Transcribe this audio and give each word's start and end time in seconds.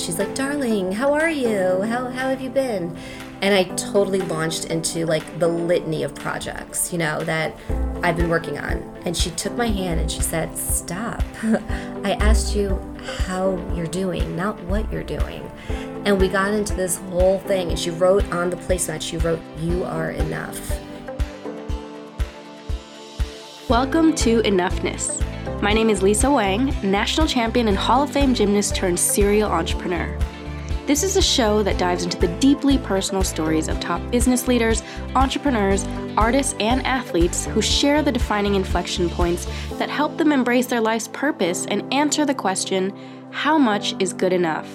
she's 0.00 0.18
like, 0.18 0.34
"Darling, 0.34 0.92
how 0.92 1.12
are 1.12 1.30
you? 1.30 1.82
How 1.82 2.08
how 2.08 2.28
have 2.28 2.40
you 2.40 2.50
been?" 2.50 2.96
And 3.40 3.54
I 3.54 3.64
totally 3.76 4.20
launched 4.20 4.66
into 4.66 5.06
like 5.06 5.38
the 5.38 5.48
litany 5.48 6.02
of 6.02 6.14
projects, 6.14 6.92
you 6.92 6.98
know, 6.98 7.22
that 7.24 7.56
I've 8.02 8.16
been 8.16 8.28
working 8.28 8.58
on. 8.58 8.82
And 9.04 9.16
she 9.16 9.30
took 9.30 9.56
my 9.56 9.68
hand 9.68 10.00
and 10.00 10.10
she 10.10 10.20
said, 10.20 10.56
"Stop. 10.56 11.22
I 12.04 12.16
asked 12.20 12.54
you 12.54 12.80
how 13.26 13.56
you're 13.74 13.86
doing, 13.86 14.36
not 14.36 14.62
what 14.64 14.90
you're 14.92 15.04
doing." 15.04 15.50
And 16.04 16.20
we 16.20 16.28
got 16.28 16.54
into 16.54 16.74
this 16.74 16.96
whole 17.10 17.38
thing 17.40 17.70
and 17.70 17.78
she 17.78 17.90
wrote 17.90 18.24
on 18.32 18.50
the 18.50 18.56
placemat, 18.56 19.02
she 19.02 19.18
wrote, 19.18 19.40
"You 19.58 19.84
are 19.84 20.10
enough." 20.10 20.58
Welcome 23.68 24.14
to 24.14 24.40
Enoughness. 24.44 25.22
My 25.62 25.72
name 25.72 25.90
is 25.90 26.02
Lisa 26.02 26.30
Wang, 26.30 26.74
national 26.82 27.26
champion 27.26 27.68
and 27.68 27.76
Hall 27.76 28.02
of 28.02 28.10
Fame 28.10 28.34
gymnast 28.34 28.76
turned 28.76 29.00
serial 29.00 29.50
entrepreneur. 29.50 30.16
This 30.86 31.02
is 31.02 31.16
a 31.16 31.22
show 31.22 31.62
that 31.64 31.78
dives 31.78 32.04
into 32.04 32.16
the 32.16 32.28
deeply 32.38 32.78
personal 32.78 33.22
stories 33.22 33.68
of 33.68 33.80
top 33.80 34.00
business 34.10 34.46
leaders, 34.48 34.82
entrepreneurs, 35.14 35.84
artists, 36.16 36.54
and 36.60 36.86
athletes 36.86 37.44
who 37.46 37.60
share 37.60 38.02
the 38.02 38.12
defining 38.12 38.54
inflection 38.54 39.10
points 39.10 39.46
that 39.72 39.90
help 39.90 40.16
them 40.16 40.32
embrace 40.32 40.66
their 40.66 40.80
life's 40.80 41.08
purpose 41.08 41.66
and 41.66 41.92
answer 41.92 42.24
the 42.24 42.34
question 42.34 42.96
how 43.30 43.58
much 43.58 43.94
is 44.00 44.12
good 44.12 44.32
enough? 44.32 44.68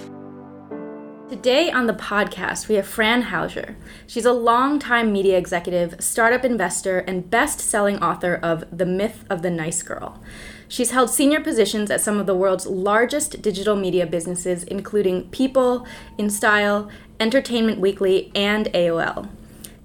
Today 1.30 1.72
on 1.72 1.88
the 1.88 1.94
podcast, 1.94 2.68
we 2.68 2.76
have 2.76 2.86
Fran 2.86 3.24
Hauser. 3.24 3.76
She's 4.06 4.26
a 4.26 4.34
longtime 4.34 5.12
media 5.12 5.36
executive, 5.36 5.96
startup 6.00 6.46
investor, 6.46 7.00
and 7.00 7.28
best 7.28 7.60
selling 7.60 7.98
author 8.04 8.36
of 8.36 8.66
The 8.72 8.86
Myth 8.86 9.26
of 9.32 9.42
the 9.42 9.50
Nice 9.50 9.82
Girl. 9.82 10.22
She's 10.68 10.92
held 10.92 11.10
senior 11.10 11.42
positions 11.42 11.92
at 11.92 12.02
some 12.02 12.20
of 12.20 12.26
the 12.26 12.36
world's 12.36 12.66
largest 12.66 13.42
digital 13.42 13.76
media 13.76 14.06
businesses, 14.06 14.64
including 14.64 15.30
People, 15.30 15.86
InStyle, 16.18 16.90
Entertainment 17.20 17.80
Weekly, 17.80 18.32
and 18.34 18.68
AOL. 18.68 19.30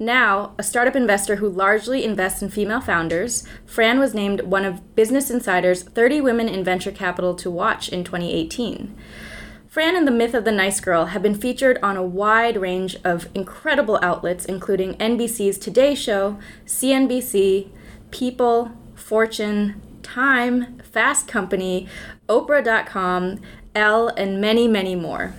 Now, 0.00 0.52
a 0.56 0.62
startup 0.62 0.94
investor 0.94 1.36
who 1.36 1.48
largely 1.48 2.04
invests 2.04 2.40
in 2.40 2.50
female 2.50 2.80
founders, 2.80 3.42
Fran 3.66 3.98
was 3.98 4.14
named 4.14 4.42
one 4.42 4.64
of 4.64 4.94
Business 4.94 5.28
Insider's 5.28 5.82
30 5.82 6.20
Women 6.20 6.48
in 6.48 6.62
Venture 6.62 6.92
Capital 6.92 7.34
to 7.34 7.50
Watch 7.50 7.88
in 7.88 8.04
2018. 8.04 8.96
Fran 9.66 9.96
and 9.96 10.06
the 10.06 10.12
Myth 10.12 10.34
of 10.34 10.44
the 10.44 10.52
Nice 10.52 10.80
Girl 10.80 11.06
have 11.06 11.22
been 11.22 11.34
featured 11.34 11.78
on 11.82 11.96
a 11.96 12.02
wide 12.02 12.56
range 12.56 12.96
of 13.04 13.28
incredible 13.34 13.98
outlets, 14.00 14.44
including 14.44 14.94
NBC's 14.94 15.58
Today 15.58 15.94
Show, 15.96 16.38
CNBC, 16.64 17.68
People, 18.10 18.72
Fortune, 18.94 19.80
Time, 20.14 20.78
Fast 20.78 21.28
Company, 21.28 21.86
Oprah.com, 22.30 23.40
Elle, 23.74 24.08
and 24.16 24.40
many, 24.40 24.66
many 24.66 24.94
more. 24.94 25.34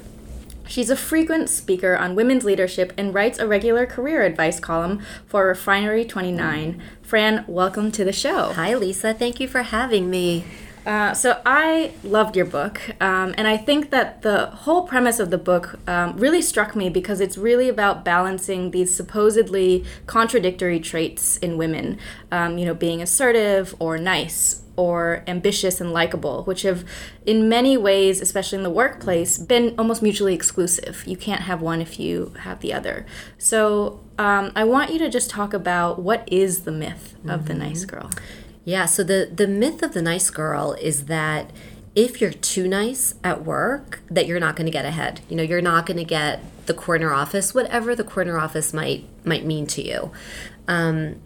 She's 0.67 0.91
a 0.91 0.95
frequent 0.95 1.49
speaker 1.49 1.97
on 1.97 2.13
women's 2.13 2.43
leadership 2.45 2.93
and 2.95 3.11
writes 3.11 3.39
a 3.39 3.47
regular 3.47 3.87
career 3.87 4.21
advice 4.21 4.59
column 4.59 5.01
for 5.25 5.47
Refinery 5.47 6.05
29. 6.05 6.79
Fran, 7.01 7.45
welcome 7.47 7.91
to 7.91 8.05
the 8.05 8.13
show. 8.13 8.53
Hi, 8.53 8.75
Lisa. 8.75 9.11
Thank 9.11 9.39
you 9.39 9.47
for 9.47 9.63
having 9.63 10.11
me. 10.11 10.45
Uh, 10.89 11.13
so 11.13 11.39
I 11.45 11.93
loved 12.03 12.35
your 12.35 12.47
book, 12.47 12.81
um, 12.99 13.35
and 13.37 13.47
I 13.47 13.57
think 13.57 13.91
that 13.91 14.23
the 14.23 14.47
whole 14.47 14.87
premise 14.87 15.19
of 15.19 15.29
the 15.29 15.37
book 15.37 15.77
um, 15.87 16.17
really 16.17 16.41
struck 16.41 16.75
me 16.75 16.89
because 16.89 17.21
it's 17.21 17.37
really 17.37 17.69
about 17.69 18.03
balancing 18.03 18.71
these 18.71 18.95
supposedly 18.95 19.85
contradictory 20.07 20.79
traits 20.79 21.37
in 21.37 21.57
women. 21.57 21.99
Um, 22.31 22.57
you 22.57 22.65
know, 22.65 22.73
being 22.73 23.03
assertive 23.03 23.75
or 23.77 23.99
nice 23.99 24.63
or 24.77 25.23
ambitious 25.27 25.79
and 25.79 25.93
likable, 25.93 26.43
which 26.45 26.63
have, 26.63 26.83
in 27.23 27.47
many 27.47 27.77
ways, 27.77 28.19
especially 28.19 28.57
in 28.57 28.63
the 28.63 28.71
workplace, 28.71 29.37
been 29.37 29.75
almost 29.77 30.01
mutually 30.01 30.33
exclusive. 30.33 31.03
You 31.05 31.17
can't 31.17 31.41
have 31.41 31.61
one 31.61 31.83
if 31.83 31.99
you 31.99 32.33
have 32.39 32.61
the 32.61 32.73
other. 32.73 33.05
So 33.37 33.99
um, 34.17 34.51
I 34.55 34.63
want 34.63 34.91
you 34.91 34.97
to 34.99 35.09
just 35.09 35.29
talk 35.29 35.53
about 35.53 35.99
what 35.99 36.27
is 36.31 36.61
the 36.61 36.71
myth 36.71 37.13
of 37.25 37.41
mm-hmm. 37.41 37.45
the 37.45 37.53
nice 37.53 37.85
girl. 37.85 38.09
Yeah, 38.69 38.85
so 38.85 39.03
the 39.03 39.27
the 39.33 39.47
myth 39.47 39.81
of 39.81 39.93
the 39.93 40.01
nice 40.03 40.29
girl 40.29 40.73
is 40.73 41.05
that 41.05 41.49
if 41.95 42.21
you're 42.21 42.31
too 42.31 42.67
nice 42.67 43.15
at 43.23 43.43
work, 43.43 44.03
that 44.11 44.27
you're 44.27 44.39
not 44.39 44.55
going 44.55 44.67
to 44.67 44.71
get 44.71 44.85
ahead. 44.85 45.21
You 45.27 45.37
know, 45.37 45.41
you're 45.41 45.59
not 45.59 45.87
going 45.87 45.97
to 45.97 46.03
get 46.03 46.41
the 46.67 46.75
corner 46.75 47.11
office, 47.11 47.51
whatever 47.51 47.95
the 47.95 48.03
corner 48.03 48.37
office 48.37 48.71
might 48.71 49.05
might 49.25 49.43
mean 49.43 49.65
to 49.67 49.81
you. 49.81 50.11
Um, 50.67 51.19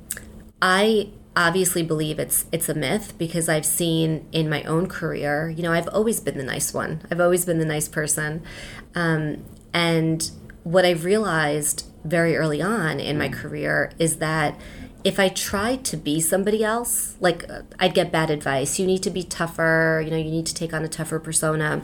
I 0.62 1.09
obviously 1.36 1.84
believe 1.84 2.18
it's 2.18 2.46
it's 2.54 2.70
a 2.70 2.74
myth 2.74 3.18
because 3.18 3.50
I've 3.50 3.66
seen 3.66 4.25
in 4.31 4.50
my 4.50 4.64
own 4.64 4.88
career, 4.88 5.50
you 5.50 5.64
know, 5.64 5.74
I've 5.74 5.90
always 5.90 6.22
been 6.22 6.38
the 6.38 6.46
nice 6.46 6.74
one. 6.74 7.02
I've 7.12 7.20
always 7.20 7.44
been 7.44 7.60
the 7.60 7.66
nice 7.66 7.90
person, 7.90 8.42
um, 8.96 9.44
and 9.74 10.31
what 10.64 10.86
I've 10.86 11.04
realized 11.04 11.88
very 12.06 12.38
early 12.38 12.62
on 12.62 13.02
in 13.02 13.18
my 13.18 13.28
career 13.28 13.92
is 14.00 14.18
that 14.20 14.58
if 15.03 15.19
I 15.19 15.30
tried 15.30 15.84
to 15.86 15.97
be 15.97 16.22
somebody 16.22 16.64
else, 16.64 17.16
like 17.19 17.46
I'd 17.80 17.94
get 17.94 18.12
bad 18.12 18.30
advice. 18.30 18.80
You 18.80 18.88
need 18.88 19.03
to 19.03 19.09
be 19.09 19.24
tougher, 19.24 20.02
you 20.03 20.12
know, 20.12 20.18
you 20.18 20.31
need 20.31 20.46
to 20.46 20.53
take 20.53 20.74
on 20.74 20.84
a 20.84 20.88
tougher 20.88 21.19
persona. 21.19 21.81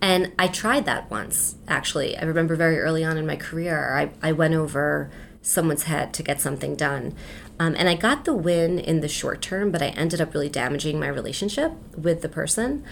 And 0.00 0.32
I 0.38 0.46
tried 0.46 0.84
that 0.84 1.10
once, 1.10 1.56
actually. 1.66 2.16
I 2.16 2.22
remember 2.22 2.54
very 2.54 2.78
early 2.78 3.04
on 3.04 3.16
in 3.16 3.26
my 3.26 3.34
career, 3.34 3.96
I, 3.96 4.28
I 4.28 4.32
went 4.32 4.54
over 4.54 5.10
someone's 5.42 5.84
head 5.84 6.12
to 6.14 6.22
get 6.22 6.40
something 6.40 6.76
done. 6.76 7.14
Um, 7.58 7.74
and 7.76 7.88
I 7.88 7.94
got 7.94 8.24
the 8.24 8.34
win 8.34 8.78
in 8.78 9.00
the 9.00 9.08
short 9.08 9.42
term, 9.42 9.72
but 9.72 9.82
I 9.82 9.86
ended 9.88 10.20
up 10.20 10.34
really 10.34 10.48
damaging 10.48 11.00
my 11.00 11.08
relationship 11.08 11.72
with 11.96 12.22
the 12.22 12.28
person. 12.28 12.84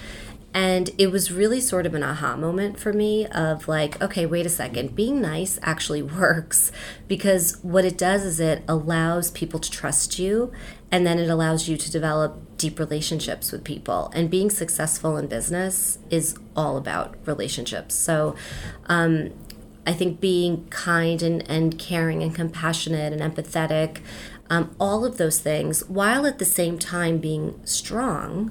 And 0.56 0.88
it 0.96 1.08
was 1.08 1.30
really 1.30 1.60
sort 1.60 1.84
of 1.84 1.94
an 1.94 2.02
aha 2.02 2.34
moment 2.34 2.80
for 2.80 2.90
me 2.90 3.26
of 3.26 3.68
like, 3.68 4.00
okay, 4.00 4.24
wait 4.24 4.46
a 4.46 4.48
second, 4.48 4.96
being 4.96 5.20
nice 5.20 5.58
actually 5.60 6.00
works 6.22 6.72
because 7.06 7.58
what 7.62 7.84
it 7.84 7.98
does 7.98 8.24
is 8.24 8.40
it 8.40 8.62
allows 8.66 9.30
people 9.30 9.60
to 9.60 9.70
trust 9.70 10.18
you 10.18 10.50
and 10.90 11.06
then 11.06 11.18
it 11.18 11.28
allows 11.28 11.68
you 11.68 11.76
to 11.76 11.90
develop 11.90 12.56
deep 12.56 12.78
relationships 12.78 13.52
with 13.52 13.64
people. 13.64 14.10
And 14.14 14.30
being 14.30 14.48
successful 14.48 15.18
in 15.18 15.26
business 15.26 15.98
is 16.08 16.38
all 16.56 16.78
about 16.78 17.16
relationships. 17.26 17.94
So, 17.94 18.34
um, 18.86 19.32
I 19.86 19.92
think 19.92 20.20
being 20.20 20.66
kind 20.68 21.22
and, 21.22 21.48
and 21.50 21.78
caring 21.78 22.22
and 22.22 22.34
compassionate 22.34 23.12
and 23.12 23.20
empathetic, 23.20 23.98
um, 24.48 24.74
all 24.80 25.04
of 25.04 25.18
those 25.18 25.38
things, 25.38 25.86
while 25.86 26.24
at 26.26 26.38
the 26.38 26.44
same 26.46 26.78
time 26.78 27.18
being 27.18 27.60
strong, 27.64 28.50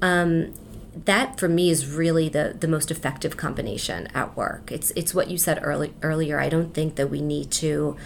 um, 0.00 0.54
that 0.94 1.38
for 1.38 1.48
me 1.48 1.70
is 1.70 1.86
really 1.86 2.28
the 2.28 2.56
the 2.58 2.68
most 2.68 2.90
effective 2.90 3.36
combination 3.36 4.08
at 4.08 4.36
work. 4.36 4.70
It's 4.70 4.90
it's 4.92 5.14
what 5.14 5.30
you 5.30 5.38
said 5.38 5.60
early, 5.62 5.94
earlier. 6.02 6.38
I 6.38 6.48
don't 6.48 6.74
think 6.74 6.96
that 6.96 7.08
we 7.08 7.22
need 7.22 7.50
to 7.52 7.96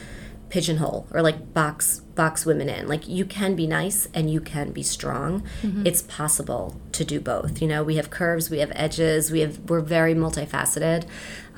pigeonhole 0.49 1.07
or 1.11 1.23
like 1.23 1.53
box 1.53 2.03
box 2.17 2.45
women 2.45 2.69
in. 2.69 2.89
Like 2.89 3.07
you 3.07 3.25
can 3.25 3.55
be 3.55 3.67
nice 3.67 4.09
and 4.13 4.29
you 4.29 4.41
can 4.41 4.73
be 4.73 4.83
strong. 4.83 5.43
Mm-hmm. 5.63 5.87
It's 5.87 6.03
possible 6.03 6.81
to 6.93 7.05
do 7.05 7.21
both. 7.21 7.63
You 7.63 7.69
know, 7.69 7.85
we 7.85 7.97
have 7.97 8.11
curves, 8.11 8.51
we 8.51 8.59
have 8.59 8.73
edges, 8.75 9.31
we 9.31 9.41
have 9.41 9.59
we're 9.71 9.81
very 9.81 10.15
multifaceted. 10.15 11.07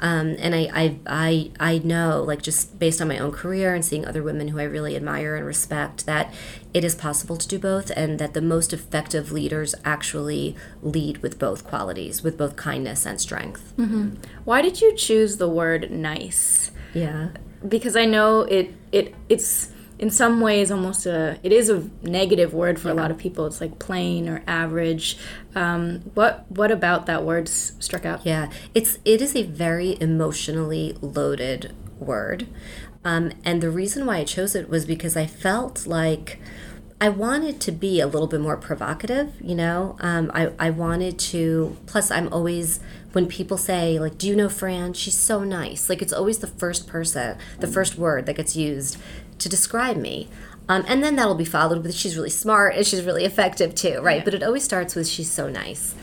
Um, 0.01 0.37
and 0.39 0.55
I, 0.55 0.71
I, 0.73 0.99
I, 1.07 1.51
I 1.59 1.79
know, 1.79 2.23
like 2.23 2.41
just 2.41 2.79
based 2.79 3.01
on 3.01 3.09
my 3.09 3.19
own 3.19 3.33
career 3.33 3.75
and 3.75 3.85
seeing 3.85 4.07
other 4.07 4.23
women 4.23 4.49
who 4.49 4.61
I 4.61 4.63
really 4.63 4.95
admire 4.95 5.35
and 5.35 5.45
respect, 5.45 6.07
that 6.07 6.33
it 6.73 6.85
is 6.85 6.95
possible 6.95 7.37
to 7.37 7.49
do 7.49 7.59
both, 7.59 7.91
and 7.97 8.21
that 8.21 8.33
the 8.33 8.41
most 8.41 8.73
effective 8.73 9.33
leaders 9.33 9.75
actually 9.85 10.55
lead 10.83 11.19
with 11.19 11.39
both 11.41 11.67
qualities, 11.67 12.23
with 12.23 12.39
both 12.39 12.55
kindness 12.55 13.07
and 13.07 13.21
strength. 13.21 13.75
Mm-hmm. 13.77 14.15
Why 14.45 14.63
did 14.63 14.81
you 14.81 14.95
choose 14.95 15.39
the 15.39 15.49
word 15.49 15.91
nice? 15.91 16.71
Yeah, 16.95 17.31
because 17.67 17.97
I 17.97 18.05
know 18.05 18.43
it, 18.43 18.73
it, 18.93 19.17
it's 19.29 19.73
in 19.99 20.11
some 20.11 20.41
ways 20.41 20.71
almost 20.71 21.07
a 21.07 21.39
it 21.43 21.53
is 21.53 21.69
a 21.69 21.89
negative 22.03 22.55
word 22.55 22.79
for 22.81 22.89
yeah. 22.89 22.95
a 22.95 22.97
lot 22.97 23.11
of 23.11 23.19
people 23.19 23.47
it's 23.47 23.61
like 23.61 23.79
plain 23.79 24.29
or 24.29 24.43
average 24.47 25.19
um, 25.55 26.01
what 26.15 26.45
what 26.51 26.71
about 26.71 27.07
that 27.07 27.25
word 27.25 27.49
struck 27.49 28.07
out 28.07 28.25
yeah 28.25 28.49
it's 28.75 28.99
it 29.05 29.21
is 29.21 29.35
a 29.35 29.43
very 29.43 30.01
emotionally 30.01 30.97
loaded 31.01 31.75
word 31.99 32.47
um, 33.05 33.33
and 33.45 33.61
the 33.61 33.71
reason 33.71 34.07
why 34.07 34.19
i 34.19 34.25
chose 34.25 34.55
it 34.55 34.69
was 34.69 34.87
because 34.87 35.17
i 35.17 35.27
felt 35.27 35.87
like 35.87 36.39
I 37.01 37.09
wanted 37.11 37.61
to 37.61 37.71
be 37.71 38.01
a 38.01 38.09
little 38.09 38.27
bit 38.27 38.41
more 38.41 38.57
provocative, 38.57 39.33
you 39.41 39.55
know. 39.55 39.97
Um, 40.01 40.33
I, 40.35 40.51
I 40.59 40.71
wanted 40.71 41.17
to. 41.31 41.77
Plus, 41.87 42.11
I'm 42.11 42.33
always 42.33 42.81
when 43.13 43.29
people 43.29 43.57
say 43.57 44.01
like, 44.01 44.19
"Do 44.19 44.27
you 44.27 44.35
know 44.35 44.49
Fran? 44.49 44.95
She's 44.95 45.17
so 45.17 45.45
nice." 45.45 45.89
Like 45.89 46.03
it's 46.03 46.13
always 46.13 46.39
the 46.39 46.49
first 46.49 46.89
person, 46.89 47.39
the 47.61 47.69
first 47.69 47.99
word 47.99 48.27
that 48.27 48.35
gets 48.35 48.57
used 48.57 48.97
to 49.39 49.49
describe 49.49 49.97
me. 49.97 50.29
Um, 50.69 50.85
and 50.87 51.03
then 51.03 51.17
that'll 51.17 51.35
be 51.35 51.47
followed 51.47 51.83
with 51.83 51.95
she's 51.95 52.17
really 52.17 52.31
smart 52.31 52.75
and 52.75 52.87
she's 52.87 53.03
really 53.03 53.25
effective 53.25 53.75
too, 53.75 54.01
right? 54.01 54.19
Yeah. 54.19 54.25
But 54.25 54.35
it 54.35 54.43
always 54.43 54.65
starts 54.65 54.95
with 54.95 55.09
she's 55.09 55.31
so 55.31 55.49
nice. 55.49 55.95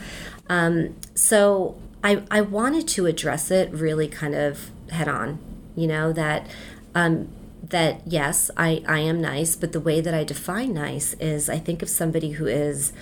Um, 0.48 0.96
so 1.14 1.80
I, 2.02 2.22
I 2.30 2.40
wanted 2.40 2.88
to 2.88 3.06
address 3.06 3.50
it 3.50 3.70
really 3.72 4.08
kind 4.08 4.34
of 4.34 4.70
head 4.90 5.08
on, 5.08 5.38
you 5.76 5.86
know, 5.86 6.12
that 6.12 6.48
um, 6.94 7.28
that 7.62 8.02
yes, 8.06 8.50
I, 8.56 8.82
I 8.86 9.00
am 9.00 9.20
nice, 9.20 9.56
but 9.56 9.72
the 9.72 9.80
way 9.80 10.00
that 10.00 10.14
I 10.14 10.24
define 10.24 10.74
nice 10.74 11.14
is 11.14 11.48
I 11.48 11.58
think 11.58 11.82
of 11.82 11.88
somebody 11.88 12.32
who 12.32 12.46
is 12.46 12.92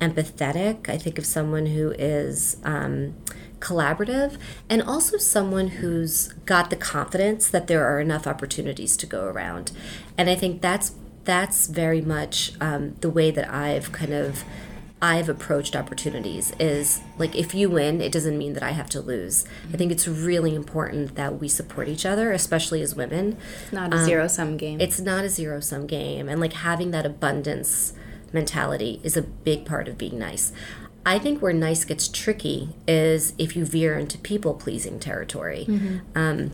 empathetic. 0.00 0.88
I 0.88 0.98
think 0.98 1.18
of 1.18 1.24
someone 1.24 1.66
who 1.66 1.92
is 1.92 2.56
um, 2.64 3.14
collaborative 3.62 4.36
and 4.68 4.82
also 4.82 5.16
someone 5.16 5.68
who's 5.68 6.32
got 6.44 6.68
the 6.68 6.76
confidence 6.76 7.48
that 7.48 7.68
there 7.68 7.86
are 7.86 8.00
enough 8.00 8.26
opportunities 8.26 8.96
to 8.98 9.06
go 9.06 9.24
around. 9.24 9.72
And 10.18 10.28
I 10.28 10.34
think 10.34 10.60
that's 10.60 10.92
that's 11.24 11.68
very 11.68 12.00
much 12.00 12.52
um, 12.60 12.96
the 13.00 13.08
way 13.08 13.30
that 13.30 13.48
I've 13.48 13.92
kind 13.92 14.12
of 14.12 14.44
I've 15.00 15.28
approached 15.28 15.74
opportunities 15.74 16.52
is 16.60 17.00
like 17.18 17.34
if 17.34 17.54
you 17.54 17.70
win, 17.70 18.00
it 18.00 18.12
doesn't 18.12 18.38
mean 18.38 18.52
that 18.54 18.62
I 18.62 18.70
have 18.70 18.88
to 18.90 19.00
lose. 19.00 19.44
I 19.72 19.76
think 19.76 19.90
it's 19.90 20.06
really 20.06 20.54
important 20.54 21.14
that 21.14 21.40
we 21.40 21.48
support 21.48 21.88
each 21.88 22.04
other, 22.04 22.32
especially 22.32 22.82
as 22.82 22.94
women. 22.94 23.36
It's 23.62 23.72
not 23.72 23.92
a 23.92 23.96
um, 23.96 24.04
zero 24.04 24.28
sum 24.28 24.56
game. 24.56 24.80
It's 24.80 25.00
not 25.00 25.24
a 25.24 25.28
zero 25.28 25.60
sum 25.60 25.86
game. 25.86 26.28
And 26.28 26.40
like 26.40 26.52
having 26.52 26.90
that 26.92 27.06
abundance 27.06 27.94
mentality 28.32 29.00
is 29.02 29.16
a 29.16 29.22
big 29.22 29.64
part 29.64 29.88
of 29.88 29.98
being 29.98 30.18
nice. 30.18 30.52
I 31.04 31.18
think 31.18 31.42
where 31.42 31.52
nice 31.52 31.84
gets 31.84 32.08
tricky 32.08 32.70
is 32.86 33.34
if 33.38 33.56
you 33.56 33.64
veer 33.64 33.98
into 33.98 34.18
people 34.18 34.54
pleasing 34.54 35.00
territory. 35.00 35.66
Mm-hmm. 35.68 35.98
Um, 36.14 36.50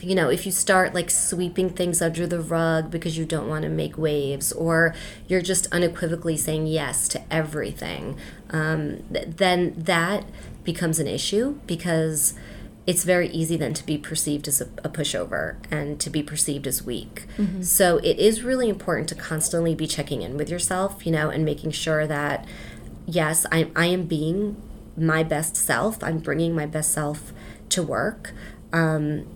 you 0.00 0.14
know, 0.14 0.28
if 0.28 0.46
you 0.46 0.52
start 0.52 0.94
like 0.94 1.10
sweeping 1.10 1.70
things 1.70 2.00
under 2.00 2.26
the 2.26 2.40
rug 2.40 2.90
because 2.90 3.18
you 3.18 3.24
don't 3.24 3.48
want 3.48 3.62
to 3.64 3.68
make 3.68 3.98
waves, 3.98 4.52
or 4.52 4.94
you're 5.26 5.42
just 5.42 5.66
unequivocally 5.72 6.36
saying 6.36 6.66
yes 6.66 7.08
to 7.08 7.22
everything, 7.32 8.16
um, 8.50 9.02
th- 9.12 9.26
then 9.36 9.74
that 9.76 10.24
becomes 10.64 10.98
an 10.98 11.08
issue 11.08 11.58
because 11.66 12.34
it's 12.86 13.04
very 13.04 13.28
easy 13.30 13.56
then 13.56 13.74
to 13.74 13.84
be 13.84 13.98
perceived 13.98 14.48
as 14.48 14.60
a, 14.60 14.64
a 14.84 14.88
pushover 14.88 15.56
and 15.70 15.98
to 16.00 16.08
be 16.08 16.22
perceived 16.22 16.66
as 16.66 16.82
weak. 16.82 17.26
Mm-hmm. 17.36 17.62
So 17.62 17.98
it 17.98 18.18
is 18.18 18.42
really 18.42 18.68
important 18.68 19.08
to 19.10 19.14
constantly 19.14 19.74
be 19.74 19.86
checking 19.86 20.22
in 20.22 20.36
with 20.36 20.48
yourself, 20.48 21.04
you 21.04 21.12
know, 21.12 21.28
and 21.28 21.44
making 21.44 21.72
sure 21.72 22.06
that, 22.06 22.46
yes, 23.08 23.46
I, 23.50 23.70
I 23.74 23.86
am 23.86 24.04
being 24.04 24.60
my 24.96 25.22
best 25.22 25.56
self, 25.56 26.02
I'm 26.04 26.18
bringing 26.18 26.54
my 26.54 26.66
best 26.66 26.92
self 26.92 27.32
to 27.70 27.82
work. 27.82 28.32
Um, 28.72 29.26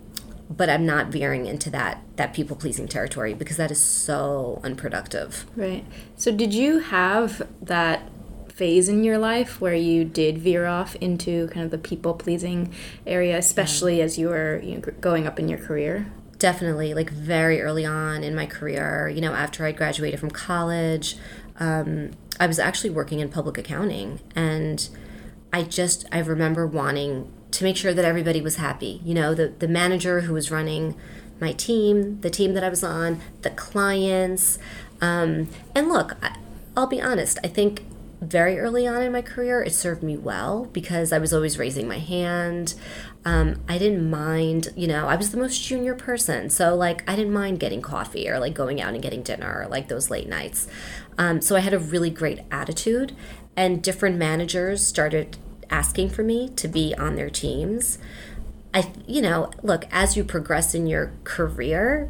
but 0.49 0.69
I'm 0.69 0.85
not 0.85 1.07
veering 1.07 1.45
into 1.47 1.69
that 1.71 2.01
that 2.17 2.33
people 2.33 2.55
pleasing 2.55 2.87
territory 2.87 3.33
because 3.33 3.57
that 3.57 3.71
is 3.71 3.81
so 3.81 4.61
unproductive. 4.63 5.45
Right. 5.55 5.83
So 6.15 6.31
did 6.31 6.53
you 6.53 6.79
have 6.79 7.47
that 7.61 8.07
phase 8.53 8.87
in 8.87 9.03
your 9.03 9.17
life 9.17 9.59
where 9.59 9.73
you 9.73 10.05
did 10.05 10.37
veer 10.37 10.67
off 10.67 10.95
into 10.97 11.47
kind 11.47 11.65
of 11.65 11.71
the 11.71 11.77
people 11.77 12.13
pleasing 12.13 12.71
area, 13.07 13.37
especially 13.37 13.97
yeah. 13.97 14.03
as 14.03 14.19
you 14.19 14.29
were 14.29 14.59
you 14.61 14.75
know, 14.75 14.81
going 15.01 15.25
up 15.25 15.39
in 15.39 15.49
your 15.49 15.57
career? 15.57 16.11
Definitely, 16.37 16.93
like 16.93 17.09
very 17.09 17.61
early 17.61 17.85
on 17.85 18.23
in 18.23 18.35
my 18.35 18.45
career, 18.45 19.09
you 19.09 19.21
know, 19.21 19.33
after 19.33 19.65
I 19.65 19.71
graduated 19.71 20.19
from 20.19 20.29
college, 20.29 21.17
um, 21.59 22.11
I 22.39 22.47
was 22.47 22.59
actually 22.59 22.89
working 22.89 23.19
in 23.19 23.29
public 23.29 23.57
accounting 23.57 24.19
and 24.35 24.89
I 25.51 25.63
just 25.63 26.05
I 26.11 26.19
remember 26.19 26.65
wanting 26.65 27.31
to 27.51 27.63
make 27.63 27.77
sure 27.77 27.93
that 27.93 28.03
everybody 28.03 28.41
was 28.41 28.55
happy. 28.55 28.99
You 29.05 29.13
know, 29.13 29.35
the, 29.35 29.49
the 29.49 29.67
manager 29.67 30.21
who 30.21 30.33
was 30.33 30.49
running 30.49 30.95
my 31.39 31.53
team, 31.53 32.19
the 32.21 32.29
team 32.29 32.53
that 32.55 32.63
I 32.63 32.69
was 32.69 32.83
on, 32.83 33.21
the 33.43 33.51
clients. 33.51 34.57
Um, 35.01 35.49
and 35.75 35.89
look, 35.89 36.15
I, 36.23 36.35
I'll 36.75 36.87
be 36.87 37.01
honest, 37.01 37.37
I 37.43 37.47
think 37.47 37.83
very 38.21 38.57
early 38.57 38.87
on 38.87 39.01
in 39.01 39.11
my 39.11 39.21
career, 39.21 39.61
it 39.61 39.73
served 39.73 40.01
me 40.01 40.17
well 40.17 40.65
because 40.65 41.11
I 41.11 41.19
was 41.19 41.33
always 41.33 41.59
raising 41.59 41.87
my 41.87 41.99
hand. 41.99 42.73
Um, 43.25 43.61
I 43.67 43.77
didn't 43.77 44.09
mind, 44.09 44.69
you 44.75 44.87
know, 44.87 45.07
I 45.07 45.15
was 45.15 45.31
the 45.31 45.37
most 45.37 45.63
junior 45.63 45.93
person. 45.93 46.49
So, 46.49 46.75
like, 46.75 47.09
I 47.09 47.15
didn't 47.15 47.33
mind 47.33 47.59
getting 47.59 47.81
coffee 47.81 48.29
or 48.29 48.39
like 48.39 48.53
going 48.53 48.81
out 48.81 48.93
and 48.93 49.03
getting 49.03 49.21
dinner 49.21 49.61
or 49.61 49.67
like 49.67 49.87
those 49.87 50.09
late 50.09 50.27
nights. 50.27 50.67
Um, 51.17 51.41
so, 51.41 51.55
I 51.55 51.59
had 51.59 51.73
a 51.73 51.79
really 51.79 52.09
great 52.09 52.39
attitude, 52.51 53.15
and 53.55 53.83
different 53.83 54.17
managers 54.17 54.85
started 54.85 55.37
asking 55.69 56.09
for 56.09 56.23
me 56.23 56.49
to 56.49 56.67
be 56.67 56.93
on 56.95 57.15
their 57.15 57.29
teams. 57.29 57.97
I, 58.73 58.91
you 59.07 59.21
know, 59.21 59.51
look, 59.61 59.85
as 59.91 60.17
you 60.17 60.23
progress 60.23 60.73
in 60.73 60.87
your 60.87 61.11
career, 61.23 62.09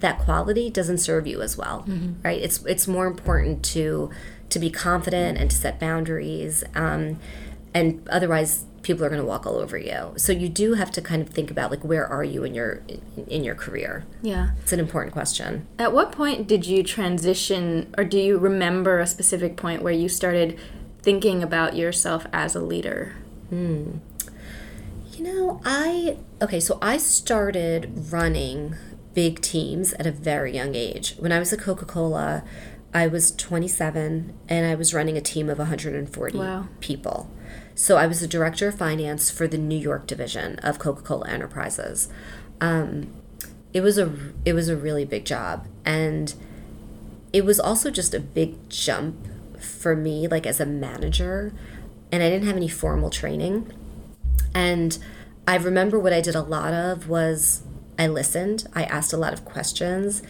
that 0.00 0.18
quality 0.18 0.70
doesn't 0.70 0.98
serve 0.98 1.26
you 1.26 1.42
as 1.42 1.56
well, 1.56 1.84
mm-hmm. 1.88 2.20
right? 2.22 2.40
It's 2.40 2.64
it's 2.64 2.86
more 2.86 3.06
important 3.06 3.64
to 3.66 4.10
to 4.50 4.58
be 4.58 4.70
confident 4.70 5.38
and 5.38 5.50
to 5.50 5.56
set 5.56 5.80
boundaries, 5.80 6.62
um, 6.74 7.18
and 7.74 8.06
otherwise 8.08 8.64
people 8.86 9.04
are 9.04 9.08
going 9.08 9.20
to 9.20 9.26
walk 9.26 9.44
all 9.46 9.56
over 9.56 9.76
you. 9.76 10.12
So 10.16 10.32
you 10.32 10.48
do 10.48 10.74
have 10.74 10.92
to 10.92 11.02
kind 11.02 11.20
of 11.20 11.28
think 11.28 11.50
about 11.50 11.70
like 11.70 11.84
where 11.84 12.06
are 12.06 12.22
you 12.22 12.44
in 12.44 12.54
your 12.54 12.82
in, 13.26 13.42
your 13.42 13.56
career? 13.56 14.04
Yeah, 14.22 14.50
it's 14.62 14.72
an 14.72 14.78
important 14.78 15.12
question. 15.12 15.66
At 15.78 15.92
what 15.92 16.12
point 16.12 16.46
did 16.46 16.66
you 16.66 16.82
transition, 16.84 17.92
or 17.98 18.04
do 18.04 18.18
you 18.18 18.38
remember 18.38 19.00
a 19.00 19.06
specific 19.06 19.56
point 19.56 19.82
where 19.82 19.92
you 19.92 20.08
started 20.08 20.58
thinking 21.02 21.42
about 21.42 21.76
yourself 21.76 22.26
as 22.32 22.54
a 22.54 22.60
leader? 22.60 23.16
Hmm. 23.50 23.98
You 25.12 25.24
know, 25.24 25.60
I 25.64 26.18
okay, 26.40 26.60
so 26.60 26.78
I 26.80 26.98
started 26.98 28.12
running 28.12 28.76
big 29.14 29.40
teams 29.40 29.94
at 29.94 30.06
a 30.06 30.12
very 30.12 30.54
young 30.54 30.74
age. 30.74 31.16
When 31.18 31.32
I 31.32 31.38
was 31.38 31.52
at 31.52 31.58
Coca-Cola, 31.58 32.44
I 32.94 33.06
was 33.06 33.30
27 33.32 34.34
and 34.48 34.66
I 34.66 34.74
was 34.74 34.94
running 34.94 35.16
a 35.16 35.20
team 35.22 35.48
of 35.48 35.58
140 35.58 36.38
wow. 36.38 36.68
people. 36.80 37.30
So 37.76 37.98
I 37.98 38.06
was 38.06 38.20
the 38.20 38.26
director 38.26 38.68
of 38.68 38.76
finance 38.76 39.30
for 39.30 39.46
the 39.46 39.58
New 39.58 39.78
York 39.78 40.06
division 40.06 40.58
of 40.60 40.78
Coca-Cola 40.78 41.28
Enterprises. 41.28 42.08
Um, 42.58 43.12
it 43.74 43.82
was 43.82 43.98
a 43.98 44.10
it 44.46 44.54
was 44.54 44.70
a 44.70 44.76
really 44.76 45.04
big 45.04 45.26
job 45.26 45.68
and 45.84 46.32
it 47.34 47.44
was 47.44 47.60
also 47.60 47.90
just 47.90 48.14
a 48.14 48.20
big 48.20 48.70
jump 48.70 49.28
for 49.60 49.94
me, 49.94 50.26
like 50.26 50.46
as 50.46 50.58
a 50.58 50.64
manager, 50.64 51.52
and 52.10 52.22
I 52.22 52.30
didn't 52.30 52.46
have 52.46 52.56
any 52.56 52.68
formal 52.68 53.10
training. 53.10 53.70
And 54.54 54.96
I 55.46 55.56
remember 55.56 55.98
what 55.98 56.14
I 56.14 56.22
did 56.22 56.34
a 56.34 56.40
lot 56.40 56.72
of 56.72 57.10
was 57.10 57.62
I 57.98 58.06
listened, 58.06 58.66
I 58.74 58.84
asked 58.84 59.12
a 59.12 59.18
lot 59.18 59.34
of 59.34 59.44
questions. 59.44 60.22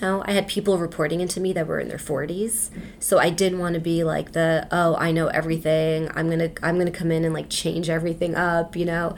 Know, 0.00 0.22
I 0.26 0.32
had 0.32 0.46
people 0.46 0.78
reporting 0.78 1.20
into 1.20 1.40
me 1.40 1.52
that 1.54 1.66
were 1.66 1.80
in 1.80 1.88
their 1.88 1.98
40s. 1.98 2.70
So 3.00 3.18
I 3.18 3.30
didn't 3.30 3.58
want 3.58 3.74
to 3.74 3.80
be 3.80 4.04
like 4.04 4.32
the, 4.32 4.68
oh, 4.70 4.94
I 4.96 5.10
know 5.12 5.26
everything. 5.28 6.10
I'm 6.14 6.26
going 6.28 6.38
to 6.38 6.64
I'm 6.64 6.76
going 6.76 6.90
to 6.90 6.96
come 6.96 7.10
in 7.10 7.24
and 7.24 7.34
like 7.34 7.48
change 7.48 7.90
everything 7.90 8.34
up, 8.34 8.76
you 8.76 8.84
know. 8.84 9.16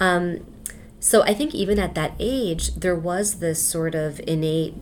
Um, 0.00 0.46
so 1.00 1.22
I 1.22 1.34
think 1.34 1.54
even 1.54 1.78
at 1.78 1.94
that 1.96 2.14
age 2.18 2.74
there 2.76 2.94
was 2.94 3.40
this 3.40 3.64
sort 3.64 3.94
of 3.94 4.20
innate 4.26 4.74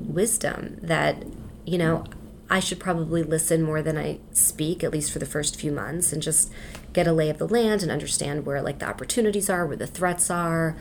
wisdom 0.00 0.78
that 0.82 1.24
you 1.66 1.76
know 1.76 2.04
I 2.50 2.60
should 2.60 2.80
probably 2.80 3.22
listen 3.22 3.62
more 3.62 3.82
than 3.82 3.98
I 3.98 4.20
speak, 4.32 4.82
at 4.82 4.90
least 4.90 5.12
for 5.12 5.18
the 5.18 5.26
first 5.26 5.60
few 5.60 5.70
months, 5.70 6.12
and 6.12 6.22
just 6.22 6.50
get 6.94 7.06
a 7.06 7.12
lay 7.12 7.28
of 7.28 7.38
the 7.38 7.46
land 7.46 7.82
and 7.82 7.92
understand 7.92 8.46
where 8.46 8.62
like 8.62 8.78
the 8.78 8.88
opportunities 8.88 9.50
are, 9.50 9.66
where 9.66 9.76
the 9.76 9.86
threats 9.86 10.30
are. 10.30 10.74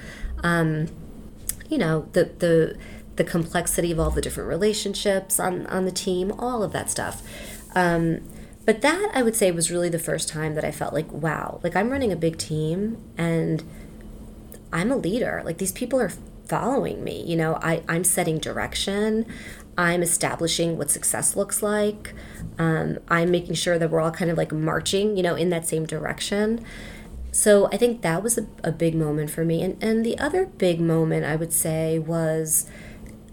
Um, 0.44 0.88
you 1.70 1.78
know, 1.78 2.08
the 2.14 2.26
the 2.40 2.78
the 3.18 3.24
complexity 3.24 3.92
of 3.92 4.00
all 4.00 4.10
the 4.10 4.22
different 4.22 4.50
relationships 4.50 5.40
on 5.40 5.68
on 5.68 5.86
the 5.86 5.92
team, 5.92 6.32
all 6.40 6.64
of 6.64 6.72
that 6.72 6.90
stuff. 6.90 7.22
Um, 7.76 8.22
but 8.66 8.82
that 8.82 9.12
I 9.14 9.24
would 9.24 9.36
say 9.36 9.50
was 9.52 9.72
really 9.72 9.90
the 9.90 10.00
first 10.00 10.28
time 10.28 10.56
that 10.56 10.66
I 10.66 10.72
felt 10.72 10.94
like, 10.94 11.12
wow, 11.12 11.60
like 11.64 11.76
I'm 11.76 11.90
running 11.90 12.12
a 12.12 12.18
big 12.18 12.38
team 12.38 12.98
and 13.18 13.64
I'm 14.74 14.92
a 14.92 14.98
leader. 14.98 15.42
Like 15.46 15.58
these 15.58 15.72
people 15.72 16.02
are 16.02 16.12
following 16.48 17.04
me. 17.04 17.24
You 17.24 17.38
know, 17.38 17.60
I, 17.62 17.82
I'm 17.88 18.04
setting 18.04 18.40
direction. 18.40 19.26
I'm 19.78 20.02
establishing 20.02 20.78
what 20.78 20.90
success 20.90 21.36
looks 21.36 21.62
like. 21.62 22.14
Um, 22.58 22.98
I'm 23.08 23.32
making 23.32 23.54
sure 23.56 23.78
that 23.78 23.90
we're 23.90 24.02
all 24.02 24.12
kind 24.12 24.32
of 24.32 24.38
like 24.38 24.52
marching, 24.52 25.16
you 25.16 25.24
know, 25.24 25.36
in 25.36 25.50
that 25.52 25.68
same 25.68 25.86
direction. 25.86 26.66
So 27.32 27.68
I 27.68 27.78
think 27.78 28.02
that 28.02 28.24
was 28.24 28.38
a, 28.38 28.48
a 28.64 28.72
big 28.72 28.96
moment 28.96 29.30
for 29.30 29.46
me. 29.46 29.62
And, 29.62 29.82
and 29.82 30.06
the 30.06 30.18
other 30.18 30.46
big 30.46 30.82
moment 30.82 31.26
I 31.26 31.36
would 31.36 31.54
say 31.54 32.00
was 32.00 32.70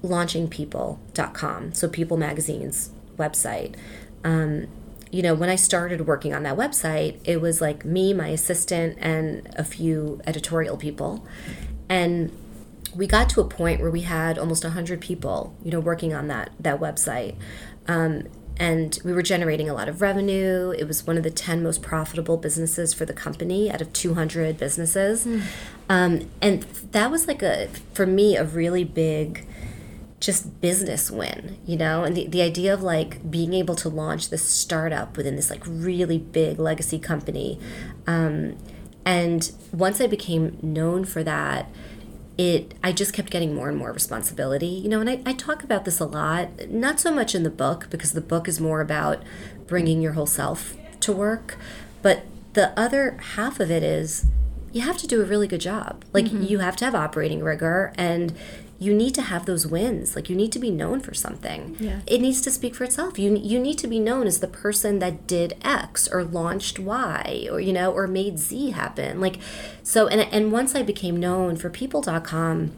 launching 0.04 0.48
people.com. 0.48 1.74
So 1.74 1.88
People 1.88 2.16
Magazine's 2.16 2.90
website. 3.16 3.74
Um, 4.22 4.68
you 5.10 5.22
know, 5.22 5.34
when 5.34 5.48
I 5.48 5.56
started 5.56 6.06
working 6.06 6.34
on 6.34 6.42
that 6.42 6.56
website, 6.56 7.18
it 7.24 7.40
was 7.40 7.60
like 7.60 7.84
me, 7.84 8.12
my 8.12 8.28
assistant, 8.28 8.98
and 9.00 9.48
a 9.56 9.64
few 9.64 10.20
editorial 10.26 10.76
people. 10.76 11.24
And 11.88 12.32
we 12.94 13.06
got 13.06 13.28
to 13.30 13.40
a 13.40 13.44
point 13.44 13.80
where 13.80 13.90
we 13.90 14.02
had 14.02 14.38
almost 14.38 14.64
100 14.64 15.00
people 15.00 15.54
you 15.62 15.70
know 15.70 15.80
working 15.80 16.14
on 16.14 16.28
that 16.28 16.50
that 16.60 16.80
website 16.80 17.34
um, 17.88 18.22
and 18.56 19.00
we 19.04 19.12
were 19.12 19.22
generating 19.22 19.68
a 19.68 19.74
lot 19.74 19.88
of 19.88 20.00
revenue 20.00 20.72
it 20.78 20.86
was 20.86 21.06
one 21.06 21.16
of 21.16 21.22
the 21.22 21.30
10 21.30 21.62
most 21.62 21.82
profitable 21.82 22.36
businesses 22.36 22.94
for 22.94 23.04
the 23.04 23.12
company 23.12 23.70
out 23.70 23.80
of 23.80 23.92
200 23.92 24.56
businesses 24.56 25.26
mm. 25.26 25.42
um, 25.88 26.30
and 26.40 26.62
that 26.92 27.10
was 27.10 27.26
like 27.26 27.42
a 27.42 27.68
for 27.92 28.06
me 28.06 28.36
a 28.36 28.44
really 28.44 28.84
big 28.84 29.46
just 30.24 30.60
business 30.60 31.10
win 31.10 31.58
you 31.66 31.76
know? 31.76 32.04
And 32.04 32.16
the, 32.16 32.26
the 32.26 32.42
idea 32.42 32.72
of 32.72 32.82
like 32.82 33.30
being 33.30 33.52
able 33.52 33.74
to 33.76 33.88
launch 33.88 34.30
this 34.30 34.46
startup 34.46 35.16
within 35.16 35.36
this 35.36 35.50
like 35.50 35.62
really 35.66 36.18
big 36.18 36.58
legacy 36.58 36.98
company 36.98 37.58
um, 38.06 38.56
and 39.04 39.52
once 39.72 40.00
i 40.00 40.06
became 40.06 40.58
known 40.62 41.04
for 41.04 41.22
that 41.22 41.68
it 42.38 42.74
i 42.82 42.90
just 42.90 43.12
kept 43.12 43.30
getting 43.30 43.54
more 43.54 43.68
and 43.68 43.78
more 43.78 43.92
responsibility 43.92 44.66
you 44.66 44.88
know? 44.88 45.00
And 45.00 45.10
I, 45.10 45.20
I 45.26 45.32
talk 45.34 45.62
about 45.62 45.84
this 45.84 46.00
a 46.00 46.06
lot 46.06 46.68
not 46.68 47.00
so 47.00 47.12
much 47.12 47.34
in 47.34 47.42
the 47.42 47.50
book 47.50 47.88
because 47.90 48.12
the 48.12 48.20
book 48.20 48.48
is 48.48 48.60
more 48.60 48.80
about 48.80 49.22
bringing 49.66 50.00
your 50.00 50.12
whole 50.12 50.26
self 50.26 50.74
to 51.00 51.12
work 51.12 51.56
but 52.02 52.24
the 52.54 52.78
other 52.78 53.18
half 53.34 53.60
of 53.60 53.70
it 53.70 53.82
is 53.82 54.26
you 54.74 54.80
have 54.80 54.98
to 54.98 55.06
do 55.06 55.22
a 55.22 55.24
really 55.24 55.46
good 55.46 55.60
job. 55.60 56.04
Like 56.12 56.32
you 56.32 56.58
have 56.58 56.74
to 56.76 56.84
have 56.84 56.96
operating 56.96 57.44
rigor 57.44 57.92
and 57.96 58.36
you 58.78 58.92
need 58.92 59.14
to 59.14 59.22
have 59.22 59.46
those 59.46 59.66
wins. 59.66 60.16
Like 60.16 60.28
you 60.28 60.36
need 60.36 60.52
to 60.52 60.58
be 60.58 60.70
known 60.70 61.00
for 61.00 61.14
something. 61.14 61.76
Yeah. 61.78 62.00
It 62.06 62.20
needs 62.20 62.40
to 62.42 62.50
speak 62.50 62.74
for 62.74 62.84
itself. 62.84 63.18
You 63.18 63.36
you 63.36 63.58
need 63.58 63.78
to 63.78 63.86
be 63.86 63.98
known 63.98 64.26
as 64.26 64.40
the 64.40 64.48
person 64.48 64.98
that 64.98 65.26
did 65.26 65.56
X 65.62 66.08
or 66.08 66.24
launched 66.24 66.78
Y 66.78 67.48
or 67.50 67.60
you 67.60 67.72
know 67.72 67.92
or 67.92 68.06
made 68.06 68.38
Z 68.38 68.70
happen. 68.70 69.20
Like 69.20 69.38
so 69.82 70.08
and 70.08 70.20
and 70.32 70.52
once 70.52 70.74
I 70.74 70.82
became 70.82 71.18
known 71.18 71.56
for 71.56 71.70
people.com, 71.70 72.72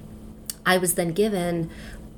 I 0.65 0.79
was 0.79 0.95
then 0.95 1.13
given 1.13 1.71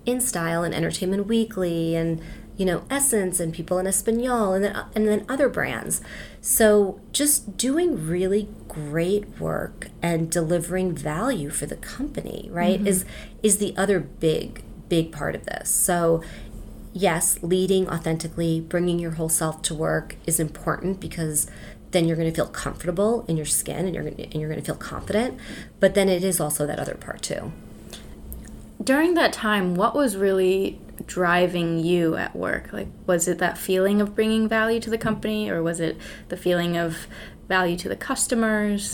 InStyle 0.07 0.65
and 0.65 0.75
Entertainment 0.75 1.27
Weekly 1.27 1.95
and 1.95 2.21
you 2.59 2.67
know 2.67 2.85
Essence 2.91 3.41
and 3.41 3.55
People 3.55 3.79
en 3.79 3.87
Español 3.87 4.55
and 4.55 4.65
then 4.65 4.85
and 4.95 5.09
then 5.09 5.25
other 5.29 5.49
brands. 5.49 6.03
So 6.43 7.01
just 7.13 7.57
doing 7.57 8.07
really 8.07 8.49
great 8.67 9.41
work 9.41 9.89
and 10.03 10.31
delivering 10.31 10.95
value 10.95 11.49
for 11.49 11.65
the 11.65 11.77
company, 11.77 12.49
right? 12.53 12.79
Mm-hmm. 12.79 12.89
Is 12.89 13.05
is 13.43 13.59
the 13.59 13.75
other 13.79 14.01
big 14.01 14.63
big 14.89 15.13
part 15.13 15.35
of 15.35 15.47
this. 15.47 15.71
So 15.71 16.23
yes, 16.93 17.39
leading 17.43 17.89
authentically, 17.89 18.61
bringing 18.61 18.99
your 18.99 19.13
whole 19.13 19.29
self 19.29 19.63
to 19.63 19.75
work 19.75 20.17
is 20.27 20.41
important 20.41 21.01
because 21.01 21.47
then 21.93 22.07
you're 22.07 22.17
going 22.17 22.29
to 22.29 22.35
feel 22.35 22.49
comfortable 22.49 23.25
in 23.29 23.37
your 23.37 23.47
skin 23.47 23.87
and 23.87 23.95
you're 23.95 24.05
going 24.05 24.17
to, 24.17 24.25
and 24.25 24.35
you're 24.35 24.51
going 24.51 24.61
to 24.61 24.67
feel 24.67 24.75
confident. 24.75 25.39
But 25.81 25.95
then 25.95 26.09
it 26.09 26.25
is 26.25 26.41
also 26.41 26.67
that 26.67 26.79
other 26.79 26.97
part 26.97 27.23
too. 27.23 27.53
During 28.83 29.15
that 29.15 29.33
time, 29.33 29.75
what 29.75 29.95
was 29.95 30.17
really 30.17 30.81
driving 31.07 31.79
you 31.79 32.17
at 32.17 32.35
work? 32.37 32.73
Like, 32.73 32.89
was 33.07 33.27
it 33.29 33.39
that 33.39 33.59
feeling 33.59 34.01
of 34.01 34.15
bringing 34.15 34.49
value 34.49 34.81
to 34.81 34.91
the 34.91 34.99
company, 34.99 35.51
or 35.51 35.63
was 35.63 35.81
it 35.81 35.97
the 36.29 36.37
feeling 36.37 36.77
of 36.77 37.07
value 37.49 37.77
to 37.79 37.89
the 37.89 37.97
customers? 37.97 38.91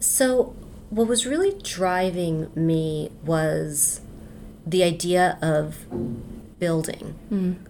So, 0.00 0.54
what 0.90 1.06
was 1.06 1.26
really 1.26 1.54
driving 1.62 2.50
me 2.54 3.10
was 3.24 4.00
the 4.66 4.82
idea 4.82 5.38
of 5.42 5.86
building 6.58 7.14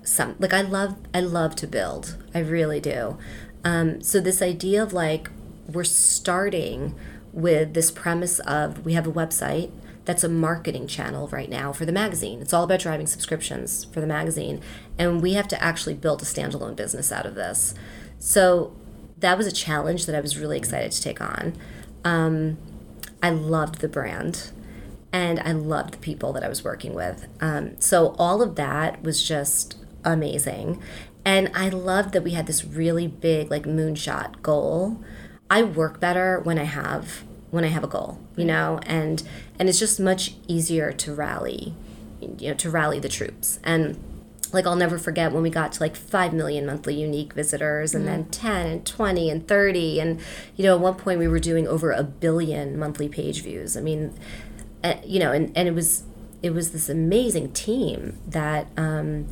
some 0.03 0.35
like 0.39 0.55
I 0.55 0.63
love 0.63 0.97
I 1.15 1.21
love 1.21 1.55
to 1.57 1.67
build. 1.67 2.17
I 2.35 2.39
really 2.41 2.81
do. 2.81 3.19
Um, 3.65 4.01
so 4.03 4.21
this 4.21 4.41
idea 4.41 4.83
of 4.83 4.93
like 4.93 5.29
we're 5.71 5.85
starting 5.85 6.95
with 7.33 7.75
this 7.75 7.91
premise 7.91 8.39
of 8.41 8.85
we 8.87 8.95
have 8.95 9.07
a 9.07 9.13
website 9.13 9.71
that's 10.09 10.25
a 10.25 10.29
marketing 10.29 10.87
channel 10.87 11.29
right 11.29 11.51
now 11.51 11.71
for 11.71 11.85
the 11.85 11.93
magazine. 11.93 12.41
It's 12.41 12.55
all 12.55 12.65
about 12.65 12.81
driving 12.81 13.07
subscriptions 13.07 13.85
for 13.85 14.01
the 14.01 14.07
magazine, 14.07 14.63
and 14.97 15.21
we 15.21 15.35
have 15.35 15.47
to 15.49 15.63
actually 15.63 15.93
build 15.93 16.23
a 16.23 16.25
standalone 16.25 16.75
business 16.75 17.13
out 17.13 17.27
of 17.27 17.35
this. 17.35 17.75
So 18.19 18.75
that 19.19 19.37
was 19.37 19.47
a 19.47 19.53
challenge 19.53 20.07
that 20.07 20.15
I 20.15 20.21
was 20.21 20.39
really 20.39 20.57
excited 20.57 20.93
to 20.93 21.03
take 21.03 21.21
on. 21.21 21.59
Um, 22.05 22.57
I 23.23 23.29
loved 23.29 23.81
the 23.81 23.89
brand 23.89 24.51
and 25.13 25.41
I 25.41 25.53
loved 25.53 25.93
the 25.93 25.99
people 25.99 26.33
that 26.33 26.43
I 26.43 26.49
was 26.49 26.65
working 26.65 26.95
with. 26.95 27.29
Um, 27.43 27.79
so 27.79 28.15
all 28.19 28.41
of 28.41 28.55
that 28.55 29.03
was 29.03 29.23
just 29.23 29.77
amazing. 30.07 30.83
And 31.23 31.51
I 31.55 31.69
loved 31.69 32.15
that 32.15 32.25
we 32.25 32.31
had 32.31 32.47
this 32.47 32.65
really 32.65 33.09
big, 33.09 33.51
like, 33.51 33.65
moonshot 33.65 34.41
goal. 34.41 35.05
I 35.51 35.65
work 35.65 36.01
better 36.01 36.41
when 36.41 36.59
I 36.59 36.65
have 36.65 37.25
when 37.51 37.65
I 37.65 37.69
have 37.69 37.85
a 37.85 37.89
goal, 37.89 38.19
you 38.39 38.45
know, 38.45 38.81
and 38.85 39.23
and 39.59 39.69
it's 39.69 39.79
just 39.79 39.99
much 40.01 40.35
easier 40.47 40.93
to 40.93 41.15
rally, 41.15 41.75
you 42.21 42.49
know, 42.49 42.55
to 42.55 42.71
rally 42.71 42.99
the 42.99 43.09
troops. 43.09 43.59
And 43.65 44.03
like 44.53 44.67
I'll 44.67 44.77
never 44.77 44.99
forget 44.99 45.33
when 45.33 45.43
we 45.43 45.51
got 45.51 45.73
to 45.73 45.83
like 45.83 45.95
5 45.97 46.33
million 46.33 46.65
monthly 46.65 46.95
unique 46.95 47.35
visitors 47.35 47.95
and 47.95 48.07
then 48.07 48.27
10 48.27 48.67
and 48.67 48.87
20 48.87 49.29
and 49.29 49.47
30 49.47 50.01
and 50.01 50.21
you 50.57 50.65
know 50.65 50.75
at 50.75 50.81
one 50.81 50.95
point 50.95 51.19
we 51.19 51.29
were 51.29 51.39
doing 51.39 51.69
over 51.69 51.93
a 51.93 52.03
billion 52.03 52.79
monthly 52.79 53.09
page 53.09 53.43
views. 53.43 53.77
I 53.77 53.81
mean, 53.81 54.15
uh, 54.83 54.95
you 55.05 55.19
know, 55.21 55.33
and, 55.33 55.53
and 55.57 55.69
it 55.69 55.75
was 55.75 56.05
it 56.43 56.51
was 56.51 56.71
this 56.71 56.89
amazing 56.89 57.53
team 57.53 58.19
that 58.27 58.69
um, 58.77 59.27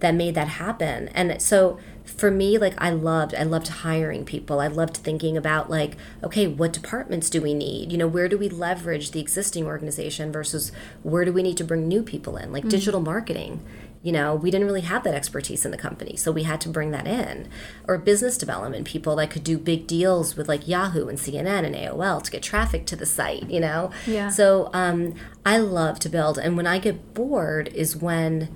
that 0.00 0.14
made 0.14 0.34
that 0.34 0.48
happen. 0.48 1.08
And 1.08 1.40
so 1.40 1.78
for 2.04 2.30
me, 2.30 2.58
like 2.58 2.74
I 2.78 2.90
loved 2.90 3.34
I 3.34 3.42
loved 3.42 3.68
hiring 3.68 4.24
people. 4.24 4.60
I 4.60 4.66
loved 4.66 4.96
thinking 4.96 5.36
about 5.36 5.70
like, 5.70 5.96
okay, 6.22 6.46
what 6.46 6.72
departments 6.72 7.30
do 7.30 7.40
we 7.40 7.54
need? 7.54 7.92
You 7.92 7.98
know, 7.98 8.08
where 8.08 8.28
do 8.28 8.36
we 8.36 8.48
leverage 8.48 9.12
the 9.12 9.20
existing 9.20 9.66
organization 9.66 10.32
versus 10.32 10.72
where 11.02 11.24
do 11.24 11.32
we 11.32 11.42
need 11.42 11.56
to 11.58 11.64
bring 11.64 11.86
new 11.86 12.02
people 12.02 12.36
in? 12.36 12.52
Like 12.52 12.68
digital 12.68 13.00
marketing. 13.00 13.64
You 14.02 14.10
know, 14.10 14.34
we 14.34 14.50
didn't 14.50 14.66
really 14.66 14.80
have 14.80 15.04
that 15.04 15.14
expertise 15.14 15.64
in 15.64 15.70
the 15.70 15.78
company, 15.78 16.16
so 16.16 16.32
we 16.32 16.42
had 16.42 16.60
to 16.62 16.68
bring 16.68 16.90
that 16.90 17.06
in. 17.06 17.48
Or 17.86 17.98
business 17.98 18.36
development 18.36 18.84
people 18.84 19.14
that 19.16 19.30
could 19.30 19.44
do 19.44 19.58
big 19.58 19.86
deals 19.86 20.36
with 20.36 20.48
like 20.48 20.66
Yahoo 20.66 21.06
and 21.06 21.18
CNN 21.18 21.64
and 21.64 21.76
AOL 21.76 22.20
to 22.24 22.30
get 22.30 22.42
traffic 22.42 22.84
to 22.86 22.96
the 22.96 23.06
site, 23.06 23.48
you 23.48 23.60
know? 23.60 23.92
Yeah. 24.04 24.28
So 24.28 24.70
um, 24.72 25.14
I 25.46 25.58
love 25.58 26.00
to 26.00 26.08
build. 26.08 26.36
And 26.36 26.56
when 26.56 26.66
I 26.66 26.80
get 26.80 27.14
bored 27.14 27.68
is 27.68 27.94
when 27.94 28.48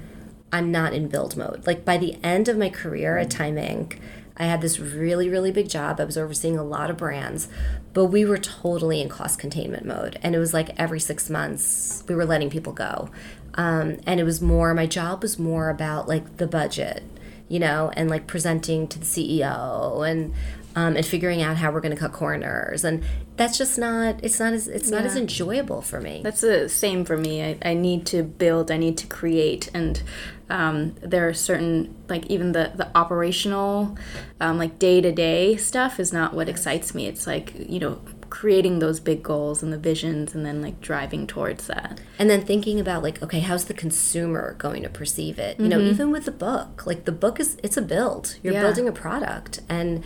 I'm 0.53 0.71
not 0.71 0.93
in 0.93 1.09
build 1.09 1.37
mode. 1.37 1.67
Like 1.67 1.85
by 1.85 1.99
the 1.99 2.17
end 2.23 2.49
of 2.49 2.57
my 2.57 2.71
career 2.71 3.19
at 3.19 3.31
Time 3.31 3.57
Inc., 3.57 3.99
I 4.37 4.45
had 4.45 4.61
this 4.61 4.79
really, 4.79 5.29
really 5.29 5.51
big 5.51 5.69
job. 5.69 5.99
I 5.99 6.05
was 6.05 6.19
overseeing 6.19 6.59
a 6.59 6.63
lot 6.63 6.91
of 6.91 6.99
brands, 6.99 7.49
but 7.95 8.07
we 8.07 8.25
were 8.25 8.39
totally 8.39 9.01
in 9.01 9.09
cost 9.09 9.39
containment 9.39 9.87
mode. 9.87 10.19
And 10.23 10.35
it 10.35 10.39
was 10.39 10.53
like 10.53 10.79
every 10.79 11.01
six 11.01 11.31
months 11.31 12.05
we 12.07 12.15
were 12.15 12.27
letting 12.27 12.51
people 12.51 12.75
go. 12.75 13.09
Um, 13.55 13.99
and 14.07 14.21
it 14.21 14.25
was 14.25 14.43
more, 14.43 14.75
my 14.75 14.87
job 14.87 15.23
was 15.23 15.39
more 15.39 15.71
about 15.71 16.07
like 16.07 16.37
the 16.37 16.47
budget, 16.47 17.03
you 17.49 17.59
know, 17.59 17.91
and 17.97 18.11
like 18.11 18.27
presenting 18.27 18.87
to 18.89 18.99
the 18.99 19.07
CEO 19.07 20.09
and 20.09 20.35
um, 20.77 20.95
and 20.95 21.07
figuring 21.07 21.41
out 21.41 21.57
how 21.57 21.73
we're 21.73 21.81
going 21.81 21.95
to 21.95 21.99
cut 21.99 22.13
corners. 22.13 22.85
And 22.85 23.03
that's 23.37 23.57
just 23.57 23.79
not, 23.79 24.23
it's 24.23 24.39
not 24.39 24.53
as, 24.53 24.69
it's 24.69 24.91
not 24.91 25.07
as 25.07 25.17
enjoyable 25.17 25.81
for 25.81 26.03
me. 26.03 26.21
That's 26.23 26.43
the 26.43 26.69
same 26.69 27.07
for 27.07 27.17
me. 27.17 27.43
I, 27.43 27.59
I 27.63 27.73
need 27.73 28.05
to 28.09 28.23
build, 28.23 28.71
I 28.71 28.77
need 28.77 28.99
to 28.99 29.07
create, 29.07 29.71
and 29.73 30.03
um, 30.49 30.95
there 31.03 31.29
are 31.29 31.35
certain, 31.35 31.95
like 32.09 32.27
even 32.27 32.53
the, 32.53 32.73
the 32.75 32.89
operational, 32.97 33.97
um, 34.41 34.59
like 34.59 34.79
day 34.79 35.01
to 35.01 35.11
day 35.13 35.57
stuff 35.57 35.99
is 35.99 36.13
not 36.13 36.35
what 36.35 36.49
excites 36.49 36.95
me. 36.95 37.07
It's 37.07 37.27
like, 37.27 37.53
you 37.69 37.79
know, 37.81 38.01
creating 38.29 38.81
those 38.81 39.01
big 39.01 39.23
goals 39.23 39.63
and 39.63 39.73
the 39.73 39.79
visions 39.79 40.35
and 40.35 40.45
then 40.45 40.61
like 40.61 40.81
driving 40.81 41.27
towards 41.27 41.67
that. 41.69 42.01
and 42.19 42.29
then 42.29 42.45
thinking 42.45 42.79
about 42.81 43.03
like 43.03 43.23
okay 43.23 43.39
how's 43.41 43.67
the 43.67 43.73
consumer 43.75 44.55
going 44.59 44.83
to 44.83 44.89
perceive 44.89 45.39
it 45.39 45.59
you 45.61 45.69
know 45.69 45.79
even 45.81 46.11
with 46.11 46.25
the 46.25 46.33
book 46.33 46.85
like 46.87 47.05
the 47.05 47.13
book 47.13 47.39
is 47.39 47.57
it's 47.63 47.77
a 47.77 47.83
build 47.83 48.37
you're 48.43 48.53
Yeah. 48.53 48.63
building 48.63 48.89
a 48.89 48.93
product 48.93 49.61
and 49.69 50.03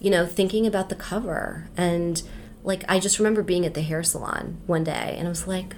you 0.00 0.08
know 0.08 0.24
thinking 0.24 0.66
about 0.68 0.88
the 0.88 0.94
cover 0.94 1.68
and 1.76 2.22
like 2.62 2.84
i 2.88 3.00
just 3.00 3.18
remember 3.18 3.42
being 3.42 3.66
at 3.66 3.74
the 3.74 3.82
hair 3.82 4.02
salon 4.04 4.58
one 4.66 4.84
day 4.84 5.16
and 5.18 5.26
i 5.26 5.28
was 5.30 5.46
like 5.48 5.74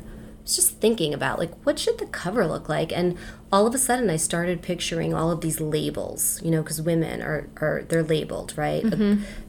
was 0.46 0.56
just 0.56 0.80
thinking 0.80 1.12
about 1.12 1.38
like 1.38 1.52
what 1.64 1.78
should 1.78 1.98
the 1.98 2.06
cover 2.06 2.46
look 2.46 2.68
like? 2.68 2.92
And 2.92 3.16
all 3.52 3.66
of 3.66 3.74
a 3.74 3.78
sudden 3.78 4.10
i 4.10 4.16
started 4.16 4.60
picturing 4.60 5.14
all 5.14 5.30
of 5.30 5.40
these 5.40 5.60
labels 5.60 6.42
you 6.42 6.50
know 6.50 6.62
because 6.62 6.82
women 6.82 7.22
are, 7.22 7.48
are 7.60 7.84
they're 7.88 8.02
labeled 8.02 8.52
right? 8.56 8.84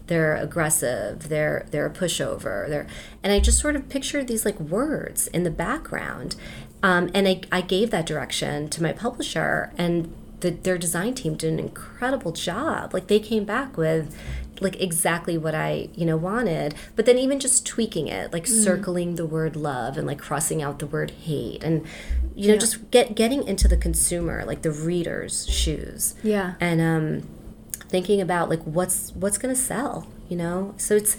They're 0.06 0.36
aggressive 0.36 1.28
they're 1.28 1.66
they're 1.72 1.88
a 1.88 1.90
pushover 1.90 2.70
they're 2.70 2.88
and 3.22 3.34
i 3.34 3.42
just 3.42 3.60
sort 3.60 3.76
of 3.76 3.90
pictured 3.90 4.28
these 4.28 4.46
like 4.46 4.58
words 4.58 5.28
in 5.28 5.44
the 5.44 5.52
background 5.52 6.38
um, 6.84 7.10
and 7.14 7.28
I, 7.28 7.42
I 7.52 7.62
gave 7.62 7.90
that 7.92 8.06
direction 8.06 8.70
to 8.70 8.84
my 8.84 8.94
publisher 8.94 9.74
and 9.78 10.14
the, 10.40 10.52
their 10.52 10.78
design 10.78 11.16
team 11.16 11.36
did 11.36 11.52
an 11.54 11.60
incredible 11.60 12.32
job. 12.32 12.94
Like 12.94 13.08
they 13.08 13.20
came 13.20 13.46
back 13.46 13.78
with 13.78 14.16
like 14.62 14.80
exactly 14.82 15.38
what 15.38 15.54
i 15.56 15.90
you 15.96 16.06
know 16.06 16.18
wanted. 16.18 16.76
But 16.96 17.06
then 17.06 17.18
even 17.18 17.40
just 17.40 17.66
tweaking 17.66 18.08
it 18.08 18.34
like 18.34 18.48
circling 18.48 19.16
the 19.16 19.26
word 19.26 19.56
love 19.56 19.98
and 19.98 20.08
like 20.08 20.20
crossing 20.20 20.62
out 20.62 20.80
the 20.80 20.88
word 20.88 21.12
hate 21.12 21.64
and 21.64 21.86
you 22.36 22.52
know 22.52 22.58
just 22.58 22.90
get 22.92 23.16
getting 23.16 23.48
into 23.48 23.68
the 23.68 23.78
consumer 23.78 24.44
like 24.46 24.62
the 24.62 24.72
reader's 24.72 25.48
shoes. 25.50 26.16
Yeah. 26.24 26.56
and 26.60 26.82
um 26.82 27.30
thinking 27.90 28.20
about 28.20 28.50
like 28.50 28.62
what's 28.64 29.12
what's 29.12 29.38
going 29.38 29.54
to 29.54 29.60
sell 29.62 30.08
you 30.30 30.36
know? 30.36 30.74
So 30.78 30.96
it's 30.96 31.16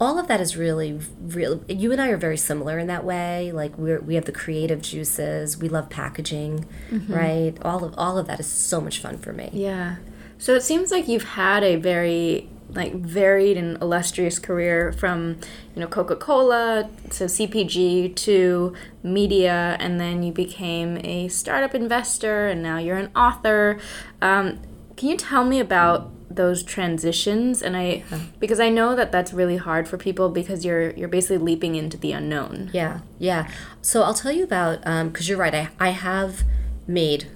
all 0.00 0.18
of 0.18 0.26
that 0.28 0.40
is 0.40 0.56
really 0.56 0.98
real 1.20 1.62
you 1.68 1.92
and 1.92 2.00
i 2.00 2.08
are 2.08 2.16
very 2.16 2.36
similar 2.36 2.78
in 2.78 2.86
that 2.88 3.04
way. 3.04 3.52
Like 3.52 3.76
we're 3.78 4.00
we 4.00 4.14
have 4.14 4.24
the 4.24 4.32
creative 4.32 4.82
juices. 4.82 5.58
We 5.58 5.68
love 5.68 5.90
packaging 5.90 6.66
right? 7.08 7.54
All 7.62 7.84
of 7.84 7.94
all 7.96 8.18
of 8.18 8.26
that 8.26 8.40
is 8.40 8.46
so 8.46 8.80
much 8.80 9.00
fun 9.00 9.18
for 9.18 9.32
me. 9.32 9.50
Yeah. 9.52 9.96
So 10.38 10.54
it 10.54 10.62
seems 10.62 10.90
like 10.90 11.06
you've 11.08 11.24
had 11.24 11.62
a 11.62 11.76
very 11.76 12.48
like 12.74 12.94
varied 12.94 13.56
and 13.56 13.80
illustrious 13.82 14.38
career 14.38 14.92
from, 14.92 15.38
you 15.74 15.80
know, 15.80 15.86
Coca-Cola 15.86 16.88
to 17.10 17.24
CPG 17.24 18.14
to 18.16 18.74
media 19.02 19.76
and 19.78 20.00
then 20.00 20.22
you 20.22 20.32
became 20.32 20.98
a 21.04 21.28
startup 21.28 21.74
investor 21.74 22.48
and 22.48 22.62
now 22.62 22.78
you're 22.78 22.96
an 22.96 23.10
author. 23.14 23.78
Um, 24.20 24.60
can 24.96 25.08
you 25.08 25.16
tell 25.16 25.44
me 25.44 25.60
about 25.60 26.10
those 26.36 26.62
transitions 26.62 27.62
and 27.62 27.76
I 27.76 28.04
because 28.38 28.60
I 28.60 28.68
know 28.68 28.94
that 28.96 29.12
that's 29.12 29.32
really 29.32 29.58
hard 29.58 29.86
for 29.86 29.98
people 29.98 30.28
because 30.28 30.64
you're 30.64 30.90
you're 30.92 31.08
basically 31.08 31.38
leaping 31.38 31.74
into 31.74 31.96
the 31.96 32.12
unknown. 32.12 32.70
Yeah, 32.72 33.00
yeah. 33.18 33.50
So 33.82 34.02
I'll 34.02 34.14
tell 34.14 34.32
you 34.32 34.44
about 34.44 34.80
because 35.12 35.28
you're 35.28 35.38
right. 35.38 35.54
I 35.54 35.68
I 35.78 35.90
have 35.90 36.44
made 36.86 37.28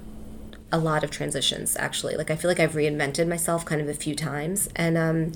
a 0.76 0.78
lot 0.78 1.02
of 1.02 1.10
transitions 1.10 1.74
actually. 1.76 2.16
Like 2.16 2.30
I 2.30 2.36
feel 2.36 2.50
like 2.50 2.60
I've 2.60 2.74
reinvented 2.74 3.26
myself 3.26 3.64
kind 3.64 3.80
of 3.80 3.88
a 3.88 3.94
few 3.94 4.14
times, 4.14 4.68
and 4.76 4.98
um, 4.98 5.32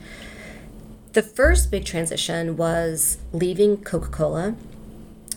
the 1.15 1.23
first 1.23 1.71
big 1.71 1.85
transition 1.85 2.57
was 2.57 3.19
leaving 3.33 3.79
Coca 3.79 4.09
Cola 4.09 4.55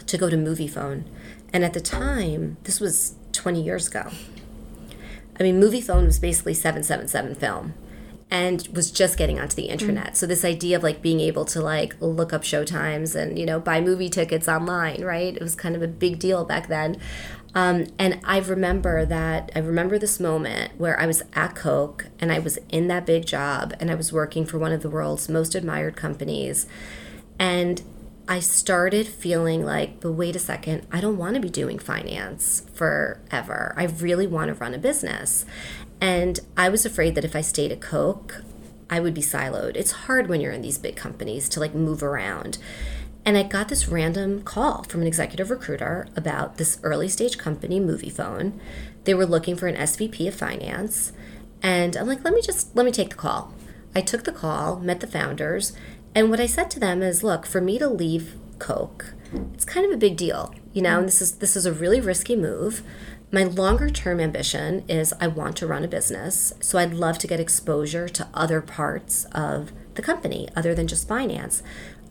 to 0.05 0.17
go 0.17 0.29
to 0.29 0.35
Moviefone. 0.35 1.05
And 1.53 1.63
at 1.63 1.73
the 1.73 1.81
time, 1.81 2.57
this 2.63 2.79
was 2.79 3.15
20 3.31 3.61
years 3.61 3.87
ago. 3.87 4.09
I 5.39 5.43
mean, 5.43 5.61
Moviefone 5.61 6.05
was 6.05 6.19
basically 6.19 6.53
777 6.53 7.35
film 7.35 7.73
and 8.29 8.67
was 8.73 8.89
just 8.89 9.17
getting 9.17 9.39
onto 9.39 9.55
the 9.55 9.69
internet. 9.69 10.13
Mm. 10.13 10.15
So 10.15 10.25
this 10.25 10.43
idea 10.43 10.75
of 10.77 10.83
like 10.83 11.01
being 11.01 11.19
able 11.19 11.45
to 11.45 11.61
like 11.61 11.95
look 11.99 12.33
up 12.33 12.41
showtimes 12.41 13.15
and 13.15 13.37
you 13.37 13.45
know 13.45 13.59
buy 13.59 13.79
movie 13.79 14.09
tickets 14.09 14.47
online, 14.47 15.03
right? 15.03 15.35
It 15.35 15.41
was 15.41 15.55
kind 15.55 15.75
of 15.75 15.83
a 15.83 15.87
big 15.87 16.17
deal 16.19 16.43
back 16.43 16.67
then. 16.67 16.97
Um, 17.55 17.87
and 17.99 18.19
I 18.23 18.39
remember 18.39 19.05
that 19.05 19.51
I 19.55 19.59
remember 19.59 19.99
this 19.99 20.19
moment 20.19 20.71
where 20.79 20.99
I 20.99 21.05
was 21.05 21.21
at 21.33 21.55
Coke 21.55 22.07
and 22.19 22.31
I 22.31 22.39
was 22.39 22.57
in 22.69 22.87
that 22.87 23.05
big 23.05 23.25
job 23.27 23.75
and 23.79 23.91
I 23.91 23.95
was 23.95 24.11
working 24.11 24.45
for 24.45 24.57
one 24.57 24.71
of 24.71 24.81
the 24.81 24.89
world's 24.89 25.29
most 25.29 25.53
admired 25.53 25.95
companies, 25.95 26.65
and 27.37 27.81
I 28.27 28.39
started 28.39 29.05
feeling 29.07 29.65
like, 29.65 29.99
but 29.99 30.13
wait 30.13 30.35
a 30.35 30.39
second, 30.39 30.87
I 30.91 31.01
don't 31.01 31.17
want 31.17 31.35
to 31.35 31.41
be 31.41 31.49
doing 31.49 31.77
finance 31.77 32.63
forever. 32.73 33.73
I 33.75 33.83
really 33.83 34.27
want 34.27 34.47
to 34.47 34.53
run 34.53 34.73
a 34.73 34.77
business. 34.77 35.45
And 35.99 36.39
I 36.55 36.69
was 36.69 36.85
afraid 36.85 37.15
that 37.15 37.25
if 37.25 37.35
I 37.35 37.41
stayed 37.41 37.71
at 37.71 37.81
Coke, 37.81 38.43
I 38.89 39.01
would 39.01 39.13
be 39.13 39.21
siloed. 39.21 39.75
It's 39.75 39.91
hard 39.91 40.27
when 40.27 40.39
you're 40.39 40.53
in 40.53 40.61
these 40.61 40.77
big 40.77 40.95
companies 40.95 41.49
to 41.49 41.59
like 41.59 41.75
move 41.75 42.01
around. 42.01 42.57
And 43.25 43.37
I 43.37 43.43
got 43.43 43.69
this 43.69 43.87
random 43.87 44.43
call 44.43 44.83
from 44.83 45.01
an 45.01 45.07
executive 45.07 45.49
recruiter 45.49 46.07
about 46.15 46.57
this 46.57 46.79
early 46.83 47.07
stage 47.07 47.37
company, 47.37 47.79
Moviefone. 47.79 48.59
They 49.05 49.13
were 49.13 49.25
looking 49.25 49.55
for 49.55 49.67
an 49.67 49.75
SVP 49.75 50.27
of 50.27 50.35
finance. 50.35 51.13
And 51.61 51.95
I'm 51.95 52.07
like, 52.07 52.23
let 52.23 52.33
me 52.33 52.41
just, 52.41 52.75
let 52.75 52.85
me 52.85 52.91
take 52.91 53.11
the 53.11 53.15
call. 53.15 53.53
I 53.95 54.01
took 54.01 54.23
the 54.23 54.31
call, 54.31 54.79
met 54.79 54.99
the 54.99 55.07
founders, 55.07 55.73
and 56.15 56.29
what 56.29 56.39
I 56.39 56.45
said 56.45 56.69
to 56.71 56.79
them 56.79 57.01
is, 57.01 57.23
look, 57.23 57.45
for 57.45 57.61
me 57.61 57.79
to 57.79 57.87
leave 57.87 58.35
Coke, 58.59 59.13
it's 59.53 59.65
kind 59.65 59.85
of 59.85 59.91
a 59.91 59.97
big 59.97 60.15
deal, 60.15 60.53
you 60.73 60.81
know, 60.81 60.99
and 60.99 61.07
this 61.07 61.21
is 61.21 61.33
this 61.33 61.55
is 61.55 61.65
a 61.65 61.73
really 61.73 61.99
risky 61.99 62.35
move. 62.35 62.83
My 63.31 63.43
longer 63.43 63.89
term 63.89 64.19
ambition 64.19 64.83
is 64.87 65.13
I 65.19 65.27
want 65.27 65.57
to 65.57 65.67
run 65.67 65.83
a 65.83 65.87
business, 65.87 66.53
so 66.59 66.77
I'd 66.77 66.93
love 66.93 67.17
to 67.19 67.27
get 67.27 67.39
exposure 67.39 68.07
to 68.09 68.27
other 68.33 68.61
parts 68.61 69.25
of 69.31 69.71
the 69.95 70.03
company 70.03 70.49
other 70.55 70.75
than 70.75 70.87
just 70.87 71.07
finance. 71.07 71.63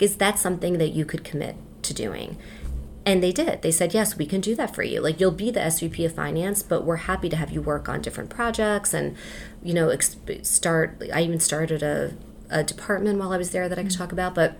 Is 0.03 0.17
that 0.17 0.37
something 0.37 0.79
that 0.79 0.89
you 0.89 1.05
could 1.05 1.23
commit 1.23 1.55
to 1.83 1.95
doing? 1.95 2.37
And 3.07 3.23
they 3.23 3.31
did. 3.31 3.63
They 3.63 3.71
said, 3.71 3.95
yes, 3.95 4.19
we 4.19 4.27
can 4.27 4.41
do 4.41 4.57
that 4.57 4.75
for 4.75 4.83
you. 4.83 5.01
Like, 5.01 5.21
you'll 5.21 5.31
be 5.31 5.53
the 5.53 5.61
SVP 5.61 6.05
of 6.05 6.13
finance, 6.13 6.61
but 6.61 6.85
we're 6.85 6.97
happy 6.97 7.29
to 7.29 7.37
have 7.37 7.53
you 7.53 7.63
work 7.63 7.89
on 7.89 8.03
different 8.03 8.29
projects 8.29 8.93
and, 8.93 9.17
you 9.63 9.73
know, 9.73 9.97
start. 10.43 11.01
I 11.15 11.23
even 11.23 11.39
started 11.39 11.85
a, 11.85 12.15
a 12.51 12.65
department 12.65 13.21
while 13.21 13.33
I 13.33 13.37
was 13.37 13.53
there 13.53 13.69
that 13.69 13.79
I 13.79 13.83
could 13.83 13.93
mm-hmm. 13.93 14.03
talk 14.03 14.11
about. 14.11 14.35
But 14.35 14.57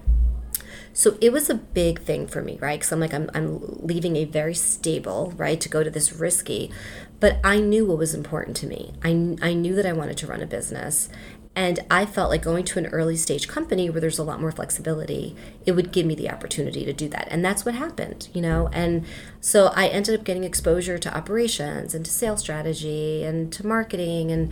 so 0.93 1.19
it 1.21 1.33
was 1.33 1.51
a 1.51 1.57
big 1.57 2.03
thing 2.03 2.29
for 2.29 2.41
me, 2.41 2.57
right? 2.61 2.79
Because 2.79 2.93
I'm 2.93 3.01
like, 3.01 3.13
I'm, 3.13 3.29
I'm 3.35 3.59
leaving 3.81 4.15
a 4.15 4.25
very 4.25 4.55
stable, 4.55 5.33
right, 5.37 5.61
to 5.61 5.69
go 5.69 5.83
to 5.83 5.91
this 5.91 6.13
risky. 6.13 6.71
But 7.19 7.41
I 7.43 7.59
knew 7.59 7.85
what 7.85 7.99
was 7.99 8.15
important 8.15 8.57
to 8.59 8.69
me. 8.69 8.95
I, 9.03 9.37
I 9.43 9.55
knew 9.55 9.75
that 9.75 9.87
I 9.87 9.93
wanted 9.93 10.19
to 10.19 10.29
run 10.29 10.41
a 10.41 10.47
business. 10.47 11.09
And 11.55 11.81
I 11.91 12.07
felt 12.07 12.31
like 12.31 12.43
going 12.43 12.65
to 12.65 12.79
an 12.79 12.87
early 12.87 13.17
stage 13.17 13.47
company 13.47 13.91
where 13.91 14.01
there's 14.01 14.19
a 14.19 14.23
lot 14.23 14.41
more 14.41 14.53
flexibility, 14.53 15.37
it 15.67 15.73
would 15.73 15.93
give 15.93 16.07
me 16.07 16.15
the 16.15 16.31
opportunity 16.31 16.85
to 16.87 16.95
do 16.95 17.09
that. 17.09 17.29
And 17.31 17.45
that's 17.45 17.65
what 17.67 17.75
happened, 17.75 18.29
you 18.33 18.41
know? 18.41 18.71
And 18.73 19.05
so 19.41 19.67
I 19.77 19.89
ended 19.89 20.19
up 20.19 20.25
getting 20.25 20.45
exposure 20.45 20.97
to 20.97 21.15
operations 21.15 21.95
and 21.95 22.05
to 22.07 22.11
sales 22.11 22.41
strategy 22.41 23.23
and 23.23 23.53
to 23.53 23.67
marketing 23.67 24.31
and, 24.31 24.51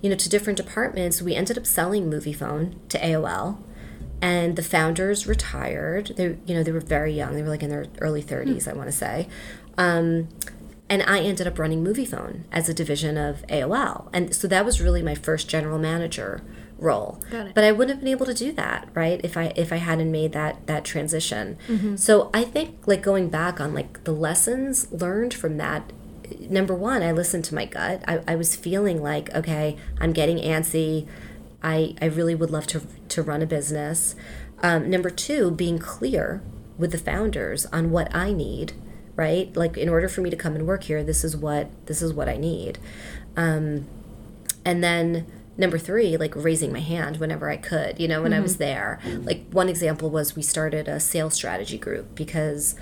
you 0.00 0.10
know, 0.10 0.16
to 0.16 0.28
different 0.28 0.56
departments. 0.56 1.22
We 1.22 1.36
ended 1.36 1.56
up 1.56 1.66
selling 1.66 2.10
Moviefone 2.10 2.74
to 2.88 2.98
AOL 2.98 3.58
and 4.20 4.56
the 4.56 4.62
founders 4.62 5.28
retired. 5.28 6.12
They, 6.16 6.36
you 6.46 6.54
know, 6.54 6.62
they 6.62 6.72
were 6.72 6.80
very 6.80 7.12
young. 7.12 7.34
They 7.34 7.42
were 7.42 7.48
like 7.48 7.62
in 7.62 7.70
their 7.70 7.86
early 8.00 8.22
30s, 8.22 8.64
hmm. 8.64 8.70
I 8.70 8.72
want 8.72 8.88
to 8.88 8.96
say. 8.96 9.28
Um, 9.78 10.28
and 10.90 11.02
I 11.04 11.20
ended 11.20 11.46
up 11.46 11.58
running 11.58 11.82
Moviefone 11.82 12.42
as 12.52 12.68
a 12.68 12.74
division 12.74 13.16
of 13.16 13.46
AOL, 13.46 14.10
and 14.12 14.34
so 14.34 14.46
that 14.48 14.66
was 14.66 14.80
really 14.82 15.02
my 15.02 15.14
first 15.14 15.48
general 15.48 15.78
manager 15.78 16.42
role. 16.78 17.20
But 17.54 17.64
I 17.64 17.72
wouldn't 17.72 17.96
have 17.96 18.00
been 18.00 18.12
able 18.12 18.26
to 18.26 18.34
do 18.34 18.52
that, 18.52 18.88
right? 18.92 19.20
If 19.24 19.36
I 19.36 19.52
if 19.56 19.72
I 19.72 19.76
hadn't 19.76 20.10
made 20.10 20.32
that 20.32 20.66
that 20.66 20.84
transition. 20.84 21.56
Mm-hmm. 21.68 21.96
So 21.96 22.28
I 22.34 22.44
think 22.44 22.86
like 22.86 23.00
going 23.02 23.30
back 23.30 23.60
on 23.60 23.72
like 23.72 24.04
the 24.04 24.12
lessons 24.12 24.90
learned 24.92 25.32
from 25.32 25.56
that 25.56 25.92
number 26.38 26.74
one, 26.74 27.02
I 27.02 27.12
listened 27.12 27.44
to 27.46 27.54
my 27.54 27.64
gut. 27.64 28.02
I, 28.06 28.20
I 28.26 28.36
was 28.36 28.56
feeling 28.56 29.02
like, 29.02 29.34
okay, 29.34 29.76
I'm 30.00 30.12
getting 30.12 30.38
antsy. 30.38 31.06
I, 31.62 31.94
I 32.00 32.06
really 32.06 32.34
would 32.34 32.50
love 32.50 32.66
to, 32.68 32.82
to 33.08 33.22
run 33.22 33.42
a 33.42 33.46
business. 33.46 34.14
Um, 34.62 34.88
number 34.90 35.10
two, 35.10 35.50
being 35.50 35.78
clear 35.78 36.42
with 36.78 36.92
the 36.92 36.98
founders 36.98 37.66
on 37.66 37.90
what 37.90 38.14
I 38.14 38.32
need, 38.32 38.72
right? 39.16 39.54
Like 39.56 39.76
in 39.76 39.88
order 39.88 40.08
for 40.08 40.20
me 40.20 40.30
to 40.30 40.36
come 40.36 40.54
and 40.54 40.66
work 40.66 40.84
here, 40.84 41.02
this 41.02 41.24
is 41.24 41.36
what 41.36 41.68
this 41.86 42.02
is 42.02 42.12
what 42.12 42.28
I 42.28 42.36
need. 42.36 42.78
Um, 43.36 43.86
and 44.64 44.82
then 44.82 45.26
number 45.56 45.78
three, 45.78 46.16
like 46.16 46.34
raising 46.34 46.72
my 46.72 46.80
hand 46.80 47.18
whenever 47.18 47.50
I 47.50 47.56
could, 47.56 48.00
you 48.00 48.08
know, 48.08 48.22
when 48.22 48.32
mm-hmm. 48.32 48.38
I 48.38 48.42
was 48.42 48.54
mm-hmm. 48.54 48.64
there. 48.64 49.00
Like 49.22 49.44
one 49.50 49.68
example 49.68 50.10
was 50.10 50.34
we 50.34 50.42
started 50.42 50.88
a 50.88 50.98
sales 50.98 51.34
strategy 51.34 51.78
group 51.78 52.14
because 52.14 52.74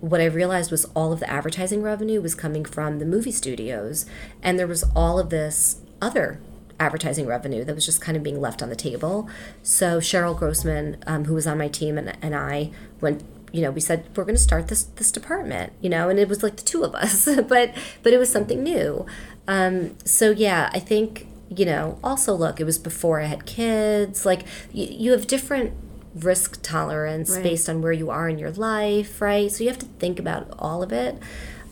what 0.00 0.20
I 0.20 0.26
realized 0.26 0.70
was 0.70 0.84
all 0.94 1.12
of 1.12 1.20
the 1.20 1.30
advertising 1.30 1.82
revenue 1.82 2.20
was 2.20 2.34
coming 2.34 2.64
from 2.64 2.98
the 2.98 3.06
movie 3.06 3.32
studios, 3.32 4.04
and 4.42 4.58
there 4.58 4.66
was 4.66 4.84
all 4.94 5.18
of 5.18 5.30
this 5.30 5.80
other 6.02 6.40
advertising 6.78 7.26
revenue 7.26 7.64
that 7.64 7.74
was 7.74 7.86
just 7.86 8.00
kind 8.00 8.16
of 8.16 8.22
being 8.22 8.40
left 8.40 8.62
on 8.62 8.68
the 8.68 8.76
table. 8.76 9.28
So 9.62 10.00
Cheryl 10.00 10.36
Grossman, 10.36 11.02
um, 11.06 11.24
who 11.24 11.34
was 11.34 11.46
on 11.46 11.56
my 11.56 11.68
team, 11.68 11.96
and, 11.98 12.16
and 12.20 12.34
I 12.34 12.70
went. 13.00 13.22
You 13.54 13.62
know, 13.62 13.70
we 13.70 13.80
said 13.80 14.04
we're 14.16 14.24
going 14.24 14.34
to 14.34 14.42
start 14.42 14.68
this 14.68 14.82
this 14.82 15.12
department. 15.12 15.72
You 15.80 15.88
know, 15.88 16.08
and 16.08 16.18
it 16.18 16.28
was 16.28 16.42
like 16.42 16.56
the 16.56 16.62
two 16.62 16.82
of 16.82 16.94
us, 16.94 17.24
but 17.48 17.74
but 18.02 18.12
it 18.12 18.18
was 18.18 18.30
something 18.30 18.62
new. 18.62 19.06
Um, 19.46 19.96
so 20.04 20.30
yeah, 20.30 20.70
I 20.72 20.80
think 20.80 21.28
you 21.48 21.64
know. 21.64 21.98
Also, 22.02 22.34
look, 22.34 22.60
it 22.60 22.64
was 22.64 22.78
before 22.78 23.20
I 23.20 23.26
had 23.26 23.46
kids. 23.46 24.26
Like 24.26 24.44
you, 24.72 24.88
you 24.90 25.12
have 25.12 25.26
different 25.26 25.72
risk 26.14 26.62
tolerance 26.62 27.30
right. 27.30 27.42
based 27.42 27.68
on 27.68 27.82
where 27.82 27.92
you 27.92 28.10
are 28.10 28.28
in 28.28 28.38
your 28.38 28.52
life, 28.52 29.20
right? 29.20 29.50
So 29.50 29.64
you 29.64 29.70
have 29.70 29.78
to 29.80 29.86
think 29.86 30.18
about 30.18 30.52
all 30.58 30.82
of 30.82 30.92
it. 30.92 31.18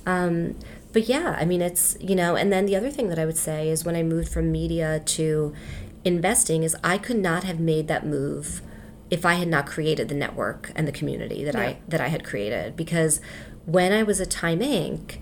Um, 0.07 0.57
but 0.93 1.09
yeah, 1.09 1.37
I 1.39 1.45
mean, 1.45 1.63
it's, 1.63 1.97
you 2.01 2.15
know, 2.15 2.37
and 2.37 2.53
then 2.53 2.67
the 2.67 2.77
other 2.77 2.91
thing 2.91 3.09
that 3.09 3.19
I 3.19 3.25
would 3.25 3.37
say 3.37 3.69
is 3.69 3.85
when 3.85 3.97
I 3.97 4.03
moved 4.03 4.33
from 4.33 4.53
media 4.53 5.01
to 5.01 5.55
investing 6.05 6.65
is 6.65 6.77
I 6.83 6.99
could 6.99 7.19
not 7.19 7.45
have 7.45 7.61
made 7.61 7.89
that 7.89 8.05
move 8.05 8.61
if 9.13 9.27
I 9.27 9.35
had 9.35 9.47
not 9.47 9.67
created 9.67 10.09
the 10.09 10.15
network 10.15 10.73
and 10.75 10.89
the 10.89 10.93
community 10.93 11.45
that 11.45 11.55
yeah. 11.55 11.61
I 11.61 11.77
that 11.87 12.01
I 12.01 12.09
had 12.09 12.25
created 12.25 12.75
because 12.75 13.21
when 13.67 13.93
I 13.93 14.03
was 14.03 14.23
at 14.23 14.31
Time 14.31 14.61
Inc., 14.61 15.19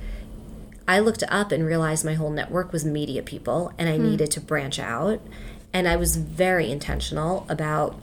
I 0.87 1.00
looked 1.00 1.24
up 1.29 1.50
and 1.50 1.66
realized 1.66 2.05
my 2.05 2.14
whole 2.14 2.31
network 2.31 2.72
was 2.72 2.85
media 2.85 3.20
people 3.20 3.72
and 3.76 3.88
I 3.88 3.96
hmm. 3.96 4.11
needed 4.11 4.31
to 4.31 4.40
branch 4.40 4.79
out 4.79 5.20
and 5.72 5.88
I 5.88 5.96
was 5.96 6.16
very 6.16 6.70
intentional 6.70 7.44
about 7.48 8.00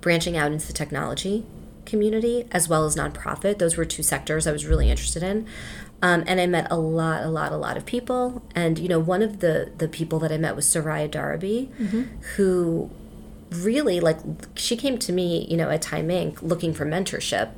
branching 0.00 0.36
out 0.36 0.50
into 0.50 0.66
the 0.66 0.72
technology 0.72 1.46
community 1.86 2.48
as 2.50 2.68
well 2.68 2.84
as 2.84 2.96
nonprofit. 2.96 3.58
Those 3.58 3.76
were 3.76 3.84
two 3.84 4.02
sectors 4.02 4.48
I 4.48 4.52
was 4.52 4.66
really 4.66 4.90
interested 4.90 5.22
in. 5.22 5.46
Um, 6.00 6.24
and 6.26 6.40
I 6.40 6.46
met 6.46 6.66
a 6.72 6.76
lot, 6.76 7.22
a 7.22 7.28
lot, 7.28 7.52
a 7.52 7.56
lot 7.56 7.76
of 7.76 7.86
people. 7.86 8.42
And 8.56 8.80
you 8.80 8.88
know, 8.88 8.98
one 8.98 9.22
of 9.22 9.38
the 9.38 9.70
the 9.78 9.86
people 9.86 10.18
that 10.18 10.32
I 10.32 10.38
met 10.38 10.56
was 10.56 10.66
Soraya 10.66 11.08
Darabi, 11.08 11.68
mm-hmm. 11.68 12.02
who 12.34 12.90
really 13.52 14.00
like 14.00 14.18
she 14.54 14.76
came 14.76 14.98
to 14.98 15.12
me, 15.12 15.46
you 15.50 15.56
know, 15.56 15.70
at 15.70 15.82
Time 15.82 16.08
Inc. 16.08 16.42
looking 16.42 16.72
for 16.74 16.84
mentorship. 16.84 17.50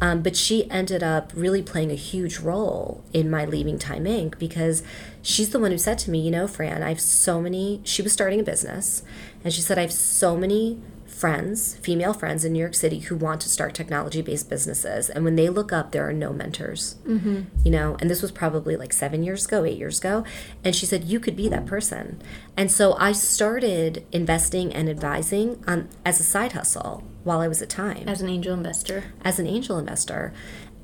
Um, 0.00 0.22
but 0.22 0.36
she 0.36 0.70
ended 0.70 1.02
up 1.02 1.32
really 1.34 1.60
playing 1.60 1.90
a 1.90 1.96
huge 1.96 2.38
role 2.38 3.02
in 3.12 3.28
my 3.28 3.44
leaving 3.44 3.78
Time 3.78 4.04
Inc. 4.04 4.38
because 4.38 4.82
she's 5.22 5.50
the 5.50 5.58
one 5.58 5.72
who 5.72 5.78
said 5.78 5.98
to 6.00 6.10
me, 6.10 6.20
you 6.20 6.30
know, 6.30 6.46
Fran, 6.46 6.82
I 6.82 6.90
have 6.90 7.00
so 7.00 7.40
many. 7.40 7.80
She 7.82 8.00
was 8.00 8.12
starting 8.12 8.38
a 8.38 8.44
business, 8.44 9.02
and 9.42 9.52
she 9.52 9.60
said, 9.60 9.76
I 9.76 9.82
have 9.82 9.92
so 9.92 10.36
many 10.36 10.80
friends, 11.18 11.76
female 11.78 12.14
friends 12.14 12.44
in 12.44 12.52
New 12.52 12.60
York 12.60 12.74
City 12.74 13.00
who 13.00 13.16
want 13.16 13.40
to 13.40 13.48
start 13.48 13.74
technology 13.74 14.22
based 14.22 14.48
businesses. 14.48 15.10
And 15.10 15.24
when 15.24 15.34
they 15.34 15.48
look 15.48 15.72
up, 15.72 15.90
there 15.90 16.08
are 16.08 16.12
no 16.12 16.32
mentors, 16.32 16.96
mm-hmm. 17.06 17.42
you 17.64 17.70
know, 17.72 17.96
and 18.00 18.08
this 18.08 18.22
was 18.22 18.30
probably 18.30 18.76
like 18.76 18.92
seven 18.92 19.24
years 19.24 19.44
ago, 19.44 19.64
eight 19.64 19.78
years 19.78 19.98
ago. 19.98 20.24
And 20.64 20.76
she 20.76 20.86
said, 20.86 21.04
You 21.04 21.18
could 21.18 21.34
be 21.34 21.48
that 21.48 21.66
person. 21.66 22.22
And 22.56 22.70
so 22.70 22.94
I 22.94 23.12
started 23.12 24.06
investing 24.12 24.72
and 24.72 24.88
advising 24.88 25.62
on 25.66 25.88
as 26.04 26.20
a 26.20 26.24
side 26.24 26.52
hustle 26.52 27.02
while 27.24 27.40
I 27.40 27.48
was 27.48 27.60
at 27.60 27.68
Time. 27.68 28.08
As 28.08 28.22
an 28.22 28.28
angel 28.28 28.54
investor. 28.54 29.04
As 29.22 29.38
an 29.38 29.46
angel 29.46 29.78
investor. 29.78 30.32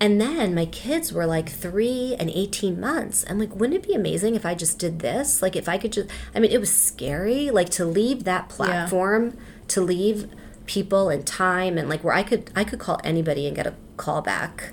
And 0.01 0.20
then 0.20 0.55
my 0.55 0.66
kids 0.66 1.12
were 1.12 1.25
like 1.25 1.49
three 1.49 2.16
and 2.18 2.29
18 2.29 2.81
months. 2.81 3.25
I'm 3.31 3.38
like, 3.38 3.55
wouldn't 3.55 3.83
it 3.83 3.88
be 3.88 3.94
amazing 3.94 4.35
if 4.35 4.44
I 4.44 4.55
just 4.55 4.79
did 4.79 4.99
this? 4.99 5.40
Like, 5.40 5.55
if 5.55 5.68
I 5.68 5.79
could 5.79 5.92
just, 5.92 6.11
I 6.35 6.40
mean, 6.40 6.51
it 6.51 6.59
was 6.59 6.75
scary, 6.75 7.51
like 7.51 7.70
to 7.70 7.85
leave 7.85 8.25
that 8.25 8.49
platform. 8.49 9.27
Yeah 9.27 9.40
to 9.68 9.81
leave 9.81 10.31
people 10.66 11.11
and 11.11 11.27
time 11.27 11.77
and 11.77 11.88
like 11.88 12.03
where 12.03 12.14
I 12.14 12.22
could 12.22 12.50
I 12.57 12.64
could 12.64 12.79
call 12.79 13.00
anybody 13.05 13.46
and 13.46 13.57
get 13.57 13.66
a 13.66 13.74
call 13.96 14.22
back. 14.22 14.72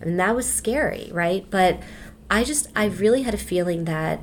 And 0.00 0.18
that 0.18 0.34
was 0.34 0.52
scary, 0.52 1.10
right? 1.12 1.46
But 1.50 1.82
I 2.30 2.44
just 2.44 2.68
I 2.74 2.86
really 2.86 3.22
had 3.22 3.34
a 3.34 3.38
feeling 3.38 3.84
that 3.84 4.20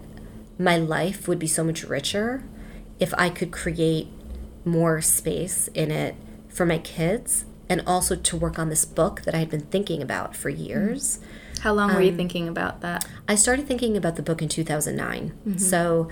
my 0.57 0.77
life 0.77 1.27
would 1.27 1.39
be 1.39 1.47
so 1.47 1.63
much 1.63 1.83
richer 1.83 2.43
if 2.99 3.13
I 3.17 3.29
could 3.29 3.51
create 3.51 4.07
more 4.63 5.01
space 5.01 5.67
in 5.69 5.91
it 5.91 6.15
for 6.47 6.65
my 6.65 6.77
kids 6.77 7.45
and 7.67 7.81
also 7.85 8.15
to 8.15 8.37
work 8.37 8.57
on 8.57 8.69
this 8.69 8.85
book 8.85 9.21
that 9.23 9.35
I 9.35 9.39
had 9.39 9.49
been 9.49 9.65
thinking 9.67 10.01
about 10.01 10.35
for 10.35 10.51
mm-hmm. 10.51 10.63
years. 10.63 11.19
How 11.61 11.73
long 11.73 11.93
were 11.93 12.01
you 12.01 12.11
um, 12.11 12.17
thinking 12.17 12.47
about 12.47 12.81
that? 12.81 13.07
I 13.27 13.35
started 13.35 13.67
thinking 13.67 13.97
about 13.97 14.15
the 14.17 14.21
book 14.21 14.41
in 14.41 14.49
2009. 14.49 15.31
Mm-hmm. 15.31 15.57
So, 15.57 16.09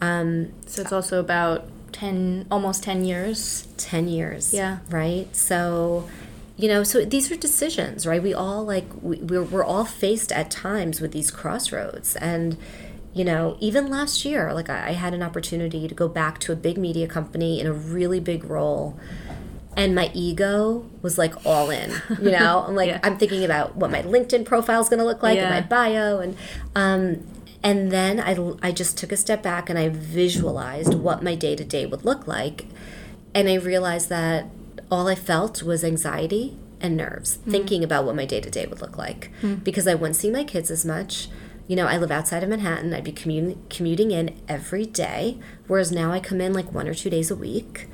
um, 0.00 0.52
So 0.66 0.82
it's 0.82 0.92
also 0.92 1.20
about 1.20 1.68
10, 1.92 2.46
almost 2.50 2.82
10 2.82 3.04
years. 3.04 3.66
10 3.76 4.08
years. 4.08 4.52
Yeah. 4.52 4.78
Right? 4.90 5.34
So, 5.34 6.08
you 6.56 6.68
know, 6.68 6.82
so 6.82 7.04
these 7.04 7.30
are 7.30 7.36
decisions, 7.36 8.06
right? 8.06 8.22
We 8.22 8.34
all 8.34 8.64
like, 8.64 8.86
we, 9.00 9.18
we're, 9.18 9.42
we're 9.44 9.64
all 9.64 9.84
faced 9.84 10.32
at 10.32 10.50
times 10.50 11.00
with 11.00 11.12
these 11.12 11.30
crossroads. 11.30 12.16
And, 12.16 12.56
you 13.14 13.24
know, 13.24 13.56
even 13.60 13.88
last 13.88 14.24
year, 14.24 14.52
like 14.52 14.68
I, 14.68 14.88
I 14.88 14.92
had 14.92 15.14
an 15.14 15.22
opportunity 15.22 15.88
to 15.88 15.94
go 15.94 16.08
back 16.08 16.38
to 16.40 16.52
a 16.52 16.56
big 16.56 16.78
media 16.78 17.06
company 17.06 17.60
in 17.60 17.66
a 17.66 17.72
really 17.72 18.20
big 18.20 18.44
role. 18.44 18.98
And 19.76 19.94
my 19.94 20.10
ego 20.12 20.84
was 21.02 21.18
like 21.18 21.46
all 21.46 21.70
in, 21.70 21.92
you 22.20 22.32
know. 22.32 22.64
I'm 22.66 22.74
like, 22.74 22.88
Yeah. 22.88 23.00
I'm 23.04 23.16
thinking 23.16 23.44
about 23.44 23.76
what 23.76 23.92
my 23.92 24.02
LinkedIn 24.02 24.44
profile 24.44 24.80
is 24.80 24.88
going 24.88 24.98
to 24.98 25.04
look 25.04 25.22
like 25.22 25.38
and 25.38 25.50
my 25.50 25.60
bio, 25.60 26.18
and 26.18 26.36
um, 26.74 27.24
and 27.62 27.90
then 27.90 28.20
I, 28.20 28.36
I 28.68 28.72
just 28.72 28.96
took 28.96 29.12
a 29.12 29.16
step 29.16 29.42
back 29.42 29.68
and 29.68 29.78
I 29.78 29.88
visualized 29.88 30.94
what 30.94 31.22
my 31.22 31.34
day 31.34 31.56
to 31.56 31.64
day 31.64 31.86
would 31.86 32.04
look 32.04 32.26
like, 32.26 32.66
and 33.34 33.48
I 33.48 33.54
realized 33.54 34.08
that 34.08 34.46
all 34.90 35.08
I 35.08 35.14
felt 35.14 35.62
was 35.62 35.84
anxiety 35.84 36.56
and 36.80 36.96
nerves, 36.96 37.38
thinking 37.48 37.82
about 37.82 38.04
what 38.04 38.14
my 38.14 38.24
day 38.24 38.40
to 38.40 38.50
day 38.50 38.66
would 38.66 38.80
look 38.80 38.96
like, 38.96 39.30
because 39.64 39.86
I 39.88 39.94
wouldn't 39.94 40.16
see 40.16 40.30
my 40.30 40.44
kids 40.44 40.70
as 40.70 40.84
much. 40.84 41.28
You 41.66 41.76
know, 41.76 41.86
I 41.86 41.98
live 41.98 42.10
outside 42.10 42.42
of 42.42 42.48
Manhattan. 42.48 42.94
I'd 42.94 43.04
be 43.04 43.12
commuting 43.12 43.62
commuting 43.68 44.10
in 44.10 44.40
every 44.48 44.86
day, 44.86 45.38
whereas 45.66 45.92
now 45.92 46.12
I 46.12 46.20
come 46.20 46.40
in 46.40 46.54
like 46.54 46.72
one 46.72 46.88
or 46.88 46.94
two 46.94 47.10
days 47.10 47.30
a 47.30 47.36
week. 47.36 47.88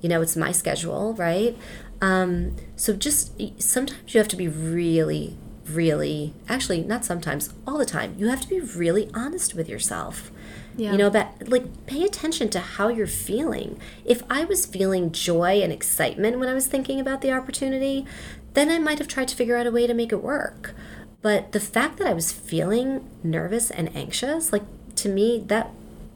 You 0.00 0.08
know, 0.08 0.22
it's 0.22 0.34
my 0.36 0.50
schedule, 0.50 1.14
right? 1.14 1.56
Um, 2.00 2.56
so 2.74 2.94
just 2.94 3.38
sometimes 3.60 4.14
you 4.14 4.18
have 4.18 4.28
to 4.28 4.36
be 4.36 4.48
really, 4.48 5.36
really, 5.74 6.34
actually, 6.48 6.82
not 6.82 7.04
sometimes, 7.04 7.52
all 7.66 7.78
the 7.78 7.84
time, 7.84 8.14
you 8.18 8.28
have 8.28 8.40
to 8.42 8.48
be 8.48 8.60
really 8.60 9.10
honest 9.14 9.54
with 9.54 9.68
yourself. 9.68 10.30
Yeah. 10.76 10.92
You 10.92 10.98
know, 10.98 11.06
about 11.08 11.48
like 11.48 11.86
pay 11.86 12.04
attention 12.04 12.48
to 12.50 12.60
how 12.60 12.88
you're 12.88 13.06
feeling. 13.06 13.78
If 14.04 14.22
I 14.30 14.44
was 14.44 14.64
feeling 14.66 15.12
joy 15.12 15.60
and 15.62 15.72
excitement 15.72 16.38
when 16.38 16.48
I 16.48 16.54
was 16.54 16.66
thinking 16.66 17.00
about 17.00 17.20
the 17.20 17.32
opportunity, 17.32 18.06
then 18.54 18.70
I 18.70 18.78
might 18.78 18.98
have 18.98 19.08
tried 19.08 19.28
to 19.28 19.36
figure 19.36 19.56
out 19.56 19.66
a 19.66 19.70
way 19.70 19.86
to 19.86 19.94
make 19.94 20.12
it 20.12 20.22
work. 20.22 20.74
But 21.22 21.52
the 21.52 21.60
fact 21.60 21.98
that 21.98 22.06
I 22.06 22.14
was 22.14 22.32
feeling 22.32 23.08
nervous 23.22 23.70
and 23.70 23.94
anxious, 23.94 24.52
like 24.52 24.62
to 24.96 25.08
me, 25.08 25.42
that 25.48 25.70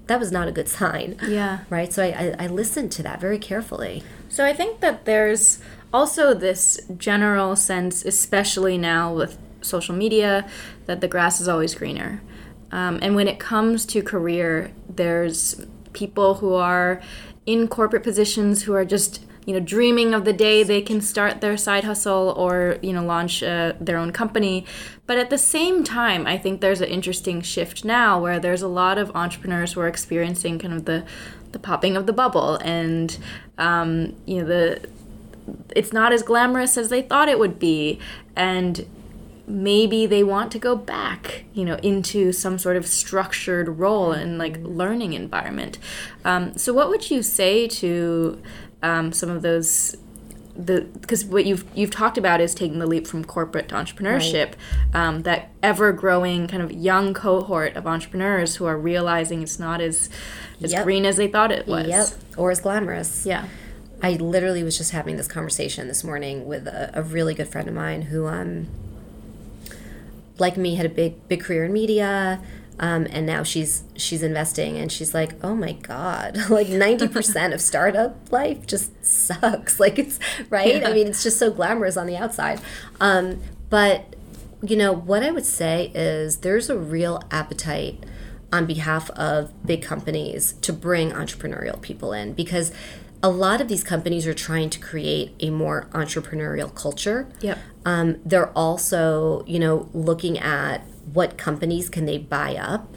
that 0.07 0.21
was 0.21 0.31
not 0.31 0.49
a 0.49 0.53
good 0.53 0.69
sign. 0.69 1.19
Yeah. 1.27 1.61
Right. 1.71 1.93
So 1.93 2.03
I, 2.03 2.35
I, 2.39 2.45
I 2.45 2.47
listened 2.47 2.93
to 2.93 3.03
that 3.03 3.21
very 3.21 3.39
carefully. 3.39 4.03
So 4.29 4.45
I 4.45 4.53
think 4.53 4.81
that 4.81 5.05
there's 5.05 5.61
also 5.95 6.35
this 6.35 6.81
general 6.99 7.55
sense, 7.55 8.05
especially 8.05 8.77
now 8.77 9.15
with 9.15 9.39
social 9.63 9.95
media, 9.95 10.47
that 10.87 11.01
the 11.01 11.07
grass 11.09 11.41
is 11.41 11.47
always 11.47 11.75
greener. 11.75 12.21
Um, 12.73 12.99
and 13.01 13.15
when 13.15 13.29
it 13.29 13.39
comes 13.39 13.87
to 13.87 14.03
career, 14.03 14.73
there's 14.89 15.65
people 15.93 16.35
who 16.35 16.55
are 16.55 17.01
in 17.47 17.69
corporate 17.69 18.03
positions 18.03 18.65
who 18.65 18.75
are 18.75 18.85
just 18.85 19.25
you 19.47 19.53
know 19.53 19.61
dreaming 19.61 20.15
of 20.15 20.25
the 20.25 20.33
day 20.33 20.63
they 20.63 20.81
can 20.81 21.01
start 21.01 21.41
their 21.41 21.57
side 21.57 21.85
hustle 21.85 22.35
or 22.37 22.79
you 22.83 22.93
know 22.93 23.05
launch 23.05 23.43
uh, 23.43 23.75
their 23.79 23.99
own 23.99 24.11
company 24.11 24.65
but 25.07 25.19
at 25.19 25.29
the 25.29 25.37
same 25.37 25.85
time 25.85 26.27
i 26.27 26.39
think 26.39 26.63
there's 26.63 26.81
an 26.81 26.89
interesting 26.89 27.43
shift 27.43 27.85
now 27.85 28.19
where 28.19 28.41
there's 28.41 28.63
a 28.63 28.69
lot 28.69 28.97
of 28.97 29.15
entrepreneurs 29.15 29.75
who 29.75 29.81
are 29.81 29.87
experiencing 29.87 30.59
kind 30.59 30.73
of 30.73 30.87
the 30.87 31.05
the 31.53 31.59
popping 31.59 31.95
of 31.95 32.07
the 32.07 32.13
bubble 32.13 32.57
and 32.65 33.19
um, 33.59 34.17
you 34.25 34.41
know 34.41 34.47
the 34.47 34.89
it's 35.77 35.93
not 35.93 36.13
as 36.13 36.23
glamorous 36.23 36.77
as 36.79 36.89
they 36.89 37.03
thought 37.03 37.29
it 37.29 37.39
would 37.39 37.59
be 37.59 37.99
and 38.37 38.87
maybe 39.47 40.07
they 40.07 40.25
want 40.25 40.51
to 40.51 40.59
go 40.59 40.75
back 40.75 41.45
you 41.53 41.65
know 41.65 41.75
into 41.83 42.33
some 42.33 42.59
sort 42.59 42.77
of 42.77 42.87
structured 42.87 43.69
role 43.79 44.11
and 44.13 44.39
like 44.39 44.57
learning 44.63 45.13
environment 45.13 45.79
um, 46.25 46.57
so 46.57 46.73
what 46.73 46.89
would 46.89 47.11
you 47.11 47.23
say 47.23 47.69
to 47.69 48.41
um, 48.83 49.13
some 49.13 49.29
of 49.29 49.43
those 49.43 49.97
the 50.57 50.83
because 51.01 51.25
what 51.25 51.45
you've 51.45 51.65
you've 51.75 51.91
talked 51.91 52.17
about 52.17 52.41
is 52.41 52.55
taking 52.55 52.79
the 52.79 52.87
leap 52.87 53.07
from 53.09 53.25
corporate 53.25 53.69
to 53.69 53.75
entrepreneurship 53.75 54.53
um, 54.95 55.23
that 55.25 55.51
ever 55.65 55.93
growing 55.93 56.47
kind 56.47 56.63
of 56.63 56.71
young 56.71 57.13
cohort 57.13 57.75
of 57.77 57.87
entrepreneurs 57.89 58.57
who 58.57 58.65
are 58.65 58.79
realizing 58.79 59.43
it's 59.43 59.59
not 59.59 59.81
as 59.81 60.09
as 60.63 60.73
Yep. 60.73 60.85
green 60.85 61.05
as 61.05 61.17
they 61.17 61.27
thought 61.27 61.51
it 61.51 61.67
was 61.67 61.89
Yep. 61.89 62.07
Or 62.39 62.51
as 62.53 62.61
glamorous. 62.61 63.27
yeah 63.27 63.47
I 64.05 64.17
literally 64.17 64.63
was 64.63 64.77
just 64.77 64.91
having 64.91 65.17
this 65.17 65.27
conversation 65.27 65.89
this 65.89 66.05
morning 66.05 66.45
with 66.45 66.67
a, 66.67 66.91
a 66.93 67.03
really 67.03 67.33
good 67.33 67.49
friend 67.49 67.67
of 67.67 67.75
mine 67.75 68.03
who, 68.03 68.27
um, 68.27 68.69
like 70.37 70.59
me, 70.59 70.75
had 70.75 70.85
a 70.85 70.91
big 70.91 71.27
big 71.27 71.41
career 71.41 71.65
in 71.65 71.73
media, 71.73 72.43
um, 72.79 73.07
and 73.09 73.25
now 73.25 73.43
she's 73.43 73.85
she's 73.97 74.23
investing, 74.23 74.77
and 74.77 74.93
she's 74.93 75.15
like, 75.15 75.43
oh 75.43 75.55
my 75.55 75.73
god, 75.73 76.37
like 76.51 76.69
ninety 76.69 77.09
percent 77.09 77.55
of 77.55 77.63
startup 77.63 78.31
life 78.31 78.67
just 78.67 78.93
sucks. 79.03 79.81
Like 79.85 79.99
it's 79.99 80.19
right. 80.51 80.83
Yeah. 80.83 80.89
I 80.91 80.93
mean, 80.93 81.07
it's 81.07 81.23
just 81.23 81.39
so 81.39 81.51
glamorous 81.51 81.97
on 81.97 82.07
the 82.07 82.19
outside, 82.19 82.61
um, 83.01 83.41
but 83.71 84.17
you 84.61 84.77
know 84.77 84.93
what 84.93 85.23
I 85.23 85.31
would 85.31 85.47
say 85.47 85.91
is 85.95 86.39
there's 86.39 86.69
a 86.69 86.77
real 86.77 87.23
appetite 87.31 88.05
on 88.53 88.67
behalf 88.67 89.09
of 89.13 89.51
big 89.67 89.83
companies 89.83 90.53
to 90.61 90.75
bring 90.75 91.11
entrepreneurial 91.11 91.81
people 91.81 92.13
in 92.13 92.35
because 92.35 92.71
a 93.25 93.31
lot 93.31 93.63
of 93.63 93.69
these 93.69 93.83
companies 93.83 94.27
are 94.27 94.35
trying 94.35 94.69
to 94.69 94.79
create 94.79 95.35
a 95.41 95.49
more 95.49 95.89
entrepreneurial 95.93 96.73
culture. 96.75 97.27
Yep. 97.41 97.59
Um, 97.87 98.21
they're 98.23 98.51
also, 98.51 99.43
you 99.47 99.59
know, 99.59 99.89
looking 99.95 100.39
at 100.39 100.83
what 101.11 101.39
companies 101.39 101.89
can 101.89 102.05
they 102.05 102.19
buy 102.19 102.55
up. 102.55 102.95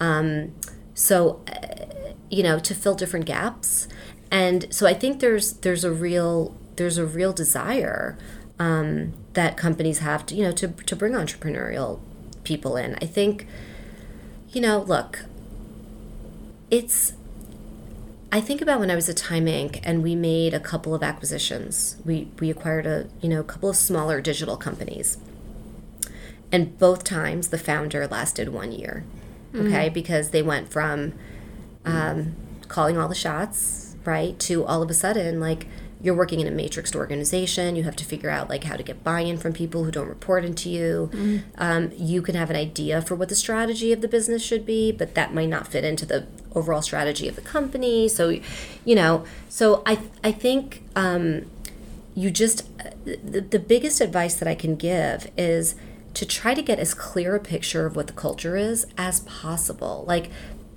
Um, 0.00 0.54
so, 0.94 1.42
uh, 1.46 2.04
you 2.30 2.42
know, 2.42 2.58
to 2.58 2.74
fill 2.74 2.94
different 2.94 3.26
gaps. 3.26 3.86
And 4.30 4.66
so 4.74 4.86
I 4.86 4.94
think 4.94 5.20
there's 5.20 5.52
there's 5.52 5.84
a 5.84 5.92
real 5.92 6.56
there's 6.76 6.96
a 6.96 7.04
real 7.04 7.34
desire 7.34 8.16
um, 8.58 9.12
that 9.34 9.58
companies 9.58 9.98
have 9.98 10.24
to 10.26 10.34
you 10.34 10.42
know 10.42 10.52
to 10.52 10.68
to 10.68 10.96
bring 10.96 11.12
entrepreneurial 11.12 12.00
people 12.44 12.78
in. 12.78 12.94
I 13.02 13.04
think, 13.04 13.46
you 14.48 14.62
know, 14.62 14.80
look, 14.80 15.26
it's 16.70 17.12
I 18.32 18.40
think 18.40 18.60
about 18.60 18.80
when 18.80 18.90
I 18.90 18.94
was 18.96 19.08
at 19.08 19.16
Time 19.16 19.46
Inc. 19.46 19.80
and 19.84 20.02
we 20.02 20.14
made 20.14 20.52
a 20.52 20.60
couple 20.60 20.94
of 20.94 21.02
acquisitions. 21.02 21.96
We 22.04 22.28
we 22.40 22.50
acquired 22.50 22.86
a 22.86 23.08
you 23.20 23.28
know 23.28 23.40
a 23.40 23.44
couple 23.44 23.68
of 23.70 23.76
smaller 23.76 24.20
digital 24.20 24.56
companies, 24.56 25.18
and 26.50 26.76
both 26.78 27.04
times 27.04 27.48
the 27.48 27.58
founder 27.58 28.06
lasted 28.06 28.48
one 28.48 28.72
year, 28.72 29.04
okay, 29.54 29.88
because 29.88 30.30
they 30.30 30.42
went 30.42 30.72
from 30.72 31.14
um, 31.84 32.34
calling 32.68 32.98
all 32.98 33.08
the 33.08 33.14
shots 33.14 33.94
right 34.04 34.38
to 34.38 34.64
all 34.64 34.82
of 34.82 34.90
a 34.90 34.94
sudden 34.94 35.40
like 35.40 35.66
you're 36.00 36.14
working 36.14 36.40
in 36.40 36.46
a 36.46 36.50
matrixed 36.50 36.94
organization. 36.94 37.74
You 37.74 37.84
have 37.84 37.96
to 37.96 38.04
figure 38.04 38.28
out 38.28 38.48
like 38.50 38.64
how 38.64 38.76
to 38.76 38.82
get 38.82 39.02
buy-in 39.02 39.38
from 39.38 39.52
people 39.54 39.84
who 39.84 39.90
don't 39.90 40.08
report 40.08 40.44
into 40.44 40.68
you. 40.68 41.10
Um, 41.56 41.90
you 41.96 42.20
can 42.22 42.34
have 42.34 42.50
an 42.50 42.56
idea 42.56 43.00
for 43.00 43.14
what 43.14 43.28
the 43.30 43.34
strategy 43.34 43.92
of 43.92 44.02
the 44.02 44.08
business 44.08 44.42
should 44.42 44.66
be 44.66 44.92
but 44.92 45.14
that 45.14 45.32
might 45.32 45.48
not 45.48 45.66
fit 45.66 45.84
into 45.84 46.04
the 46.04 46.26
overall 46.56 46.82
strategy 46.82 47.28
of 47.28 47.36
the 47.36 47.42
company. 47.42 48.08
So 48.08 48.40
you 48.86 48.94
know 48.94 49.24
so 49.48 49.82
i 49.84 49.98
i 50.24 50.32
think 50.32 50.82
um, 50.94 51.50
you 52.14 52.30
just 52.30 52.66
the, 53.04 53.40
the 53.40 53.58
biggest 53.58 54.00
advice 54.00 54.34
that 54.36 54.48
i 54.48 54.54
can 54.54 54.76
give 54.76 55.30
is 55.36 55.74
to 56.14 56.24
try 56.24 56.54
to 56.54 56.62
get 56.62 56.78
as 56.78 56.94
clear 56.94 57.34
a 57.34 57.40
picture 57.40 57.84
of 57.84 57.94
what 57.94 58.06
the 58.06 58.12
culture 58.14 58.56
is 58.56 58.86
as 58.96 59.20
possible. 59.20 60.04
Like 60.08 60.30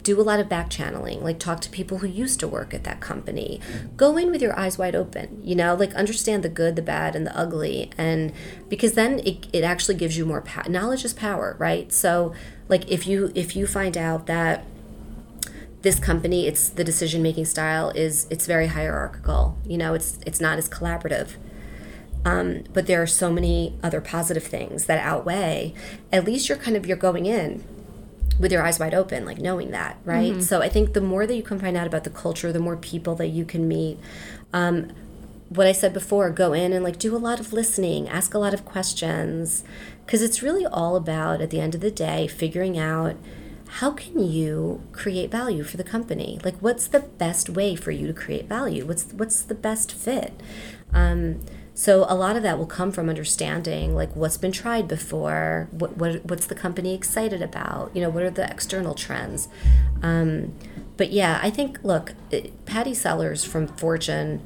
do 0.04 0.20
a 0.20 0.24
lot 0.24 0.40
of 0.40 0.48
back 0.48 0.70
channeling 0.70 1.22
like 1.22 1.38
talk 1.40 1.60
to 1.60 1.70
people 1.70 1.98
who 1.98 2.08
used 2.08 2.40
to 2.40 2.48
work 2.48 2.74
at 2.74 2.84
that 2.84 3.00
company. 3.00 3.62
Go 3.96 4.18
in 4.18 4.32
with 4.32 4.42
your 4.42 4.58
eyes 4.58 4.78
wide 4.78 4.96
open 4.96 5.42
you 5.44 5.56
know 5.56 5.76
like 5.76 5.94
understand 5.94 6.44
the 6.44 6.50
good 6.50 6.76
the 6.76 6.82
bad 6.82 7.16
and 7.16 7.26
the 7.28 7.38
ugly. 7.38 7.92
And 7.98 8.34
because 8.68 8.94
then 8.94 9.20
it, 9.20 9.48
it 9.54 9.64
actually 9.64 9.96
gives 9.96 10.18
you 10.18 10.26
more 10.26 10.42
power 10.42 10.70
knowledge 10.70 11.06
is 11.06 11.14
power 11.14 11.56
right? 11.60 11.92
So 11.94 12.34
like 12.68 12.90
if 12.90 13.08
you 13.08 13.32
if 13.36 13.56
you 13.56 13.68
find 13.68 13.98
out 13.98 14.26
that 14.26 14.66
this 15.82 16.00
company 16.00 16.46
it's 16.48 16.70
the 16.70 16.84
decision 16.84 17.22
making 17.22 17.46
style 17.46 17.90
is 17.92 18.28
it's 18.30 18.46
very 18.46 18.68
hierarchical 18.68 19.58
you 19.66 19.78
know 19.78 19.94
it's 19.94 20.20
it's 20.26 20.42
not 20.42 20.58
as 20.58 20.68
collaborative. 20.70 21.36
Um, 22.26 22.66
but 22.74 22.86
there 22.86 23.02
are 23.02 23.08
so 23.08 23.32
many 23.32 23.80
other 23.82 24.02
positive 24.02 24.44
things 24.44 24.88
that 24.88 25.00
outweigh 25.00 25.74
at 26.12 26.26
least 26.26 26.50
you're 26.50 26.58
kind 26.58 26.76
of 26.76 26.86
you're 26.86 26.98
going 26.98 27.26
in 27.26 27.64
with 28.38 28.52
your 28.52 28.62
eyes 28.62 28.78
wide 28.78 28.94
open 28.94 29.24
like 29.24 29.38
knowing 29.38 29.72
that 29.72 29.98
right? 30.04 30.44
So 30.44 30.62
i 30.62 30.68
think 30.68 30.94
the 30.94 31.02
more 31.02 31.26
that 31.26 31.36
you 31.36 31.44
can 31.44 31.60
find 31.60 31.78
out 31.78 31.88
about 31.88 32.04
the 32.04 32.10
culture 32.10 32.52
the 32.52 32.60
more 32.60 32.76
people 32.76 33.16
that 33.16 33.28
you 33.28 33.46
can 33.46 33.68
meet. 33.68 34.00
Um, 34.52 34.92
what 35.48 35.66
i 35.66 35.72
said 35.72 35.94
before 35.94 36.30
go 36.30 36.54
in 36.54 36.74
and 36.74 36.84
like 36.84 37.00
do 37.00 37.16
a 37.16 37.18
lot 37.18 37.40
of 37.40 37.52
listening 37.54 38.08
ask 38.08 38.34
a 38.34 38.38
lot 38.38 38.54
of 38.54 38.66
questions 38.66 39.64
because 40.06 40.22
it's 40.22 40.44
really 40.44 40.66
all 40.66 40.96
about 40.96 41.42
at 41.42 41.50
the 41.50 41.60
end 41.60 41.74
of 41.74 41.82
the 41.82 41.90
day 41.90 42.28
figuring 42.28 42.78
out 42.78 43.16
how 43.74 43.92
can 43.92 44.20
you 44.20 44.82
create 44.92 45.30
value 45.30 45.64
for 45.64 45.78
the 45.78 45.84
company? 45.84 46.40
Like, 46.44 46.58
what's 46.58 46.88
the 46.88 47.02
best 47.02 47.50
way 47.50 47.76
for 47.76 47.92
you 47.92 48.08
to 48.08 48.14
create 48.14 48.48
value? 48.48 48.86
What's 48.86 49.06
what's 49.14 49.44
the 49.44 49.54
best 49.54 49.92
fit? 49.92 50.42
Um, 50.92 51.42
so 51.76 52.06
a 52.10 52.16
lot 52.16 52.36
of 52.36 52.44
that 52.44 52.58
will 52.58 52.66
come 52.66 52.92
from 52.92 53.10
understanding 53.10 53.96
like 53.96 54.14
what's 54.16 54.38
been 54.38 54.52
tried 54.52 54.88
before, 54.88 55.70
what, 55.72 55.98
what 55.98 56.26
what's 56.26 56.48
the 56.48 56.56
company 56.56 56.96
excited 56.96 57.44
about, 57.44 57.96
you 57.96 58.02
know, 58.02 58.10
what 58.10 58.24
are 58.24 58.32
the 58.32 58.50
external 58.50 58.96
trends. 58.96 59.48
Um, 60.02 60.56
but 60.98 61.12
yeah, 61.12 61.40
I 61.42 61.52
think 61.52 61.80
look, 61.84 62.16
Pattie 62.66 62.96
Sellers 62.96 63.46
from 63.46 63.68
Fortune 63.68 64.42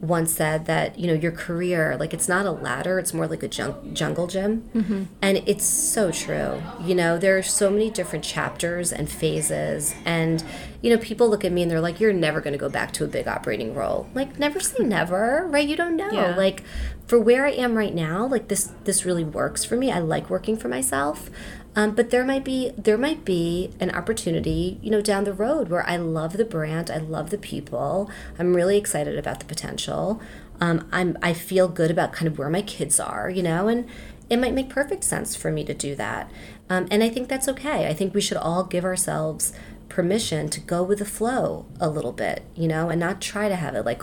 once 0.00 0.32
said 0.32 0.64
that 0.64 0.98
you 0.98 1.06
know 1.06 1.12
your 1.12 1.32
career 1.32 1.94
like 1.98 2.14
it's 2.14 2.26
not 2.28 2.46
a 2.46 2.50
ladder 2.50 2.98
it's 2.98 3.12
more 3.12 3.26
like 3.26 3.42
a 3.42 3.48
jung- 3.48 3.94
jungle 3.94 4.26
gym. 4.26 4.68
Mm-hmm. 4.74 5.04
and 5.20 5.42
it's 5.46 5.64
so 5.66 6.10
true. 6.10 6.62
You 6.82 6.94
know 6.94 7.18
there 7.18 7.36
are 7.36 7.42
so 7.42 7.70
many 7.70 7.90
different 7.90 8.24
chapters 8.24 8.92
and 8.92 9.10
phases. 9.10 9.94
And 10.04 10.42
you 10.80 10.90
know 10.90 10.98
people 10.98 11.28
look 11.28 11.44
at 11.44 11.52
me 11.52 11.62
and 11.62 11.70
they're 11.70 11.80
like 11.80 12.00
you're 12.00 12.12
never 12.12 12.40
going 12.40 12.52
to 12.52 12.58
go 12.58 12.68
back 12.70 12.92
to 12.92 13.04
a 13.04 13.08
big 13.08 13.28
operating 13.28 13.74
role. 13.74 14.08
Like 14.14 14.38
never 14.38 14.58
say 14.60 14.84
never 14.84 15.46
right? 15.48 15.68
You 15.68 15.76
don't 15.76 15.96
know. 15.96 16.10
Yeah. 16.10 16.34
like 16.36 16.62
for 17.06 17.18
where 17.18 17.44
i 17.44 17.50
am 17.50 17.74
right 17.74 17.92
now 17.92 18.24
like 18.24 18.46
this 18.46 18.70
this 18.84 19.04
really 19.04 19.24
works 19.24 19.64
for 19.64 19.76
me. 19.76 19.90
I 19.90 19.98
like 19.98 20.30
working 20.30 20.56
for 20.56 20.68
myself 20.68 21.28
um, 21.76 21.94
but 21.94 22.10
there 22.10 22.24
might 22.24 22.44
be 22.44 22.72
there 22.76 22.98
might 22.98 23.24
be 23.24 23.70
an 23.78 23.90
opportunity, 23.90 24.78
you 24.82 24.90
know, 24.90 25.00
down 25.00 25.24
the 25.24 25.32
road 25.32 25.68
where 25.68 25.86
I 25.86 25.96
love 25.96 26.34
the 26.34 26.44
brand, 26.44 26.90
I 26.90 26.98
love 26.98 27.30
the 27.30 27.38
people, 27.38 28.10
I'm 28.38 28.54
really 28.54 28.76
excited 28.76 29.18
about 29.18 29.38
the 29.38 29.46
potential. 29.46 30.20
Um, 30.60 30.88
I'm 30.92 31.16
I 31.22 31.32
feel 31.32 31.68
good 31.68 31.90
about 31.90 32.12
kind 32.12 32.26
of 32.26 32.38
where 32.38 32.50
my 32.50 32.62
kids 32.62 32.98
are, 32.98 33.30
you 33.30 33.42
know, 33.42 33.68
and 33.68 33.88
it 34.28 34.38
might 34.38 34.54
make 34.54 34.68
perfect 34.68 35.04
sense 35.04 35.34
for 35.34 35.50
me 35.50 35.64
to 35.64 35.74
do 35.74 35.94
that. 35.96 36.30
Um, 36.68 36.86
and 36.90 37.02
I 37.02 37.08
think 37.08 37.28
that's 37.28 37.48
okay. 37.48 37.88
I 37.88 37.94
think 37.94 38.14
we 38.14 38.20
should 38.20 38.36
all 38.36 38.64
give 38.64 38.84
ourselves 38.84 39.52
permission 39.88 40.48
to 40.50 40.60
go 40.60 40.82
with 40.82 41.00
the 41.00 41.04
flow 41.04 41.66
a 41.80 41.88
little 41.88 42.12
bit, 42.12 42.44
you 42.54 42.68
know, 42.68 42.90
and 42.90 43.00
not 43.00 43.20
try 43.20 43.48
to 43.48 43.56
have 43.56 43.74
it 43.74 43.84
like 43.84 44.02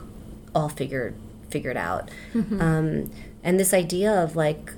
all 0.56 0.70
figured 0.70 1.16
figured 1.50 1.78
out. 1.78 2.10
Mm-hmm. 2.34 2.62
Um, 2.62 3.12
and 3.44 3.60
this 3.60 3.74
idea 3.74 4.12
of 4.12 4.36
like 4.36 4.74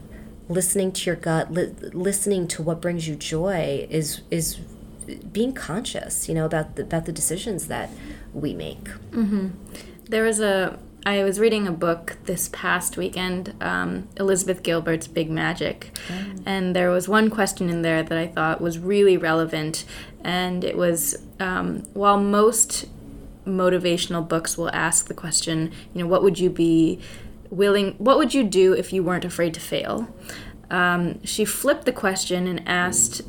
listening 0.50 0.92
to 0.92 1.06
your 1.06 1.16
gut, 1.16 1.54
li- 1.54 1.74
listening 1.94 2.48
to 2.50 2.64
what 2.64 2.82
brings 2.82 3.08
you 3.08 3.16
joy 3.16 3.88
is 3.90 4.22
is 4.30 4.58
being 5.32 5.54
conscious, 5.54 6.28
you 6.28 6.36
know, 6.36 6.46
about 6.46 6.76
the, 6.76 6.84
about 6.84 7.06
the 7.06 7.12
decisions 7.12 7.68
that 7.68 7.90
we 8.34 8.54
make. 8.54 8.84
Mm-hmm. 9.12 9.50
There 10.06 10.24
was 10.24 10.40
a 10.40 10.78
I 11.06 11.24
was 11.24 11.40
reading 11.40 11.66
a 11.66 11.72
book 11.72 12.18
this 12.26 12.50
past 12.52 12.98
weekend, 12.98 13.54
um, 13.62 14.10
Elizabeth 14.18 14.64
Gilbert's 14.64 15.08
Big 15.08 15.30
Magic, 15.30 15.92
mm. 16.08 16.44
and 16.46 16.76
there 16.76 16.90
was 16.90 17.08
one 17.08 17.30
question 17.30 17.70
in 17.70 17.84
there 17.84 18.04
that 18.04 18.18
I 18.18 18.28
thought 18.28 18.60
was 18.60 18.78
really 18.78 19.16
relevant, 19.16 19.86
and 20.24 20.64
it 20.64 20.76
was 20.76 21.18
um, 21.40 21.84
while 21.94 22.20
most 22.20 22.86
motivational 23.46 24.28
books 24.28 24.58
will 24.58 24.70
ask 24.72 25.08
the 25.08 25.14
question, 25.14 25.72
you 25.94 26.02
know, 26.02 26.08
what 26.08 26.22
would 26.22 26.38
you 26.38 26.50
be 26.50 27.00
willing 27.50 27.94
what 27.98 28.18
would 28.18 28.34
you 28.34 28.44
do 28.44 28.74
if 28.74 28.94
you 28.94 29.04
weren't 29.04 29.26
afraid 29.26 29.54
to 29.54 29.60
fail 29.60 30.08
um, 30.70 31.24
she 31.24 31.46
flipped 31.46 31.86
the 31.86 31.92
question 31.92 32.48
and 32.48 32.62
asked 32.68 33.22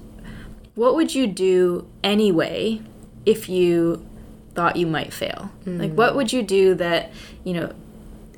what 0.74 0.94
would 0.94 1.14
you 1.14 1.26
do 1.26 1.88
anyway 2.04 2.80
if 3.24 3.48
you 3.48 4.06
thought 4.54 4.76
you 4.76 4.86
might 4.86 5.12
fail 5.12 5.50
mm. 5.64 5.78
like 5.78 5.92
what 5.92 6.14
would 6.14 6.32
you 6.32 6.42
do 6.42 6.74
that 6.74 7.10
you 7.44 7.52
know 7.52 7.72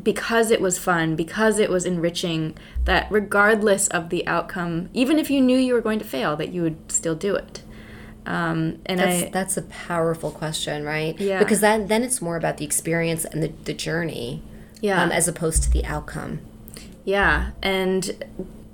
because 0.03 0.51
it 0.51 0.61
was 0.61 0.79
fun 0.79 1.15
because 1.15 1.59
it 1.59 1.71
was 1.71 1.85
enriching 1.85 2.57
that 2.85 3.07
regardless 3.11 3.89
of 3.89 4.09
the 4.11 4.27
outcome 4.27 4.89
even 4.93 5.19
if 5.19 5.31
you 5.31 5.41
knew 5.41 5.59
you 5.59 5.75
were 5.75 5.81
going 5.81 5.99
to 5.99 6.05
fail 6.05 6.37
that 6.37 6.53
you 6.53 6.63
would 6.63 6.91
still 6.91 7.15
do 7.15 7.35
it 7.35 7.63
um, 8.25 8.79
and 8.87 9.01
that's, 9.01 9.23
I, 9.25 9.31
that's 9.31 9.57
a 9.57 9.63
powerful 9.63 10.31
question, 10.31 10.85
right? 10.85 11.19
Yeah. 11.19 11.41
Because 11.41 11.61
then, 11.61 11.89
then 11.89 12.05
it's 12.05 12.23
more 12.23 12.37
about 12.37 12.59
the 12.59 12.65
experience 12.65 13.25
and 13.25 13.43
the, 13.43 13.49
the 13.65 13.75
journey 13.75 14.43
yeah. 14.83 15.03
Um, 15.03 15.11
as 15.11 15.29
opposed 15.29 15.63
to 15.63 15.71
the 15.71 15.85
outcome. 15.87 16.41
Yeah. 17.05 17.53
And 17.63 18.25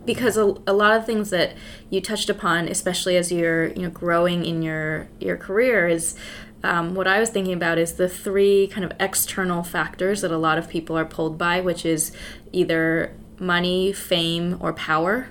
because 0.05 0.38
a, 0.38 0.55
a 0.66 0.73
lot 0.73 0.97
of 0.97 1.05
things 1.05 1.31
that 1.31 1.55
you 1.90 2.01
touched 2.01 2.31
upon, 2.31 2.66
especially 2.66 3.16
as 3.16 3.31
you're 3.31 3.66
you 3.68 3.83
know 3.83 3.90
growing 3.90 4.44
in 4.44 4.62
your 4.62 5.07
your 5.21 5.37
career, 5.37 5.87
is 5.87 6.16
um, 6.64 6.94
what 6.94 7.07
I 7.07 7.21
was 7.21 7.29
thinking 7.29 7.53
about 7.53 7.79
is 7.79 7.92
the 7.92 8.09
three 8.09 8.66
kind 8.68 8.85
of 8.85 8.92
external 8.99 9.62
factors 9.62 10.23
that 10.23 10.33
a 10.33 10.38
lot 10.38 10.59
of 10.59 10.68
people 10.68 10.97
are 10.97 11.05
pulled 11.05 11.37
by, 11.37 11.61
which 11.61 11.85
is 11.85 12.11
either 12.53 13.12
money, 13.38 13.92
fame, 13.92 14.57
or 14.61 14.73
power. 14.73 15.29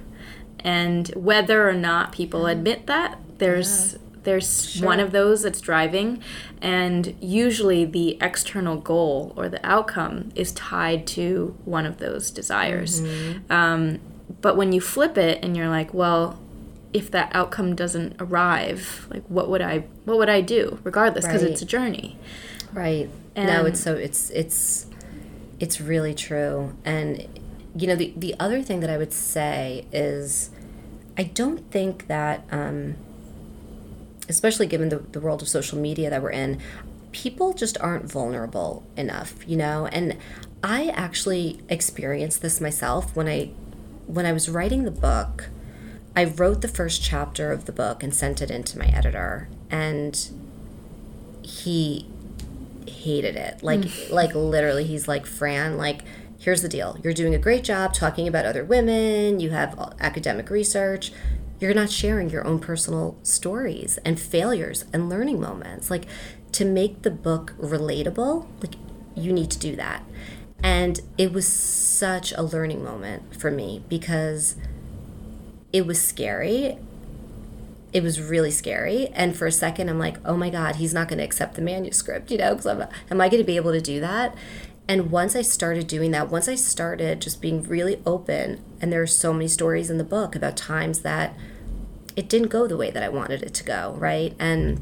And 0.60 1.08
whether 1.10 1.68
or 1.68 1.74
not 1.74 2.12
people 2.12 2.44
mm. 2.44 2.52
admit 2.52 2.86
that, 2.86 3.20
there's 3.40 3.94
yeah 3.94 4.00
there's 4.28 4.72
sure. 4.72 4.86
one 4.86 5.00
of 5.00 5.14
those 5.14 5.44
that's 5.44 5.62
driving 5.62 6.22
and 6.62 7.16
usually 7.22 7.86
the 7.86 8.18
external 8.22 8.78
goal 8.78 9.34
or 9.36 9.48
the 9.50 9.66
outcome 9.66 10.32
is 10.36 10.52
tied 10.54 11.06
to 11.06 11.56
one 11.66 11.86
of 11.86 11.98
those 11.98 12.32
desires 12.32 13.02
mm-hmm. 13.02 13.52
um, 13.52 14.00
but 14.42 14.58
when 14.58 14.72
you 14.72 14.82
flip 14.82 15.18
it 15.18 15.40
and 15.44 15.56
you're 15.56 15.70
like 15.70 15.94
well 15.94 16.40
if 16.94 17.12
that 17.12 17.30
outcome 17.34 17.76
doesn't 17.76 18.16
arrive 18.20 19.08
like 19.12 19.24
what 19.28 19.50
would 19.50 19.62
i 19.62 19.80
what 20.06 20.18
would 20.18 20.30
i 20.30 20.42
do 20.42 20.80
regardless 20.84 21.26
because 21.26 21.44
right. 21.44 21.52
it's 21.52 21.62
a 21.62 21.66
journey 21.66 22.18
right 22.74 23.10
and 23.36 23.48
no 23.48 23.66
it's 23.66 23.80
so 23.80 23.94
it's 23.94 24.30
it's 24.32 24.88
it's 25.60 25.82
really 25.82 26.14
true 26.14 26.76
and 26.86 27.28
you 27.76 27.88
know 27.88 27.96
the, 27.96 28.14
the 28.16 28.34
other 28.40 28.62
thing 28.62 28.80
that 28.80 28.90
i 28.90 28.98
would 28.98 29.14
say 29.14 29.86
is 29.92 30.50
i 31.18 31.24
don't 31.24 31.70
think 31.72 32.08
that 32.08 32.44
um, 32.52 32.96
especially 34.30 34.68
given 34.68 34.90
the, 34.90 34.98
the 34.98 35.20
world 35.20 35.42
of 35.42 35.50
social 35.50 35.78
media 35.78 36.10
that 36.10 36.22
we're 36.22 36.32
in, 36.32 36.60
people 37.12 37.54
just 37.54 37.78
aren't 37.80 38.12
vulnerable 38.12 38.86
enough, 38.96 39.36
you 39.48 39.58
know? 39.58 39.88
And 39.88 40.18
I 40.64 40.88
actually 40.90 41.60
experienced 41.70 42.42
this 42.42 42.60
myself 42.60 43.16
when 43.16 43.28
I 43.28 43.52
when 44.08 44.26
I 44.26 44.32
was 44.32 44.50
writing 44.50 44.84
the 44.84 44.92
book. 44.92 45.50
I 46.16 46.24
wrote 46.24 46.62
the 46.62 46.68
first 46.68 47.04
chapter 47.04 47.52
of 47.52 47.66
the 47.66 47.72
book 47.72 48.02
and 48.02 48.16
sent 48.16 48.42
it 48.42 48.50
in 48.50 48.64
to 48.64 48.80
my 48.80 48.88
editor 48.88 49.50
and 49.70 50.30
he 51.44 52.08
hated 52.88 53.36
it. 53.36 53.62
Like 53.62 53.82
mm. 53.82 54.12
like 54.12 54.34
literally 54.34 54.84
he's 54.84 55.08
like, 55.08 55.26
"Fran, 55.26 55.78
like 55.78 56.02
here's 56.40 56.62
the 56.62 56.70
deal. 56.70 56.98
You're 57.04 57.14
doing 57.14 57.36
a 57.36 57.40
great 57.40 57.64
job 57.64 57.94
talking 57.94 58.28
about 58.28 58.46
other 58.46 58.64
women. 58.64 59.40
You 59.40 59.52
have 59.52 59.96
academic 60.00 60.50
research 60.50 61.12
you're 61.60 61.74
not 61.74 61.90
sharing 61.90 62.30
your 62.30 62.46
own 62.46 62.60
personal 62.60 63.18
stories 63.24 63.98
and 64.06 64.20
failures 64.20 64.86
and 64.94 65.10
learning 65.10 65.40
moments. 65.40 65.90
Like 65.90 66.06
to 66.54 66.66
make 66.66 67.02
the 67.02 67.12
book 67.12 67.54
relatable, 67.60 68.48
like 68.62 68.76
you 69.16 69.34
need 69.34 69.50
to 69.52 69.60
do 69.60 69.76
that. 69.76 70.04
And 70.64 71.00
it 71.18 71.34
was 71.34 71.48
such 71.48 72.32
a 72.34 72.42
learning 72.42 72.84
moment 72.84 73.36
for 73.40 73.52
me 73.52 73.84
because 73.90 74.56
it 75.72 75.86
was 75.86 76.02
scary. 76.02 76.78
It 77.94 78.04
was 78.04 78.22
really 78.22 78.52
scary. 78.52 79.08
And 79.08 79.36
for 79.36 79.48
a 79.48 79.52
second, 79.52 79.90
I'm 79.90 80.00
like, 80.00 80.18
oh 80.26 80.36
my 80.36 80.50
God, 80.50 80.78
he's 80.78 80.94
not 80.94 81.08
going 81.08 81.20
to 81.20 81.24
accept 81.24 81.56
the 81.56 81.62
manuscript, 81.62 82.32
you 82.32 82.38
know, 82.38 82.56
because 82.56 82.68
am 82.68 83.22
I 83.22 83.30
going 83.30 83.42
to 83.42 83.48
be 83.48 83.56
able 83.56 83.72
to 83.72 83.82
do 83.82 84.00
that? 84.00 84.36
And 84.88 85.12
once 85.12 85.36
I 85.36 85.42
started 85.42 85.88
doing 85.88 86.12
that, 86.12 86.30
once 86.30 86.48
I 86.48 86.56
started 86.56 87.22
just 87.22 87.42
being 87.42 87.64
really 87.64 88.02
open, 88.06 88.64
and 88.80 88.92
there 88.92 89.02
are 89.02 89.08
so 89.08 89.34
many 89.34 89.48
stories 89.48 89.90
in 89.90 89.98
the 89.98 90.04
book 90.04 90.36
about 90.36 90.56
times 90.56 91.00
that 91.02 91.36
it 92.16 92.30
didn't 92.30 92.48
go 92.48 92.68
the 92.68 92.78
way 92.78 92.90
that 92.90 93.04
I 93.04 93.10
wanted 93.10 93.44
it 93.44 93.54
to 93.56 93.64
go, 93.64 93.96
right? 93.98 94.34
And 94.40 94.80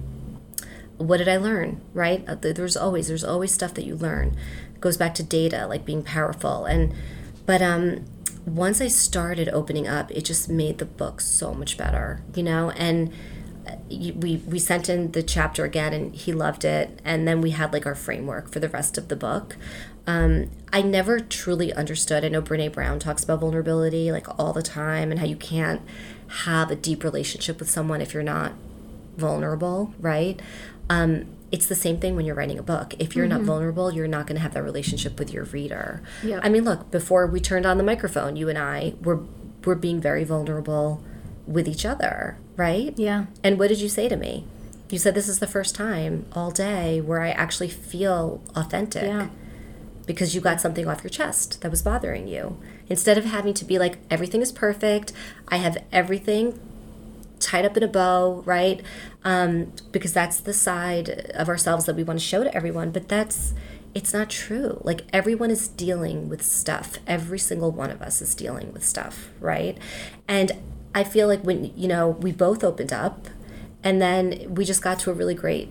what 0.97 1.17
did 1.17 1.27
I 1.27 1.37
learn, 1.37 1.81
right? 1.93 2.23
Uh, 2.27 2.35
there's 2.35 2.77
always 2.77 3.07
there's 3.07 3.23
always 3.23 3.53
stuff 3.53 3.73
that 3.73 3.85
you 3.85 3.95
learn. 3.95 4.37
It 4.75 4.81
goes 4.81 4.95
back 4.95 5.15
to 5.15 5.23
data, 5.23 5.65
like 5.67 5.85
being 5.85 6.03
powerful, 6.03 6.65
and 6.65 6.93
but 7.45 7.61
um, 7.61 8.05
once 8.45 8.79
I 8.79 8.87
started 8.87 9.49
opening 9.49 9.87
up, 9.87 10.11
it 10.11 10.23
just 10.23 10.49
made 10.49 10.77
the 10.77 10.85
book 10.85 11.19
so 11.19 11.53
much 11.53 11.77
better, 11.77 12.21
you 12.35 12.43
know, 12.43 12.69
and 12.71 13.11
we 13.89 14.41
we 14.45 14.59
sent 14.59 14.89
in 14.89 15.11
the 15.11 15.23
chapter 15.23 15.63
again 15.65 15.93
and 15.93 16.15
he 16.15 16.31
loved 16.31 16.63
it 16.63 16.99
and 17.03 17.27
then 17.27 17.41
we 17.41 17.51
had 17.51 17.73
like 17.73 17.85
our 17.85 17.95
framework 17.95 18.51
for 18.51 18.59
the 18.59 18.69
rest 18.69 18.97
of 18.97 19.07
the 19.07 19.15
book 19.15 19.57
um, 20.07 20.49
i 20.71 20.81
never 20.81 21.19
truly 21.19 21.73
understood 21.73 22.23
i 22.23 22.27
know 22.27 22.41
brene 22.41 22.71
brown 22.71 22.99
talks 22.99 23.23
about 23.23 23.39
vulnerability 23.39 24.11
like 24.11 24.27
all 24.39 24.53
the 24.53 24.61
time 24.61 25.11
and 25.11 25.19
how 25.19 25.25
you 25.25 25.35
can't 25.35 25.81
have 26.27 26.71
a 26.71 26.75
deep 26.75 27.03
relationship 27.03 27.59
with 27.59 27.69
someone 27.69 28.01
if 28.01 28.13
you're 28.13 28.23
not 28.23 28.53
vulnerable 29.17 29.93
right 29.99 30.41
um, 30.87 31.25
it's 31.51 31.65
the 31.65 31.75
same 31.75 31.99
thing 31.99 32.15
when 32.15 32.25
you're 32.25 32.35
writing 32.35 32.59
a 32.59 32.63
book 32.63 32.93
if 32.99 33.15
you're 33.15 33.25
mm-hmm. 33.25 33.37
not 33.37 33.45
vulnerable 33.45 33.91
you're 33.91 34.07
not 34.07 34.27
going 34.27 34.35
to 34.35 34.41
have 34.41 34.53
that 34.53 34.63
relationship 34.63 35.17
with 35.17 35.31
your 35.33 35.45
reader 35.45 36.01
yeah. 36.23 36.39
i 36.43 36.49
mean 36.49 36.63
look 36.63 36.91
before 36.91 37.25
we 37.25 37.39
turned 37.39 37.65
on 37.65 37.77
the 37.77 37.83
microphone 37.83 38.35
you 38.35 38.49
and 38.49 38.57
i 38.57 38.93
were 39.01 39.21
were 39.65 39.75
being 39.75 39.99
very 39.99 40.23
vulnerable 40.23 41.03
with 41.47 41.67
each 41.67 41.85
other, 41.85 42.37
right? 42.55 42.97
Yeah. 42.97 43.25
And 43.43 43.59
what 43.59 43.69
did 43.69 43.81
you 43.81 43.89
say 43.89 44.09
to 44.09 44.15
me? 44.15 44.45
You 44.89 44.99
said 44.99 45.15
this 45.15 45.27
is 45.27 45.39
the 45.39 45.47
first 45.47 45.75
time 45.75 46.25
all 46.33 46.51
day 46.51 47.01
where 47.01 47.21
I 47.21 47.31
actually 47.31 47.69
feel 47.69 48.41
authentic. 48.55 49.03
Yeah. 49.03 49.29
Because 50.05 50.35
you 50.35 50.41
got 50.41 50.61
something 50.61 50.87
off 50.87 51.03
your 51.03 51.09
chest 51.09 51.61
that 51.61 51.71
was 51.71 51.81
bothering 51.81 52.27
you. 52.27 52.57
Instead 52.89 53.17
of 53.17 53.25
having 53.25 53.53
to 53.55 53.65
be 53.65 53.79
like, 53.79 53.97
everything 54.09 54.41
is 54.41 54.51
perfect, 54.51 55.11
I 55.47 55.57
have 55.57 55.77
everything 55.91 56.59
tied 57.39 57.65
up 57.65 57.75
in 57.77 57.83
a 57.83 57.87
bow, 57.87 58.43
right? 58.45 58.81
Um, 59.23 59.73
because 59.91 60.13
that's 60.13 60.37
the 60.37 60.53
side 60.53 61.31
of 61.33 61.49
ourselves 61.49 61.85
that 61.85 61.95
we 61.95 62.03
want 62.03 62.19
to 62.19 62.25
show 62.25 62.43
to 62.43 62.53
everyone. 62.55 62.91
But 62.91 63.07
that's 63.07 63.53
it's 63.93 64.13
not 64.13 64.29
true. 64.29 64.81
Like 64.83 65.01
everyone 65.13 65.49
is 65.49 65.69
dealing 65.69 66.27
with 66.27 66.43
stuff. 66.43 66.99
Every 67.07 67.39
single 67.39 67.71
one 67.71 67.89
of 67.89 68.01
us 68.01 68.21
is 68.21 68.35
dealing 68.35 68.73
with 68.73 68.85
stuff, 68.85 69.29
right? 69.39 69.77
And 70.27 70.51
I 70.93 71.03
feel 71.03 71.27
like 71.27 71.41
when 71.41 71.71
you 71.77 71.87
know 71.87 72.09
we 72.09 72.31
both 72.31 72.63
opened 72.63 72.91
up, 72.93 73.27
and 73.83 74.01
then 74.01 74.53
we 74.53 74.65
just 74.65 74.81
got 74.81 74.99
to 74.99 75.11
a 75.11 75.13
really 75.13 75.33
great 75.33 75.69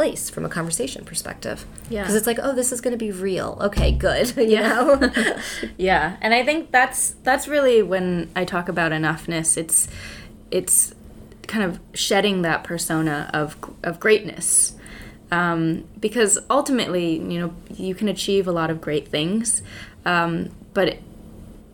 place 0.00 0.30
from 0.30 0.46
a 0.46 0.48
conversation 0.48 1.04
perspective. 1.04 1.66
Yeah. 1.90 2.00
Because 2.02 2.14
it's 2.14 2.26
like, 2.26 2.38
oh, 2.42 2.54
this 2.54 2.72
is 2.72 2.80
going 2.80 2.92
to 2.92 3.04
be 3.08 3.12
real. 3.12 3.58
Okay, 3.60 3.92
good. 3.92 4.34
You 4.36 4.44
Yeah. 4.56 4.68
know? 4.68 5.12
yeah 5.76 6.16
and 6.22 6.32
i 6.32 6.42
think 6.44 6.70
that's 6.70 7.10
that's 7.22 7.46
really 7.46 7.82
when 7.82 8.30
i 8.34 8.44
talk 8.44 8.68
about 8.68 8.90
enoughness 8.92 9.56
it's 9.58 9.86
it's 10.50 10.94
kind 11.46 11.64
of 11.64 11.78
shedding 11.94 12.42
that 12.42 12.64
persona 12.64 13.30
of 13.34 13.56
of 13.82 14.00
greatness 14.00 14.74
um, 15.32 15.84
because 16.00 16.38
ultimately 16.48 17.08
you 17.32 17.38
know 17.40 17.54
you 17.74 17.94
can 17.94 18.08
achieve 18.08 18.48
a 18.48 18.52
lot 18.52 18.70
of 18.70 18.80
great 18.80 19.06
things 19.08 19.62
um, 20.04 20.50
but 20.74 20.88
it, 20.88 21.02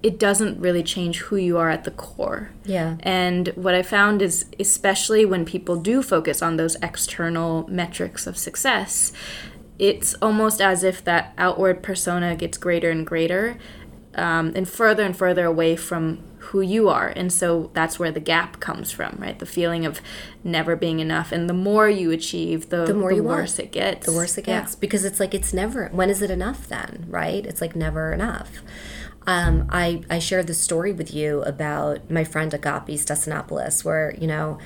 it 0.03 0.19
doesn't 0.19 0.61
really 0.61 0.83
change 0.83 1.19
who 1.21 1.37
you 1.37 1.57
are 1.59 1.71
at 1.71 1.85
the 1.85 1.91
core 1.91 2.51
Yeah. 2.65 2.97
and 3.01 3.49
what 3.57 3.75
I 3.75 3.83
found 3.83 4.23
is, 4.23 4.45
especially 4.61 5.25
when 5.25 5.45
people 5.45 5.77
do 5.77 6.03
focus 6.03 6.43
on 6.43 6.57
those 6.57 6.77
external 6.83 7.67
metrics 7.69 8.27
of 8.27 8.37
success, 8.37 9.13
it's 9.79 10.15
almost 10.23 10.61
as 10.61 10.85
if 10.85 11.03
that 11.05 11.33
outward 11.39 11.83
persona 11.83 12.37
gets 12.37 12.57
greater 12.59 12.91
and 12.91 13.07
greater 13.07 13.57
um, 14.15 14.53
and 14.55 14.67
further 14.69 15.03
and 15.03 15.15
further 15.17 15.45
away 15.45 15.77
from 15.77 16.21
who 16.39 16.61
you 16.63 16.89
are. 16.89 17.09
And 17.09 17.31
so 17.33 17.71
that's 17.75 17.99
where 17.99 18.11
the 18.13 18.21
gap 18.21 18.61
comes 18.61 18.91
from, 18.93 19.17
right? 19.19 19.39
The 19.39 19.45
feeling 19.45 19.85
of 19.85 20.01
never 20.45 20.77
being 20.77 21.01
enough. 21.01 21.33
And 21.33 21.51
the 21.51 21.53
more 21.55 21.89
you 21.91 22.13
achieve, 22.13 22.71
the, 22.71 22.87
The 22.87 22.95
more 22.95 23.13
you 23.13 23.23
want. 23.25 23.41
worse 23.41 23.59
it 23.59 23.73
gets. 23.73 24.07
the 24.07 24.13
worse 24.13 24.39
it 24.39 24.47
Yeah. 24.49 24.61
gets 24.61 24.75
because 24.77 25.05
it's 25.05 25.21
like 25.21 25.35
it's 25.35 25.53
never 25.53 25.89
when 25.89 26.09
is 26.09 26.23
it 26.23 26.31
enough 26.31 26.69
then 26.69 27.05
right 27.11 27.45
it's 27.45 27.61
like 27.61 27.75
never 27.77 28.13
enough 28.13 28.63
um, 29.27 29.69
I, 29.71 30.03
I 30.09 30.19
shared 30.19 30.47
this 30.47 30.61
story 30.61 30.93
with 30.93 31.13
you 31.13 31.43
about 31.43 32.11
my 32.11 32.25
friend 32.25 32.53
Agapi 32.53 32.95
Stassinopoulos 32.95 33.85
where 33.85 34.15
you 34.19 34.27
know 34.27 34.59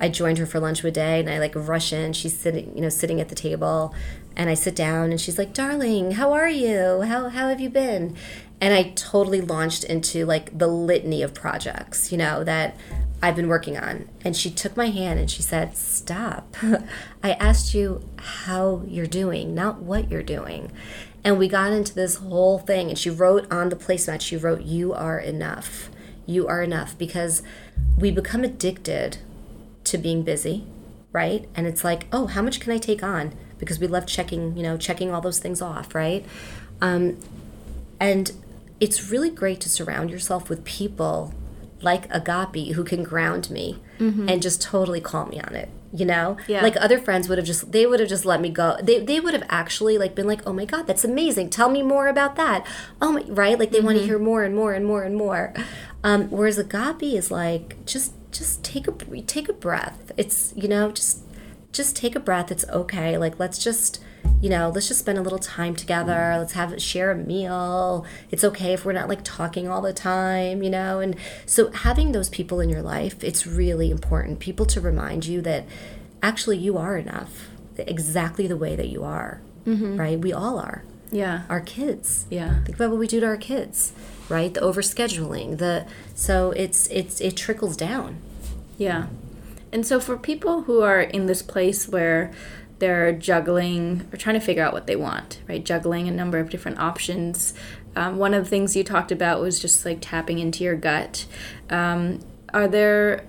I 0.00 0.08
joined 0.08 0.38
her 0.38 0.46
for 0.46 0.60
lunch 0.60 0.82
one 0.82 0.92
day 0.92 1.20
and 1.20 1.30
I 1.30 1.38
like 1.38 1.52
rush 1.54 1.92
in 1.92 2.12
she's 2.12 2.36
sitting 2.36 2.74
you 2.74 2.82
know 2.82 2.88
sitting 2.88 3.20
at 3.20 3.28
the 3.28 3.34
table 3.34 3.94
and 4.36 4.50
I 4.50 4.54
sit 4.54 4.76
down 4.76 5.10
and 5.10 5.20
she's 5.20 5.38
like 5.38 5.52
darling 5.52 6.12
how 6.12 6.32
are 6.32 6.48
you 6.48 7.02
how, 7.02 7.28
how 7.28 7.48
have 7.48 7.60
you 7.60 7.70
been 7.70 8.16
and 8.60 8.72
I 8.72 8.92
totally 8.94 9.40
launched 9.40 9.84
into 9.84 10.26
like 10.26 10.56
the 10.56 10.68
litany 10.68 11.22
of 11.22 11.34
projects 11.34 12.12
you 12.12 12.18
know 12.18 12.44
that 12.44 12.76
I've 13.24 13.36
been 13.36 13.48
working 13.48 13.78
on. 13.78 14.10
And 14.22 14.36
she 14.36 14.50
took 14.50 14.76
my 14.76 14.90
hand 14.90 15.18
and 15.18 15.30
she 15.30 15.40
said, 15.40 15.78
Stop. 15.78 16.56
I 17.22 17.32
asked 17.32 17.72
you 17.72 18.06
how 18.18 18.82
you're 18.86 19.06
doing, 19.06 19.54
not 19.54 19.80
what 19.80 20.10
you're 20.10 20.22
doing. 20.22 20.70
And 21.24 21.38
we 21.38 21.48
got 21.48 21.72
into 21.72 21.94
this 21.94 22.16
whole 22.16 22.58
thing. 22.58 22.90
And 22.90 22.98
she 22.98 23.10
wrote 23.10 23.50
on 23.50 23.70
the 23.70 23.76
placemat, 23.76 24.20
she 24.20 24.36
wrote, 24.36 24.62
You 24.62 24.92
are 24.92 25.18
enough. 25.18 25.88
You 26.26 26.46
are 26.46 26.62
enough. 26.62 26.96
Because 26.98 27.42
we 27.98 28.10
become 28.10 28.44
addicted 28.44 29.18
to 29.84 29.98
being 29.98 30.22
busy, 30.22 30.66
right? 31.12 31.48
And 31.54 31.66
it's 31.66 31.82
like, 31.82 32.06
Oh, 32.12 32.26
how 32.26 32.42
much 32.42 32.60
can 32.60 32.72
I 32.72 32.78
take 32.78 33.02
on? 33.02 33.32
Because 33.58 33.78
we 33.78 33.86
love 33.86 34.06
checking, 34.06 34.56
you 34.56 34.62
know, 34.62 34.76
checking 34.76 35.12
all 35.14 35.20
those 35.22 35.38
things 35.38 35.62
off, 35.62 35.94
right? 35.94 36.24
Um, 36.80 37.16
and 37.98 38.32
it's 38.80 39.10
really 39.10 39.30
great 39.30 39.60
to 39.62 39.68
surround 39.70 40.10
yourself 40.10 40.50
with 40.50 40.64
people 40.64 41.32
like 41.80 42.08
Agapi 42.10 42.72
who 42.72 42.84
can 42.84 43.02
ground 43.02 43.50
me 43.50 43.78
and 44.28 44.42
just 44.42 44.60
totally 44.60 45.00
call 45.00 45.26
me 45.26 45.40
on 45.40 45.54
it. 45.54 45.68
You 45.96 46.04
know? 46.04 46.36
Yeah. 46.48 46.60
Like 46.60 46.76
other 46.76 46.98
friends 46.98 47.28
would 47.28 47.38
have 47.38 47.46
just 47.46 47.70
they 47.70 47.86
would 47.86 48.00
have 48.00 48.08
just 48.08 48.24
let 48.24 48.40
me 48.40 48.50
go. 48.50 48.76
They 48.82 48.98
they 48.98 49.20
would 49.20 49.32
have 49.32 49.46
actually 49.48 49.96
like 49.96 50.16
been 50.16 50.26
like, 50.26 50.42
"Oh 50.44 50.52
my 50.52 50.64
god, 50.64 50.88
that's 50.88 51.04
amazing. 51.04 51.50
Tell 51.50 51.70
me 51.70 51.82
more 51.82 52.08
about 52.08 52.34
that." 52.34 52.66
Oh 53.00 53.12
my, 53.12 53.22
right? 53.28 53.56
Like 53.56 53.70
they 53.70 53.80
want 53.80 53.98
to 53.98 54.04
hear 54.04 54.18
more 54.18 54.42
and 54.42 54.56
more 54.56 54.72
and 54.74 54.84
more 54.84 55.04
and 55.04 55.14
more. 55.16 55.54
Um 56.02 56.28
whereas 56.30 56.58
Agapi 56.58 57.14
is 57.14 57.30
like 57.30 57.84
just 57.86 58.12
just 58.32 58.64
take 58.64 58.88
a 58.88 58.92
take 59.22 59.48
a 59.48 59.52
breath. 59.52 60.10
It's, 60.16 60.52
you 60.56 60.68
know, 60.68 60.90
just 60.90 61.20
just 61.72 61.96
take 61.96 62.16
a 62.16 62.20
breath. 62.20 62.50
It's 62.50 62.66
okay. 62.68 63.16
Like 63.16 63.38
let's 63.38 63.58
just 63.58 64.03
you 64.40 64.50
know, 64.50 64.68
let's 64.68 64.88
just 64.88 65.00
spend 65.00 65.18
a 65.18 65.22
little 65.22 65.38
time 65.38 65.74
together. 65.74 66.36
Let's 66.38 66.52
have 66.52 66.80
share 66.80 67.10
a 67.10 67.16
meal. 67.16 68.04
It's 68.30 68.44
okay 68.44 68.74
if 68.74 68.84
we're 68.84 68.92
not 68.92 69.08
like 69.08 69.24
talking 69.24 69.68
all 69.68 69.80
the 69.80 69.92
time, 69.92 70.62
you 70.62 70.70
know. 70.70 71.00
And 71.00 71.16
so 71.46 71.70
having 71.70 72.12
those 72.12 72.28
people 72.28 72.60
in 72.60 72.68
your 72.68 72.82
life, 72.82 73.22
it's 73.24 73.46
really 73.46 73.90
important. 73.90 74.40
People 74.40 74.66
to 74.66 74.80
remind 74.80 75.26
you 75.26 75.40
that 75.42 75.64
actually 76.22 76.58
you 76.58 76.76
are 76.76 76.96
enough, 76.96 77.48
exactly 77.78 78.46
the 78.46 78.56
way 78.56 78.76
that 78.76 78.88
you 78.88 79.02
are. 79.02 79.40
Mm-hmm. 79.66 79.96
Right? 79.96 80.18
We 80.18 80.32
all 80.32 80.58
are. 80.58 80.84
Yeah. 81.10 81.42
Our 81.48 81.60
kids. 81.60 82.26
Yeah. 82.28 82.62
Think 82.64 82.76
about 82.76 82.90
what 82.90 82.98
we 82.98 83.06
do 83.06 83.20
to 83.20 83.26
our 83.26 83.36
kids, 83.36 83.92
right? 84.28 84.52
The 84.52 84.60
overscheduling, 84.60 85.58
the 85.58 85.86
so 86.14 86.50
it's 86.50 86.88
it's 86.88 87.20
it 87.20 87.36
trickles 87.36 87.76
down. 87.76 88.18
Yeah. 88.76 89.06
And 89.72 89.86
so 89.86 90.00
for 90.00 90.16
people 90.16 90.62
who 90.62 90.82
are 90.82 91.00
in 91.00 91.26
this 91.26 91.40
place 91.42 91.88
where 91.88 92.32
they're 92.84 93.12
juggling 93.12 94.06
or 94.12 94.18
trying 94.18 94.38
to 94.38 94.44
figure 94.44 94.62
out 94.62 94.74
what 94.74 94.86
they 94.86 94.94
want, 94.94 95.40
right? 95.48 95.64
Juggling 95.64 96.06
a 96.06 96.10
number 96.10 96.38
of 96.38 96.50
different 96.50 96.78
options. 96.78 97.54
Um, 97.96 98.18
one 98.18 98.34
of 98.34 98.44
the 98.44 98.50
things 98.50 98.76
you 98.76 98.84
talked 98.84 99.10
about 99.10 99.40
was 99.40 99.58
just 99.58 99.86
like 99.86 100.00
tapping 100.02 100.38
into 100.38 100.64
your 100.64 100.76
gut. 100.76 101.24
Um, 101.70 102.20
are 102.52 102.68
there 102.68 103.24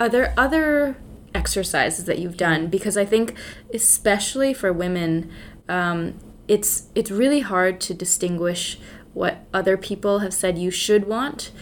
are 0.00 0.08
there 0.08 0.34
other 0.36 0.96
exercises 1.32 2.06
that 2.06 2.18
you've 2.18 2.36
done? 2.36 2.66
Because 2.66 2.96
I 2.96 3.04
think, 3.04 3.36
especially 3.72 4.52
for 4.52 4.72
women, 4.72 5.30
um, 5.68 6.18
it's 6.48 6.88
it's 6.96 7.12
really 7.12 7.40
hard 7.42 7.80
to 7.82 7.94
distinguish 7.94 8.80
what 9.14 9.46
other 9.54 9.76
people 9.76 10.18
have 10.18 10.34
said 10.34 10.58
you 10.58 10.72
should 10.72 11.06
want 11.06 11.52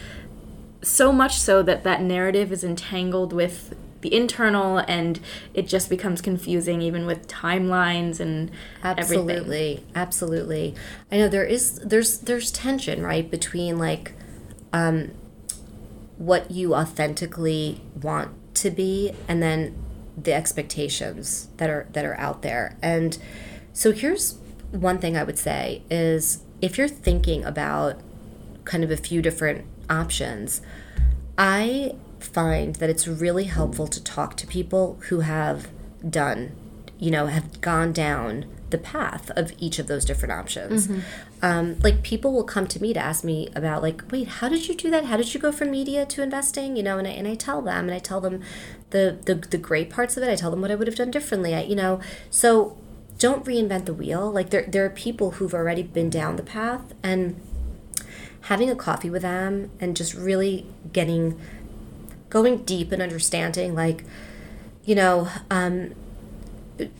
so 0.80 1.12
much 1.12 1.38
so 1.38 1.62
that 1.62 1.84
that 1.84 2.00
narrative 2.00 2.50
is 2.50 2.64
entangled 2.64 3.34
with 3.34 3.76
the 4.00 4.14
internal 4.14 4.78
and 4.78 5.20
it 5.54 5.66
just 5.66 5.90
becomes 5.90 6.20
confusing 6.20 6.80
even 6.82 7.06
with 7.06 7.26
timelines 7.26 8.20
and 8.20 8.50
everything. 8.82 9.30
Absolutely 9.30 9.84
absolutely. 9.94 10.74
I 11.10 11.18
know 11.18 11.28
there 11.28 11.44
is 11.44 11.76
there's 11.80 12.18
there's 12.18 12.50
tension 12.50 13.02
right 13.02 13.28
between 13.30 13.78
like 13.78 14.12
um 14.72 15.10
what 16.16 16.50
you 16.50 16.74
authentically 16.74 17.80
want 18.00 18.30
to 18.54 18.70
be 18.70 19.12
and 19.28 19.42
then 19.42 19.76
the 20.16 20.32
expectations 20.32 21.48
that 21.58 21.70
are 21.70 21.86
that 21.92 22.04
are 22.04 22.18
out 22.18 22.42
there. 22.42 22.76
And 22.82 23.18
so 23.72 23.92
here's 23.92 24.38
one 24.70 24.98
thing 24.98 25.16
i 25.16 25.22
would 25.22 25.38
say 25.38 25.82
is 25.90 26.42
if 26.60 26.76
you're 26.76 26.88
thinking 26.88 27.44
about 27.44 28.00
kind 28.64 28.84
of 28.84 28.90
a 28.90 28.96
few 28.96 29.22
different 29.22 29.64
options 29.88 30.60
i 31.36 31.94
find 32.20 32.76
that 32.76 32.90
it's 32.90 33.06
really 33.08 33.44
helpful 33.44 33.86
to 33.88 34.02
talk 34.02 34.36
to 34.36 34.46
people 34.46 34.98
who 35.08 35.20
have 35.20 35.68
done 36.08 36.52
you 36.98 37.10
know 37.10 37.26
have 37.26 37.60
gone 37.60 37.92
down 37.92 38.44
the 38.70 38.78
path 38.78 39.30
of 39.30 39.52
each 39.58 39.78
of 39.78 39.86
those 39.86 40.04
different 40.04 40.32
options. 40.32 40.88
Um, 41.40 41.78
like 41.80 42.02
people 42.02 42.32
will 42.32 42.44
come 42.44 42.66
to 42.66 42.82
me 42.82 42.92
to 42.92 43.00
ask 43.00 43.24
me 43.24 43.48
about 43.54 43.82
like 43.82 44.02
wait 44.10 44.28
how 44.28 44.48
did 44.48 44.68
you 44.68 44.74
do 44.74 44.90
that? 44.90 45.04
How 45.06 45.16
did 45.16 45.32
you 45.32 45.40
go 45.40 45.52
from 45.52 45.70
media 45.70 46.04
to 46.06 46.22
investing? 46.22 46.76
You 46.76 46.82
know 46.82 46.98
and 46.98 47.06
I, 47.06 47.12
and 47.12 47.26
I 47.26 47.34
tell 47.34 47.62
them 47.62 47.86
and 47.86 47.94
I 47.94 47.98
tell 47.98 48.20
them 48.20 48.42
the, 48.90 49.18
the 49.24 49.36
the 49.36 49.58
great 49.58 49.90
parts 49.90 50.16
of 50.16 50.22
it. 50.22 50.30
I 50.30 50.36
tell 50.36 50.50
them 50.50 50.60
what 50.60 50.70
I 50.70 50.74
would 50.74 50.86
have 50.86 50.96
done 50.96 51.10
differently. 51.10 51.54
I, 51.54 51.62
you 51.62 51.76
know 51.76 52.00
so 52.30 52.76
don't 53.18 53.44
reinvent 53.44 53.86
the 53.86 53.94
wheel. 53.94 54.30
Like 54.30 54.50
there, 54.50 54.66
there 54.68 54.84
are 54.84 54.90
people 54.90 55.32
who've 55.32 55.54
already 55.54 55.82
been 55.82 56.08
down 56.10 56.36
the 56.36 56.42
path 56.42 56.94
and 57.02 57.40
having 58.42 58.70
a 58.70 58.76
coffee 58.76 59.10
with 59.10 59.22
them 59.22 59.70
and 59.80 59.96
just 59.96 60.14
really 60.14 60.66
getting 60.92 61.38
going 62.30 62.58
deep 62.64 62.92
and 62.92 63.00
understanding 63.00 63.74
like 63.74 64.04
you 64.84 64.94
know 64.94 65.28
um 65.50 65.94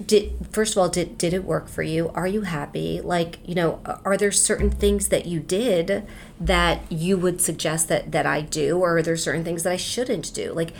did 0.04 0.32
first 0.50 0.74
of 0.74 0.78
all 0.78 0.88
did 0.88 1.16
did 1.18 1.32
it 1.32 1.44
work 1.44 1.68
for 1.68 1.82
you? 1.82 2.10
Are 2.14 2.26
you 2.26 2.42
happy? 2.42 3.00
Like 3.00 3.38
you 3.46 3.54
know 3.54 3.80
are 4.04 4.16
there 4.16 4.32
certain 4.32 4.70
things 4.70 5.08
that 5.08 5.26
you 5.26 5.40
did 5.40 6.06
that 6.40 6.90
you 6.90 7.16
would 7.16 7.40
suggest 7.40 7.88
that 7.88 8.12
that 8.12 8.26
i 8.26 8.40
do? 8.40 8.78
Or 8.78 8.98
are 8.98 9.02
there 9.02 9.16
certain 9.16 9.44
things 9.44 9.62
that 9.62 9.72
i 9.72 9.76
shouldn't 9.76 10.32
do? 10.34 10.52
Like 10.52 10.72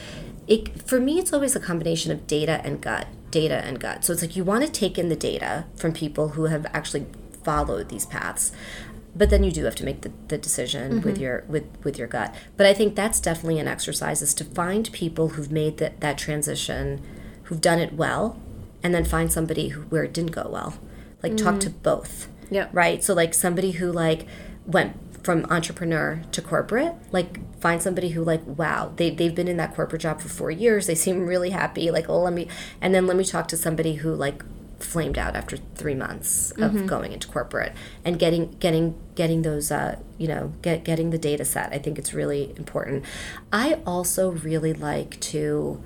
it 0.46 0.82
for 0.82 1.00
me 1.00 1.18
it's 1.18 1.32
always 1.32 1.54
a 1.54 1.60
combination 1.60 2.10
of 2.10 2.26
data 2.26 2.60
and 2.64 2.80
gut 2.80 3.06
data 3.30 3.56
and 3.64 3.78
gut. 3.78 4.04
So 4.04 4.12
it's 4.12 4.22
like 4.22 4.36
you 4.36 4.44
want 4.44 4.64
to 4.64 4.72
take 4.72 4.98
in 4.98 5.08
the 5.08 5.16
data 5.16 5.66
from 5.76 5.92
people 5.92 6.30
who 6.30 6.44
have 6.44 6.66
actually 6.72 7.06
followed 7.44 7.88
these 7.88 8.06
paths 8.06 8.52
but 9.18 9.30
then 9.30 9.44
you 9.44 9.50
do 9.50 9.64
have 9.64 9.74
to 9.74 9.84
make 9.84 10.02
the, 10.02 10.12
the 10.28 10.38
decision 10.38 11.02
with 11.02 11.14
mm-hmm. 11.14 11.22
your 11.22 11.44
with 11.48 11.64
with 11.84 11.98
your 11.98 12.08
gut. 12.08 12.34
But 12.56 12.66
i 12.66 12.72
think 12.72 12.94
that's 12.94 13.20
definitely 13.20 13.58
an 13.58 13.68
exercise 13.68 14.22
is 14.22 14.32
to 14.34 14.44
find 14.44 14.90
people 14.92 15.30
who've 15.30 15.52
made 15.52 15.78
that 15.78 16.00
that 16.00 16.16
transition 16.16 17.02
who've 17.44 17.60
done 17.60 17.78
it 17.78 17.92
well 17.92 18.40
and 18.82 18.94
then 18.94 19.04
find 19.04 19.32
somebody 19.32 19.68
who, 19.68 19.82
where 19.82 20.04
it 20.04 20.14
didn't 20.14 20.30
go 20.30 20.48
well. 20.48 20.78
Like 21.22 21.36
talk 21.36 21.58
to 21.60 21.68
mm-hmm. 21.68 21.82
both 21.82 22.28
yeah. 22.50 22.68
right? 22.72 23.02
So 23.02 23.14
like 23.14 23.34
somebody 23.34 23.72
who 23.72 23.90
like 23.90 24.26
went 24.66 24.96
from 25.24 25.44
entrepreneur 25.46 26.22
to 26.32 26.40
corporate 26.40 26.94
like 27.12 27.38
find 27.60 27.82
somebody 27.82 28.10
who 28.10 28.22
like 28.22 28.40
wow 28.46 28.92
they, 28.96 29.10
they've 29.10 29.34
been 29.34 29.48
in 29.48 29.56
that 29.56 29.74
corporate 29.74 30.00
job 30.00 30.20
for 30.20 30.28
four 30.28 30.50
years 30.50 30.86
they 30.86 30.94
seem 30.94 31.26
really 31.26 31.50
happy 31.50 31.90
like 31.90 32.08
oh 32.08 32.20
let 32.20 32.32
me 32.32 32.48
and 32.80 32.94
then 32.94 33.06
let 33.06 33.16
me 33.16 33.24
talk 33.24 33.48
to 33.48 33.56
somebody 33.56 33.96
who 33.96 34.14
like 34.14 34.42
flamed 34.80 35.18
out 35.18 35.34
after 35.34 35.56
three 35.74 35.94
months 35.94 36.52
of 36.52 36.72
mm-hmm. 36.72 36.86
going 36.86 37.12
into 37.12 37.26
corporate 37.28 37.72
and 38.04 38.18
getting 38.18 38.52
getting 38.60 38.94
getting 39.14 39.42
those 39.42 39.70
uh, 39.70 39.98
you 40.18 40.28
know 40.28 40.52
get 40.62 40.84
getting 40.84 41.10
the 41.10 41.18
data 41.18 41.44
set. 41.44 41.72
I 41.72 41.78
think 41.78 41.98
it's 41.98 42.14
really 42.14 42.54
important. 42.56 43.04
I 43.52 43.80
also 43.86 44.30
really 44.30 44.72
like 44.72 45.18
to 45.20 45.82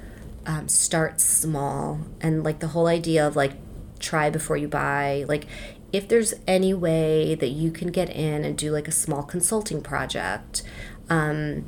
um, 0.46 0.68
start 0.68 1.20
small 1.20 2.00
and 2.20 2.42
like 2.44 2.60
the 2.60 2.68
whole 2.68 2.86
idea 2.86 3.26
of 3.26 3.36
like 3.36 3.52
try 3.98 4.30
before 4.30 4.56
you 4.56 4.68
buy. 4.68 5.24
Like 5.28 5.46
if 5.92 6.08
there's 6.08 6.34
any 6.46 6.72
way 6.72 7.34
that 7.34 7.50
you 7.50 7.70
can 7.70 7.88
get 7.88 8.08
in 8.10 8.44
and 8.44 8.56
do 8.56 8.70
like 8.70 8.88
a 8.88 8.92
small 8.92 9.22
consulting 9.22 9.82
project 9.82 10.62
um, 11.10 11.66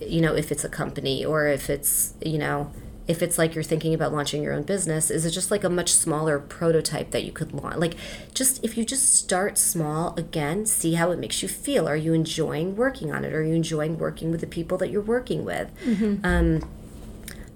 you 0.00 0.20
know 0.20 0.34
if 0.34 0.50
it's 0.50 0.64
a 0.64 0.68
company 0.68 1.24
or 1.24 1.46
if 1.46 1.70
it's 1.70 2.14
you 2.20 2.38
know 2.38 2.70
if 3.06 3.22
it's 3.22 3.38
like 3.38 3.54
you're 3.54 3.64
thinking 3.64 3.92
about 3.94 4.12
launching 4.12 4.42
your 4.42 4.52
own 4.52 4.62
business 4.62 5.10
is 5.10 5.26
it 5.26 5.30
just 5.30 5.50
like 5.50 5.64
a 5.64 5.68
much 5.68 5.92
smaller 5.92 6.38
prototype 6.38 7.10
that 7.10 7.24
you 7.24 7.32
could 7.32 7.52
launch 7.52 7.76
like 7.76 7.94
just 8.32 8.64
if 8.64 8.76
you 8.76 8.84
just 8.84 9.14
start 9.14 9.58
small 9.58 10.14
again 10.16 10.64
see 10.66 10.94
how 10.94 11.10
it 11.10 11.18
makes 11.18 11.42
you 11.42 11.48
feel. 11.48 11.88
Are 11.88 11.96
you 11.96 12.12
enjoying 12.12 12.76
working 12.76 13.12
on 13.12 13.24
it? 13.24 13.32
Are 13.32 13.42
you 13.42 13.54
enjoying 13.54 13.98
working 13.98 14.30
with 14.30 14.40
the 14.40 14.46
people 14.46 14.78
that 14.78 14.90
you're 14.90 15.02
working 15.02 15.44
with? 15.44 15.70
Mm-hmm. 15.84 16.24
um, 16.24 16.68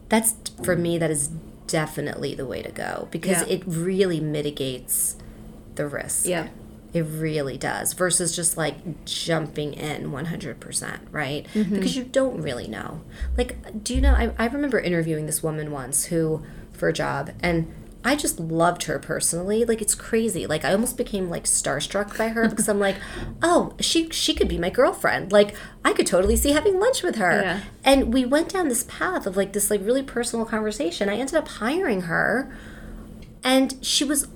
that's 0.08 0.34
for 0.64 0.74
me 0.74 0.96
that 0.96 1.10
is 1.10 1.28
definitely 1.66 2.34
the 2.34 2.46
way 2.46 2.62
to 2.62 2.70
go 2.70 3.08
because 3.10 3.46
yeah. 3.46 3.56
it 3.56 3.62
really 3.66 4.20
mitigates 4.20 5.16
the 5.74 5.86
risk. 5.86 6.26
Yeah 6.26 6.48
it 6.92 7.02
really 7.02 7.58
does 7.58 7.92
versus 7.92 8.34
just 8.34 8.56
like 8.56 9.04
jumping 9.04 9.74
in 9.74 10.10
100%, 10.10 10.98
right? 11.10 11.46
Mm-hmm. 11.54 11.74
Because 11.74 11.96
you 11.96 12.04
don't 12.04 12.40
really 12.40 12.66
know. 12.66 13.02
Like, 13.36 13.84
do 13.84 13.94
you 13.94 14.00
know? 14.00 14.14
I, 14.14 14.32
I 14.38 14.46
remember 14.46 14.80
interviewing 14.80 15.26
this 15.26 15.42
woman 15.42 15.70
once 15.70 16.06
who, 16.06 16.42
for 16.72 16.88
a 16.88 16.92
job, 16.92 17.30
and 17.40 17.72
I 18.04 18.16
just 18.16 18.38
loved 18.40 18.84
her 18.84 18.98
personally. 18.98 19.64
Like 19.64 19.82
it's 19.82 19.94
crazy. 19.94 20.46
Like 20.46 20.64
I 20.64 20.72
almost 20.72 20.96
became 20.96 21.28
like 21.28 21.44
starstruck 21.44 22.16
by 22.16 22.28
her 22.28 22.48
because 22.48 22.68
I'm 22.68 22.78
like, 22.78 22.96
oh, 23.42 23.74
she 23.80 24.08
she 24.10 24.34
could 24.34 24.48
be 24.48 24.58
my 24.58 24.70
girlfriend. 24.70 25.32
Like 25.32 25.54
I 25.84 25.92
could 25.92 26.06
totally 26.06 26.36
see 26.36 26.52
having 26.52 26.78
lunch 26.78 27.02
with 27.02 27.16
her. 27.16 27.42
Yeah. 27.42 27.60
And 27.84 28.14
we 28.14 28.24
went 28.24 28.50
down 28.50 28.68
this 28.68 28.84
path 28.84 29.26
of 29.26 29.36
like 29.36 29.52
this 29.52 29.70
like 29.70 29.80
really 29.84 30.02
personal 30.02 30.46
conversation. 30.46 31.08
I 31.08 31.16
ended 31.16 31.34
up 31.34 31.48
hiring 31.48 32.02
her, 32.02 32.56
and 33.44 33.76
she 33.82 34.04
was 34.04 34.28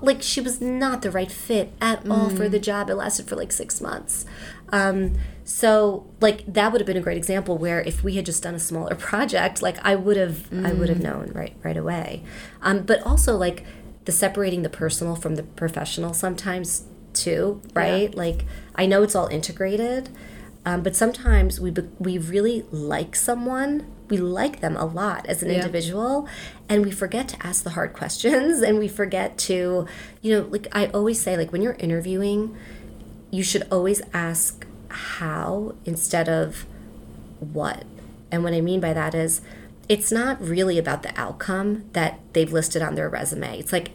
like 0.00 0.22
she 0.22 0.40
was 0.40 0.60
not 0.60 1.02
the 1.02 1.10
right 1.10 1.30
fit 1.30 1.72
at 1.80 2.08
all 2.08 2.30
for 2.30 2.48
the 2.48 2.58
mm. 2.58 2.62
job. 2.62 2.90
It 2.90 2.94
lasted 2.94 3.28
for 3.28 3.36
like 3.36 3.52
six 3.52 3.80
months. 3.80 4.24
Um, 4.70 5.14
so 5.44 6.06
like 6.20 6.44
that 6.46 6.72
would 6.72 6.80
have 6.80 6.86
been 6.86 6.96
a 6.96 7.02
great 7.02 7.16
example 7.16 7.58
where 7.58 7.80
if 7.82 8.02
we 8.02 8.16
had 8.16 8.26
just 8.26 8.42
done 8.42 8.54
a 8.54 8.58
smaller 8.58 8.94
project, 9.10 9.62
like 9.62 9.78
I 9.84 9.94
would 9.94 10.16
have 10.16 10.50
mm. 10.50 10.66
I 10.66 10.72
would 10.72 10.88
have 10.88 10.98
mm. 10.98 11.04
known 11.04 11.32
right 11.34 11.56
right 11.62 11.76
away. 11.76 12.22
Um, 12.60 12.82
but 12.82 13.02
also 13.02 13.36
like 13.36 13.64
the 14.04 14.12
separating 14.12 14.62
the 14.62 14.70
personal 14.70 15.14
from 15.14 15.36
the 15.36 15.42
professional 15.42 16.12
sometimes 16.14 16.84
too, 17.12 17.60
right? 17.74 18.10
Yeah. 18.10 18.18
Like 18.18 18.44
I 18.74 18.86
know 18.86 19.02
it's 19.02 19.14
all 19.14 19.28
integrated, 19.28 20.08
um, 20.64 20.82
but 20.82 20.96
sometimes 20.96 21.60
we 21.60 21.70
be- 21.70 21.90
we 21.98 22.18
really 22.18 22.64
like 22.70 23.14
someone 23.14 23.86
we 24.12 24.18
like 24.18 24.60
them 24.60 24.76
a 24.76 24.84
lot 24.84 25.24
as 25.24 25.42
an 25.42 25.48
yeah. 25.48 25.56
individual 25.56 26.28
and 26.68 26.84
we 26.84 26.90
forget 26.90 27.28
to 27.28 27.46
ask 27.46 27.64
the 27.64 27.70
hard 27.70 27.92
questions 28.00 28.60
and 28.60 28.78
we 28.78 28.86
forget 28.86 29.38
to 29.38 29.86
you 30.20 30.34
know 30.34 30.46
like 30.50 30.68
i 30.72 30.86
always 30.88 31.18
say 31.18 31.34
like 31.34 31.50
when 31.50 31.62
you're 31.62 31.78
interviewing 31.78 32.54
you 33.30 33.42
should 33.42 33.66
always 33.72 34.02
ask 34.12 34.66
how 34.88 35.74
instead 35.86 36.28
of 36.28 36.66
what 37.40 37.84
and 38.30 38.44
what 38.44 38.52
i 38.52 38.60
mean 38.60 38.80
by 38.80 38.92
that 38.92 39.14
is 39.14 39.40
it's 39.88 40.12
not 40.12 40.38
really 40.42 40.78
about 40.78 41.02
the 41.02 41.18
outcome 41.18 41.84
that 41.94 42.20
they've 42.34 42.52
listed 42.52 42.82
on 42.82 42.94
their 42.94 43.08
resume 43.08 43.58
it's 43.58 43.72
like 43.72 43.92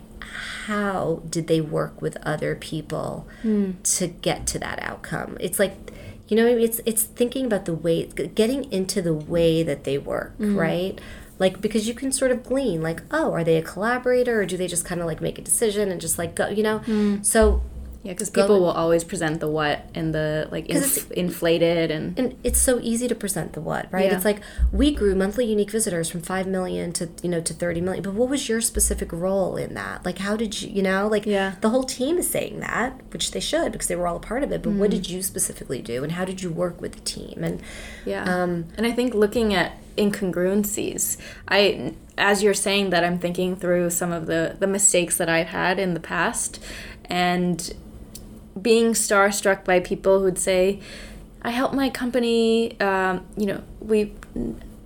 how 0.65 1.22
did 1.30 1.45
they 1.45 1.61
work 1.61 2.01
with 2.01 2.18
other 2.24 2.55
people 2.55 3.28
mm. 3.43 3.76
to 3.84 4.07
get 4.07 4.47
to 4.47 4.57
that 4.57 4.82
outcome 4.82 5.38
it's 5.39 5.59
like 5.59 5.91
you 6.28 6.36
know 6.36 6.45
it's 6.45 6.82
it's 6.86 7.03
thinking 7.03 7.45
about 7.45 7.65
the 7.65 7.73
way 7.73 8.05
getting 8.05 8.71
into 8.71 9.01
the 9.01 9.13
way 9.13 9.63
that 9.63 9.84
they 9.84 9.97
work 9.97 10.34
mm-hmm. 10.38 10.57
right 10.57 11.01
like 11.39 11.61
because 11.61 11.88
you 11.88 11.93
can 11.93 12.11
sort 12.11 12.32
of 12.32 12.43
glean 12.43 12.82
like 12.82 13.01
oh 13.11 13.32
are 13.32 13.43
they 13.43 13.57
a 13.57 13.61
collaborator 13.61 14.41
or 14.41 14.45
do 14.45 14.57
they 14.57 14.67
just 14.67 14.86
kind 14.86 15.01
of 15.01 15.07
like 15.07 15.21
make 15.21 15.38
a 15.38 15.41
decision 15.41 15.91
and 15.91 16.01
just 16.01 16.17
like 16.17 16.36
go 16.36 16.47
you 16.47 16.63
know 16.63 16.80
mm. 16.80 17.23
so 17.25 17.61
yeah, 18.04 18.14
because 18.14 18.30
people 18.30 18.60
will 18.60 18.72
always 18.72 19.04
present 19.04 19.39
the 19.39 19.50
what 19.50 19.89
and 19.93 20.14
the 20.14 20.48
like 20.52 20.68
inf- 20.68 21.12
inflated 21.12 21.91
and 21.91 22.18
and 22.18 22.38
it's 22.43 22.60
so 22.60 22.80
easy 22.80 23.08
to 23.08 23.16
present 23.16 23.54
the 23.54 23.62
what, 23.62 23.91
right? 23.91 24.06
Yeah. 24.06 24.16
It's 24.16 24.26
like 24.26 24.41
we 24.72 24.93
grew 24.93 25.16
monthly 25.16 25.45
unique 25.45 25.72
visitors 25.72 26.10
from 26.10 26.22
five 26.22 26.48
million 26.48 26.93
to 26.93 27.10
you 27.24 27.30
know 27.30 27.41
to 27.41 27.54
thirty 27.54 27.82
million, 27.82 28.04
but 28.04 28.14
what 28.14 28.30
was 28.30 28.48
your 28.48 28.62
specific 28.62 29.12
role 29.12 29.58
in 29.58 29.74
that? 29.74 30.06
Like, 30.06 30.20
how 30.20 30.38
did 30.38 30.62
you 30.62 30.70
you 30.70 30.84
know 30.84 31.08
like 31.08 31.26
yeah. 31.26 31.56
the 31.62 31.70
whole 31.70 31.84
team 31.84 32.18
is 32.18 32.30
saying 32.30 32.60
that, 32.60 33.02
which 33.12 33.32
they 33.32 33.39
should 33.39 33.72
because 33.72 33.88
they 33.88 33.95
were 33.95 34.08
all 34.08 34.18
a 34.18 34.22
part 34.22 34.43
of 34.43 34.52
it. 34.52 34.62
But 34.62 34.74
mm. 34.74 34.78
what 34.78 34.91
did 34.91 35.10
you 35.10 35.22
specifically 35.24 35.82
do, 35.82 36.04
and 36.04 36.14
how 36.14 36.24
did 36.24 36.41
you 36.41 36.52
work 36.52 36.80
with 36.80 36.93
the 36.93 37.02
team? 37.02 37.43
And 37.43 37.62
yeah, 38.06 38.24
um, 38.24 38.68
and 38.78 38.86
I 38.86 38.91
think 38.91 39.16
looking 39.16 39.54
at 39.54 39.74
incongruencies, 39.98 41.18
I 41.48 41.95
as 42.18 42.43
you're 42.43 42.54
saying 42.54 42.91
that, 42.91 43.04
I'm 43.04 43.18
thinking 43.20 43.56
through 43.56 43.89
some 43.89 44.12
of 44.12 44.28
the 44.28 44.56
the 44.60 44.68
mistakes 44.68 45.18
that 45.18 45.30
I've 45.30 45.48
had 45.48 45.80
in 45.80 45.93
the 45.93 46.00
past 46.00 46.64
and 47.10 47.74
being 48.62 48.93
starstruck 48.93 49.64
by 49.64 49.80
people 49.80 50.22
who'd 50.22 50.38
say, 50.38 50.80
I 51.41 51.51
help 51.51 51.74
my 51.74 51.89
company, 51.89 52.80
um, 52.80 53.26
you 53.38 53.45
know, 53.45 53.64
we 53.80 54.14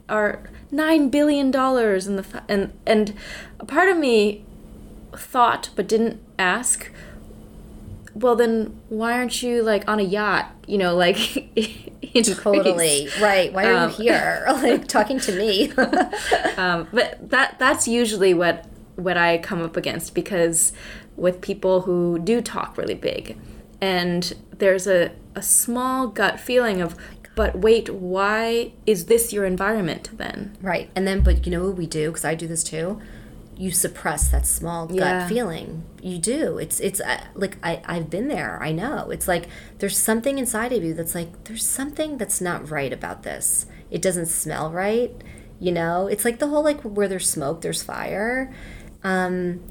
are 0.09 0.43
nine 0.72 1.09
billion 1.09 1.51
dollars 1.51 2.07
in 2.07 2.15
the 2.15 2.43
and 2.47 2.72
and 2.86 3.13
a 3.59 3.65
part 3.65 3.89
of 3.89 3.97
me 3.97 4.45
thought 5.13 5.69
but 5.76 5.88
didn't 5.88 6.22
ask. 6.38 6.91
Well, 8.13 8.36
then 8.36 8.78
why 8.89 9.13
aren't 9.13 9.41
you 9.41 9.63
like 9.63 9.88
on 9.88 9.99
a 9.99 10.03
yacht? 10.03 10.51
You 10.67 10.78
know, 10.78 10.95
like 10.95 11.15
totally 12.13 13.07
right. 13.22 13.53
Why 13.53 13.65
are 13.65 13.86
um, 13.86 13.89
you 13.91 13.95
here, 13.95 14.45
like 14.49 14.88
talking 14.88 15.19
to 15.22 15.32
me? 15.32 15.72
um, 16.57 16.88
but 16.91 17.30
that 17.30 17.57
that's 17.57 17.88
usually 17.88 18.34
what 18.34 18.65
what 18.97 19.17
I 19.17 19.38
come 19.38 19.61
up 19.61 19.78
against 19.78 20.13
because 20.13 20.74
with 21.15 21.41
people 21.41 21.82
who 21.82 22.19
do 22.19 22.41
talk 22.41 22.78
really 22.78 22.95
big 22.95 23.38
and 23.82 24.34
there's 24.57 24.88
a, 24.88 25.11
a 25.36 25.41
small 25.41 26.07
gut 26.07 26.39
feeling 26.39 26.82
of 26.82 26.95
but 27.36 27.57
wait 27.57 27.89
why 27.89 28.73
is 28.86 29.05
this 29.05 29.34
your 29.34 29.45
environment 29.45 30.09
then? 30.13 30.57
Right. 30.61 30.89
And 30.95 31.07
then 31.07 31.21
but 31.21 31.45
you 31.45 31.51
know 31.51 31.65
what 31.65 31.77
we 31.77 31.88
do? 31.88 32.09
Because 32.09 32.25
i 32.25 32.36
do 32.36 32.47
this 32.47 32.63
too. 32.63 33.01
You 33.57 33.71
suppress 33.71 34.29
that 34.29 34.45
small 34.45 34.88
gut 34.88 34.97
yeah. 34.97 35.27
feeling. 35.27 35.84
You 36.01 36.17
do. 36.17 36.57
It's 36.57 36.79
it's 36.79 36.99
uh, 36.99 37.23
like 37.36 37.57
I, 37.63 37.82
i've 37.86 38.09
been 38.09 38.27
there. 38.27 38.61
I 38.61 38.71
know. 38.71 39.09
It's 39.09 39.27
like 39.27 39.47
there's 39.79 39.97
something 39.97 40.38
inside 40.38 40.73
of 40.73 40.84
you 40.84 40.93
that's 40.93 41.15
like 41.15 41.45
there's 41.45 41.65
something 41.65 42.17
that's 42.17 42.41
not 42.41 42.69
right 42.69 42.91
about 42.91 43.23
this. 43.23 43.65
It 43.89 44.01
doesn't 44.01 44.27
smell 44.27 44.71
right 44.71 45.11
you 45.61 45.71
know? 45.71 46.07
It's 46.07 46.25
like 46.25 46.39
the 46.39 46.47
whole 46.47 46.63
like 46.63 46.82
where 46.82 47.07
there's 47.07 47.29
smoke 47.29 47.61
there's 47.61 47.84
fire. 47.84 48.53
Um 49.03 49.61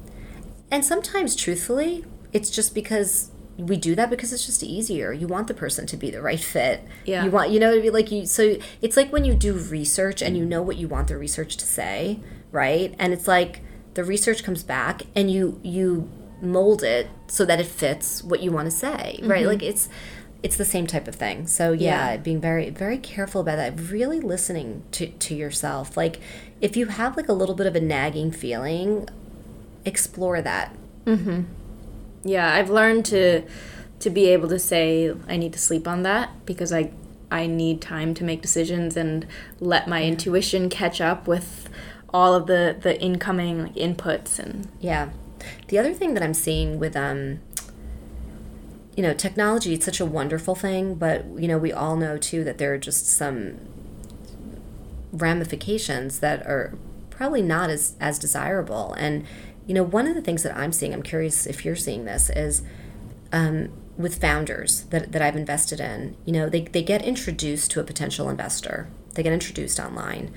and 0.71 0.83
sometimes 0.83 1.35
truthfully 1.35 2.05
it's 2.33 2.49
just 2.49 2.73
because 2.73 3.29
we 3.61 3.77
do 3.77 3.95
that 3.95 4.09
because 4.09 4.33
it's 4.33 4.45
just 4.45 4.63
easier. 4.63 5.13
You 5.13 5.27
want 5.27 5.47
the 5.47 5.53
person 5.53 5.85
to 5.87 5.97
be 5.97 6.09
the 6.09 6.21
right 6.21 6.39
fit. 6.39 6.83
Yeah. 7.05 7.23
You 7.23 7.31
want, 7.31 7.51
you 7.51 7.59
know, 7.59 7.75
to 7.75 7.81
be 7.81 7.89
like 7.89 8.11
you. 8.11 8.25
So 8.25 8.57
it's 8.81 8.97
like 8.97 9.11
when 9.11 9.23
you 9.23 9.33
do 9.33 9.53
research 9.53 10.21
and 10.21 10.35
you 10.35 10.45
know 10.45 10.61
what 10.61 10.77
you 10.77 10.87
want 10.87 11.07
the 11.07 11.17
research 11.17 11.57
to 11.57 11.65
say, 11.65 12.19
right? 12.51 12.95
And 12.97 13.13
it's 13.13 13.27
like 13.27 13.61
the 13.93 14.03
research 14.03 14.43
comes 14.43 14.63
back 14.63 15.03
and 15.15 15.29
you 15.29 15.59
you 15.63 16.09
mold 16.41 16.81
it 16.81 17.07
so 17.27 17.45
that 17.45 17.59
it 17.59 17.67
fits 17.67 18.23
what 18.23 18.41
you 18.41 18.51
want 18.51 18.65
to 18.65 18.71
say, 18.71 19.19
right? 19.21 19.41
Mm-hmm. 19.41 19.47
Like 19.47 19.63
it's 19.63 19.89
it's 20.41 20.57
the 20.57 20.65
same 20.65 20.87
type 20.87 21.07
of 21.07 21.13
thing. 21.13 21.45
So 21.45 21.71
yeah, 21.71 22.11
yeah, 22.11 22.17
being 22.17 22.41
very 22.41 22.71
very 22.71 22.97
careful 22.97 23.41
about 23.41 23.57
that. 23.57 23.79
Really 23.91 24.19
listening 24.19 24.83
to 24.93 25.07
to 25.07 25.35
yourself. 25.35 25.95
Like 25.95 26.19
if 26.61 26.75
you 26.75 26.87
have 26.87 27.15
like 27.15 27.29
a 27.29 27.33
little 27.33 27.55
bit 27.55 27.67
of 27.67 27.75
a 27.75 27.81
nagging 27.81 28.31
feeling, 28.31 29.07
explore 29.85 30.41
that. 30.41 30.75
Mm-hmm 31.05 31.43
yeah, 32.23 32.53
I've 32.53 32.69
learned 32.69 33.05
to 33.05 33.43
to 33.99 34.09
be 34.09 34.27
able 34.27 34.49
to 34.49 34.59
say 34.59 35.13
I 35.27 35.37
need 35.37 35.53
to 35.53 35.59
sleep 35.59 35.87
on 35.87 36.03
that 36.03 36.45
because 36.45 36.73
I 36.73 36.91
I 37.29 37.47
need 37.47 37.81
time 37.81 38.13
to 38.15 38.23
make 38.23 38.41
decisions 38.41 38.97
and 38.97 39.25
let 39.59 39.87
my 39.87 40.03
intuition 40.03 40.69
catch 40.69 40.99
up 40.99 41.27
with 41.27 41.69
all 42.13 42.33
of 42.33 42.47
the 42.47 42.75
the 42.79 42.99
incoming 43.01 43.63
like, 43.63 43.75
inputs 43.75 44.39
and 44.39 44.67
yeah. 44.79 45.09
The 45.69 45.79
other 45.79 45.93
thing 45.93 46.13
that 46.13 46.21
I'm 46.21 46.33
seeing 46.33 46.79
with 46.79 46.95
um 46.95 47.39
you 48.95 49.03
know, 49.03 49.13
technology 49.13 49.73
it's 49.73 49.85
such 49.85 50.01
a 50.01 50.05
wonderful 50.05 50.53
thing, 50.53 50.95
but 50.95 51.25
you 51.37 51.47
know, 51.47 51.57
we 51.57 51.71
all 51.71 51.95
know 51.95 52.17
too 52.17 52.43
that 52.43 52.57
there 52.57 52.73
are 52.73 52.77
just 52.77 53.07
some 53.07 53.59
ramifications 55.13 56.19
that 56.19 56.45
are 56.45 56.73
probably 57.09 57.41
not 57.41 57.69
as 57.69 57.95
as 57.99 58.17
desirable 58.19 58.93
and 58.93 59.25
you 59.71 59.75
know, 59.75 59.83
one 59.83 60.05
of 60.05 60.15
the 60.15 60.21
things 60.21 60.43
that 60.43 60.53
I'm 60.57 60.73
seeing, 60.73 60.93
I'm 60.93 61.01
curious 61.01 61.47
if 61.47 61.63
you're 61.63 61.77
seeing 61.77 62.03
this, 62.03 62.29
is 62.29 62.61
um, 63.31 63.71
with 63.95 64.19
founders 64.19 64.81
that, 64.89 65.13
that 65.13 65.21
I've 65.21 65.37
invested 65.37 65.79
in, 65.79 66.17
you 66.25 66.33
know, 66.33 66.49
they, 66.49 66.63
they 66.63 66.83
get 66.83 67.01
introduced 67.03 67.71
to 67.71 67.79
a 67.79 67.85
potential 67.85 68.29
investor. 68.29 68.89
They 69.13 69.23
get 69.23 69.31
introduced 69.31 69.79
online. 69.79 70.33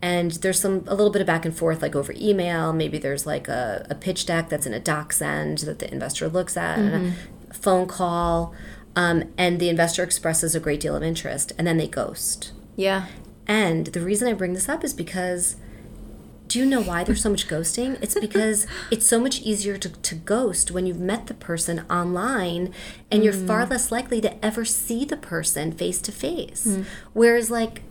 And 0.00 0.32
there's 0.32 0.60
some 0.60 0.84
a 0.86 0.94
little 0.94 1.10
bit 1.10 1.22
of 1.22 1.26
back 1.26 1.46
and 1.46 1.56
forth 1.56 1.80
like 1.80 1.96
over 1.96 2.12
email. 2.14 2.74
Maybe 2.74 2.98
there's 2.98 3.24
like 3.24 3.48
a, 3.48 3.86
a 3.88 3.94
pitch 3.94 4.26
deck 4.26 4.50
that's 4.50 4.66
in 4.66 4.74
a 4.74 4.80
DocSend 4.80 5.64
that 5.64 5.78
the 5.78 5.90
investor 5.90 6.28
looks 6.28 6.54
at 6.54 6.78
and 6.78 7.16
a 7.50 7.54
phone 7.54 7.86
call. 7.86 8.54
Um, 8.94 9.32
and 9.38 9.60
the 9.60 9.70
investor 9.70 10.02
expresses 10.02 10.54
a 10.54 10.60
great 10.60 10.80
deal 10.80 10.94
of 10.94 11.02
interest 11.02 11.52
and 11.56 11.66
then 11.66 11.78
they 11.78 11.88
ghost. 11.88 12.52
Yeah. 12.76 13.06
And 13.46 13.86
the 13.86 14.02
reason 14.02 14.28
I 14.28 14.34
bring 14.34 14.52
this 14.52 14.68
up 14.68 14.84
is 14.84 14.92
because 14.92 15.56
do 16.54 16.60
you 16.60 16.66
know 16.66 16.80
why 16.80 17.02
there's 17.02 17.20
so 17.20 17.30
much 17.30 17.48
ghosting? 17.48 18.00
It's 18.00 18.14
because 18.14 18.64
it's 18.88 19.04
so 19.04 19.18
much 19.18 19.40
easier 19.40 19.76
to, 19.76 19.88
to 19.88 20.14
ghost 20.14 20.70
when 20.70 20.86
you've 20.86 21.00
met 21.00 21.26
the 21.26 21.34
person 21.34 21.84
online 21.90 22.72
and 23.10 23.24
you're 23.24 23.32
far 23.32 23.66
mm. 23.66 23.70
less 23.70 23.90
likely 23.90 24.20
to 24.20 24.44
ever 24.44 24.64
see 24.64 25.04
the 25.04 25.16
person 25.16 25.72
face 25.72 26.00
to 26.02 26.12
face. 26.12 26.64
Mm. 26.64 26.84
Whereas, 27.12 27.50
like, 27.50 27.82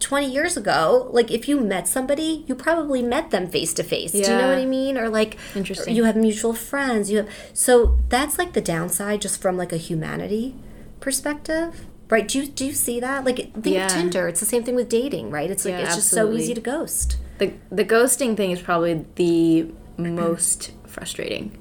20 0.00 0.32
years 0.32 0.56
ago, 0.56 1.10
like 1.12 1.30
if 1.30 1.46
you 1.46 1.60
met 1.60 1.86
somebody, 1.86 2.42
you 2.46 2.54
probably 2.54 3.02
met 3.02 3.30
them 3.30 3.46
face 3.46 3.74
to 3.74 3.82
face. 3.84 4.12
Do 4.12 4.20
you 4.20 4.28
know 4.28 4.48
what 4.48 4.56
I 4.56 4.64
mean? 4.64 4.96
Or 4.96 5.10
like 5.10 5.36
Interesting. 5.54 5.94
you 5.94 6.04
have 6.04 6.16
mutual 6.16 6.54
friends. 6.54 7.10
You 7.10 7.18
have 7.18 7.28
so 7.52 7.98
that's 8.08 8.38
like 8.38 8.54
the 8.54 8.62
downside 8.62 9.20
just 9.20 9.42
from 9.42 9.58
like 9.58 9.72
a 9.72 9.76
humanity 9.76 10.56
perspective. 11.00 11.84
Right? 12.08 12.26
Do 12.26 12.40
you 12.40 12.48
do 12.48 12.64
you 12.64 12.72
see 12.72 12.98
that? 12.98 13.24
Like 13.24 13.36
think 13.52 13.66
Yeah. 13.66 13.86
of 13.86 13.92
Tinder. 13.92 14.26
It's 14.26 14.40
the 14.40 14.46
same 14.46 14.64
thing 14.64 14.74
with 14.74 14.88
dating, 14.88 15.30
right? 15.30 15.50
It's 15.50 15.64
like 15.64 15.74
Yeah, 15.74 15.84
it's 15.84 15.94
just 15.94 16.10
so 16.10 16.32
easy 16.32 16.54
to 16.54 16.60
ghost. 16.60 17.18
The 17.42 17.52
the 17.74 17.84
ghosting 17.84 18.36
thing 18.36 18.52
is 18.52 18.60
probably 18.60 19.04
the 19.16 19.72
most 19.96 20.70
frustrating. 20.86 21.58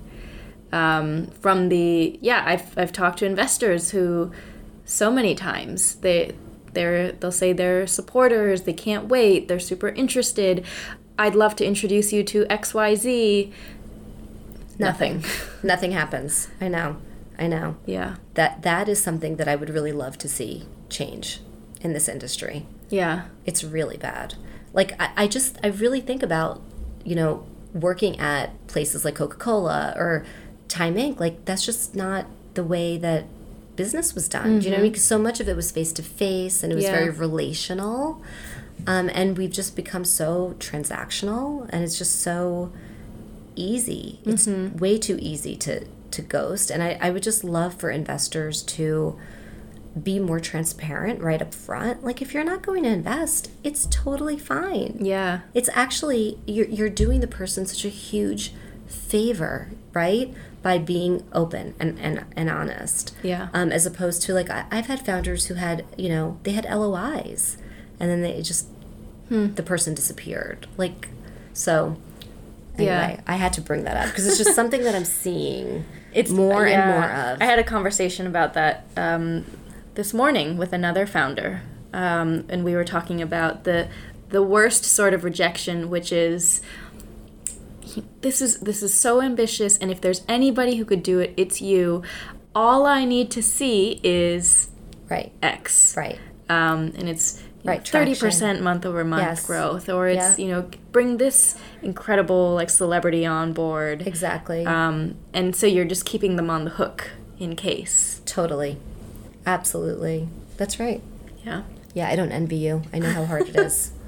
Um, 0.72 1.28
from 1.42 1.70
the 1.70 2.20
yeah, 2.22 2.44
I've 2.46 2.78
I've 2.78 2.92
talked 2.92 3.20
to 3.20 3.26
investors 3.26 3.90
who 3.90 4.32
so 4.86 5.12
many 5.12 5.34
times 5.34 5.96
they 5.96 6.36
they're 6.74 7.14
they'll 7.14 7.32
say 7.32 7.52
they're 7.52 7.88
supporters, 7.88 8.62
they 8.64 8.74
can't 8.74 9.08
wait, 9.08 9.48
they're 9.48 9.60
super 9.60 9.90
interested. 9.90 10.64
I'd 11.18 11.34
love 11.36 11.56
to 11.58 11.66
introduce 11.66 12.14
you 12.14 12.24
to 12.26 12.46
XYZ. 12.46 13.52
Nothing. 14.80 15.24
Nothing 15.64 15.92
happens. 15.92 16.48
I 16.60 16.68
know. 16.68 16.98
I 17.40 17.48
know. 17.48 17.76
Yeah. 17.88 18.18
That 18.36 18.62
that 18.62 18.88
is 18.88 19.02
something 19.02 19.38
that 19.38 19.48
I 19.48 19.56
would 19.56 19.72
really 19.72 19.92
love 19.92 20.20
to 20.20 20.30
see 20.30 20.68
change 20.90 21.42
in 21.82 21.94
this 21.94 22.08
industry. 22.08 22.68
Yeah. 22.90 23.26
It's 23.46 23.64
really 23.64 23.98
bad. 23.98 24.36
Like 24.74 25.00
I, 25.02 25.12
I 25.18 25.28
just 25.28 25.58
I 25.64 25.68
really 25.68 26.02
think 26.02 26.24
about, 26.24 26.62
you 27.04 27.16
know, 27.16 27.46
working 27.74 28.20
at 28.20 28.68
places 28.68 29.04
like 29.06 29.16
Coca-Cola 29.16 29.94
or 29.98 30.26
Time 30.68 30.96
Inc. 30.96 31.20
Like 31.20 31.46
that's 31.46 31.66
just 31.66 31.96
not 31.96 32.26
the 32.54 32.64
way 32.64 32.98
that 32.98 33.26
business 33.76 34.14
was 34.14 34.28
done. 34.28 34.60
Do 34.60 34.66
you 34.66 34.72
know 34.72 34.78
what 34.78 34.80
I 34.82 34.84
mean? 34.84 34.92
Because 34.92 35.06
so 35.06 35.18
much 35.18 35.40
of 35.40 35.48
it 35.48 35.56
was 35.56 35.72
face 35.72 35.92
to 35.94 36.04
face 36.04 36.64
and 36.64 36.72
it 36.72 36.76
was 36.76 36.86
Yeah. 36.86 36.92
very 36.92 37.10
relational. 37.10 38.22
Um, 38.88 39.10
and 39.14 39.38
we've 39.38 39.52
just 39.52 39.76
become 39.76 40.04
so 40.06 40.56
transactional 40.60 41.68
and 41.70 41.84
it's 41.84 41.98
just 41.98 42.20
so 42.22 42.72
easy. 43.56 44.20
It's 44.26 44.48
way 44.48 44.98
too 44.98 45.18
easy 45.22 45.56
to 45.58 45.86
to 46.12 46.22
ghost. 46.22 46.70
And 46.70 46.84
I, 46.84 46.98
I 47.02 47.10
would 47.10 47.24
just 47.24 47.44
love 47.44 47.74
for 47.76 47.90
investors 47.90 48.62
to 48.64 49.18
be 50.02 50.20
more 50.20 50.40
transparent 50.40 51.22
right 51.22 51.42
up 51.42 51.54
front. 51.54 52.04
Like 52.04 52.22
if 52.22 52.34
you're 52.34 52.44
not 52.44 52.62
going 52.62 52.84
to 52.84 52.90
invest, 52.90 53.52
it's 53.64 53.88
totally 53.88 54.38
fine. 54.38 54.98
Yeah. 55.02 55.42
It's 55.54 55.70
actually 55.74 56.40
you're 56.46 56.68
you're 56.68 56.90
doing 56.90 57.20
the 57.20 57.28
person 57.28 57.66
such 57.66 57.84
a 57.86 57.90
huge 57.90 58.54
favor, 58.88 59.70
right? 59.94 60.34
By 60.62 60.78
being 60.78 61.24
open 61.34 61.74
and, 61.80 62.00
and, 62.00 62.24
and 62.36 62.50
honest. 62.50 63.14
Yeah. 63.24 63.50
Um, 63.54 63.72
as 63.72 63.86
opposed 63.86 64.22
to 64.24 64.34
like 64.34 64.50
I, 64.50 64.66
I've 64.72 64.86
had 64.86 65.06
founders 65.06 65.48
who 65.48 65.56
had, 65.56 65.86
you 65.98 66.08
know, 66.10 66.40
they 66.44 66.52
had 66.52 66.66
LOIs 66.66 67.58
and 68.00 68.10
then 68.10 68.22
they 68.22 68.42
just 68.42 68.68
the 69.30 69.64
person 69.64 69.94
disappeared. 69.94 70.68
Like 70.78 71.10
so 71.54 71.98
Yeah. 72.78 73.20
I 73.28 73.36
had 73.36 73.54
to 73.54 73.62
bring 73.62 73.84
that 73.86 73.98
up 73.98 74.08
because 74.08 74.28
it's 74.28 74.38
just 74.38 74.56
something 74.56 74.84
that 74.84 74.96
I'm 74.96 75.06
seeing 75.06 75.86
it's 76.14 76.32
more 76.32 76.68
yeah. 76.68 76.82
and 76.82 76.92
more 76.92 77.10
of. 77.34 77.42
I 77.42 77.46
had 77.46 77.60
a 77.60 77.64
conversation 77.64 78.28
about 78.28 78.54
that 78.56 78.86
um, 78.98 79.46
this 79.96 80.14
morning 80.14 80.58
with 80.58 80.74
another 80.74 81.06
founder, 81.06 81.62
um, 81.94 82.46
and 82.50 82.64
we 82.64 82.74
were 82.76 82.86
talking 82.86 83.22
about 83.22 83.64
the 83.64 83.88
the 84.30 84.42
worst 84.42 84.86
sort 84.86 85.14
of 85.14 85.24
rejection, 85.26 85.90
which 85.90 86.12
is 86.12 86.62
this 88.22 88.42
is 88.42 88.60
this 88.60 88.82
is 88.82 88.94
so 88.94 89.22
ambitious, 89.22 89.78
and 89.78 89.92
if 89.92 90.00
there's 90.02 90.22
anybody 90.28 90.78
who 90.78 90.86
could 90.86 91.04
do 91.04 91.20
it, 91.20 91.34
it's 91.38 91.62
you. 91.62 92.04
All 92.56 92.86
I 92.86 93.06
need 93.06 93.32
to 93.32 93.42
see 93.42 94.00
is 94.04 94.70
right. 95.10 95.32
X, 95.42 95.96
Right. 95.98 96.20
um, 96.50 96.94
and 96.98 97.08
it's 97.10 97.42
Right, 97.64 97.88
thirty 97.88 98.16
percent 98.16 98.64
month 98.64 98.88
over 98.88 99.04
month 99.04 99.22
Yes. 99.22 99.46
growth, 99.46 99.88
or 99.88 100.08
it's 100.08 100.40
Yeah. 100.40 100.46
you 100.46 100.52
know 100.52 100.66
bring 100.92 101.18
this 101.18 101.56
incredible 101.84 102.56
like 102.56 102.72
celebrity 102.72 103.24
on 103.26 103.54
board, 103.54 104.02
Exactly. 104.08 104.66
um, 104.66 105.14
and 105.32 105.56
so 105.56 105.68
you're 105.68 105.86
just 105.86 106.04
keeping 106.04 106.38
them 106.38 106.50
on 106.50 106.64
the 106.64 106.72
hook 106.72 107.12
in 107.40 107.56
case. 107.56 108.22
totally. 108.26 108.78
Absolutely. 109.46 110.28
That's 110.58 110.80
right. 110.80 111.02
Yeah. 111.46 111.64
Yeah, 111.94 112.08
I 112.08 112.16
don't 112.16 112.32
envy 112.32 112.58
you. 112.58 112.84
I 112.94 113.00
know 113.00 113.10
how 113.12 113.26
hard 113.26 113.48
it 113.50 113.56
is. 113.56 113.92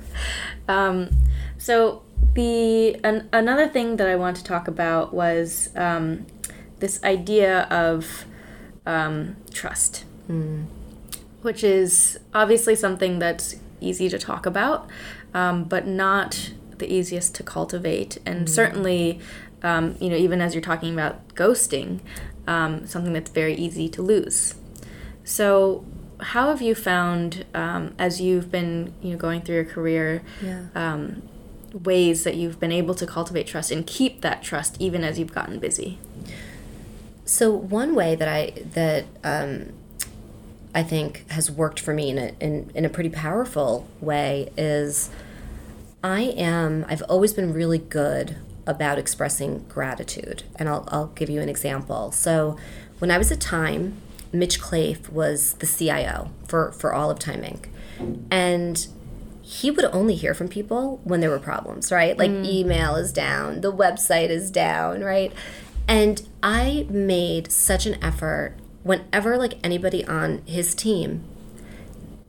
Um, 0.68 1.10
so 1.58 2.04
the 2.36 2.96
an, 3.04 3.30
another 3.34 3.68
thing 3.68 3.98
that 3.98 4.08
I 4.08 4.16
want 4.16 4.38
to 4.38 4.44
talk 4.44 4.68
about 4.68 5.14
was 5.14 5.70
um, 5.76 6.26
this 6.80 7.04
idea 7.04 7.62
of 7.64 8.26
um, 8.86 9.36
trust, 9.52 10.06
which 11.42 11.64
is 11.64 12.20
obviously 12.34 12.76
something 12.76 13.20
that's 13.20 13.56
easy 13.82 14.08
to 14.10 14.20
talk 14.20 14.46
about, 14.46 14.88
um, 15.34 15.64
but 15.66 15.88
not 15.88 16.52
the 16.78 16.92
easiest 16.94 17.36
to 17.36 17.44
cultivate, 17.44 18.18
and 18.26 18.50
certainly. 18.50 19.20
Um, 19.64 19.96
you 20.02 20.10
know, 20.10 20.18
even 20.18 20.42
as 20.42 20.54
you're 20.54 20.62
talking 20.62 20.92
about 20.94 21.36
ghosting, 21.36 22.02
um, 22.48 22.86
something 22.86 23.14
that's 23.14 23.32
very 23.32 23.56
easy 23.56 23.88
to 23.90 24.02
lose. 24.02 24.56
So, 25.24 25.86
how 26.19 26.49
have 26.49 26.61
you 26.61 26.76
found, 26.76 27.45
um, 27.53 27.93
as 27.99 28.21
you've 28.21 28.49
been, 28.51 28.93
you 29.01 29.11
know, 29.11 29.17
going 29.17 29.41
through 29.41 29.55
your 29.55 29.65
career, 29.65 30.21
Yeah. 30.41 30.65
um, 30.76 31.21
ways 31.84 32.24
that 32.24 32.36
you've 32.36 32.59
been 32.59 32.71
able 32.71 32.93
to 32.95 33.05
cultivate 33.07 33.47
trust 33.47 33.71
and 33.71 33.86
keep 33.86 34.21
that 34.21 34.43
trust 34.43 34.78
even 34.80 35.03
as 35.03 35.17
you've 35.19 35.34
gotten 35.34 35.59
busy? 35.59 35.97
So 37.26 37.51
one 37.51 37.95
way 37.95 38.15
that 38.15 38.28
I 38.28 38.51
that 38.74 39.05
um, 39.24 39.74
I 40.76 40.84
think 40.84 41.26
has 41.32 41.49
worked 41.49 41.80
for 41.80 41.93
me 41.93 42.09
in 42.09 42.17
a 42.17 42.32
in, 42.39 42.69
in 42.76 42.86
a 42.86 42.89
pretty 42.89 43.09
powerful 43.09 43.88
way 44.01 44.51
is 44.57 45.09
I 46.03 46.21
am 46.38 46.86
I've 46.89 47.01
always 47.03 47.34
been 47.34 47.53
really 47.53 47.78
good 47.80 48.36
about 48.67 48.97
expressing 48.97 49.65
gratitude, 49.69 50.43
and 50.57 50.69
I'll 50.69 50.88
I'll 50.89 51.07
give 51.07 51.30
you 51.30 51.41
an 51.41 51.49
example. 51.49 52.11
So 52.11 52.57
when 52.99 53.09
I 53.09 53.17
was 53.17 53.32
at 53.32 53.39
Time, 53.41 53.97
Mitch 54.34 54.60
Klaif 54.60 55.10
was 55.10 55.54
the 55.56 55.68
CIO 55.68 56.32
for 56.48 56.72
for 56.74 56.94
all 56.94 57.10
of 57.10 57.20
Time 57.20 57.42
Inc. 57.42 57.68
and 58.32 58.88
he 59.42 59.70
would 59.70 59.86
only 59.86 60.16
hear 60.16 60.34
from 60.34 60.48
people 60.48 61.02
when 61.04 61.20
there 61.20 61.30
were 61.30 61.38
problems, 61.38 61.92
right? 61.92 62.18
Like 62.18 62.32
email 62.32 62.96
is 62.96 63.12
down, 63.12 63.60
the 63.60 63.74
website 63.74 64.30
is 64.30 64.50
down, 64.50 65.02
right? 65.02 65.34
And 65.88 66.26
I 66.42 66.88
made 66.90 67.52
such 67.52 67.86
an 67.86 68.02
effort 68.02 68.56
whenever 68.84 69.38
like 69.38 69.56
anybody 69.64 70.06
on 70.06 70.42
his 70.46 70.74
team 70.74 71.24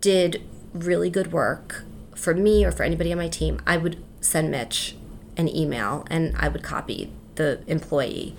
did 0.00 0.42
really 0.72 1.08
good 1.08 1.32
work 1.32 1.84
for 2.14 2.34
me 2.34 2.64
or 2.64 2.72
for 2.72 2.82
anybody 2.82 3.12
on 3.12 3.18
my 3.18 3.28
team, 3.28 3.60
I 3.66 3.76
would 3.76 4.02
send 4.20 4.50
Mitch 4.50 4.96
an 5.36 5.48
email 5.48 6.04
and 6.10 6.34
I 6.36 6.48
would 6.48 6.62
copy 6.62 7.12
the 7.36 7.62
employee 7.66 8.36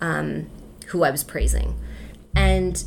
um, 0.00 0.48
who 0.88 1.02
I 1.02 1.10
was 1.10 1.24
praising. 1.24 1.78
And 2.34 2.82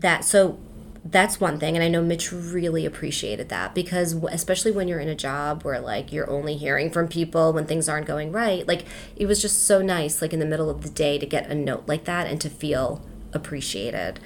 that, 0.00 0.24
so 0.24 0.58
that's 1.04 1.40
one 1.40 1.58
thing. 1.58 1.74
And 1.76 1.82
I 1.82 1.88
know 1.88 2.02
Mitch 2.02 2.32
really 2.32 2.84
appreciated 2.84 3.48
that 3.48 3.74
because, 3.74 4.14
especially 4.30 4.72
when 4.72 4.88
you're 4.88 5.00
in 5.00 5.08
a 5.08 5.14
job 5.14 5.62
where 5.62 5.80
like 5.80 6.12
you're 6.12 6.28
only 6.28 6.56
hearing 6.56 6.90
from 6.90 7.08
people 7.08 7.52
when 7.52 7.66
things 7.66 7.88
aren't 7.88 8.06
going 8.06 8.32
right, 8.32 8.66
like 8.66 8.84
it 9.16 9.26
was 9.26 9.40
just 9.40 9.64
so 9.64 9.80
nice, 9.80 10.20
like 10.20 10.32
in 10.32 10.38
the 10.38 10.46
middle 10.46 10.68
of 10.68 10.82
the 10.82 10.90
day, 10.90 11.18
to 11.18 11.26
get 11.26 11.48
a 11.48 11.54
note 11.54 11.84
like 11.86 12.04
that 12.04 12.26
and 12.26 12.40
to 12.40 12.50
feel 12.50 13.02
appreciated. 13.32 14.20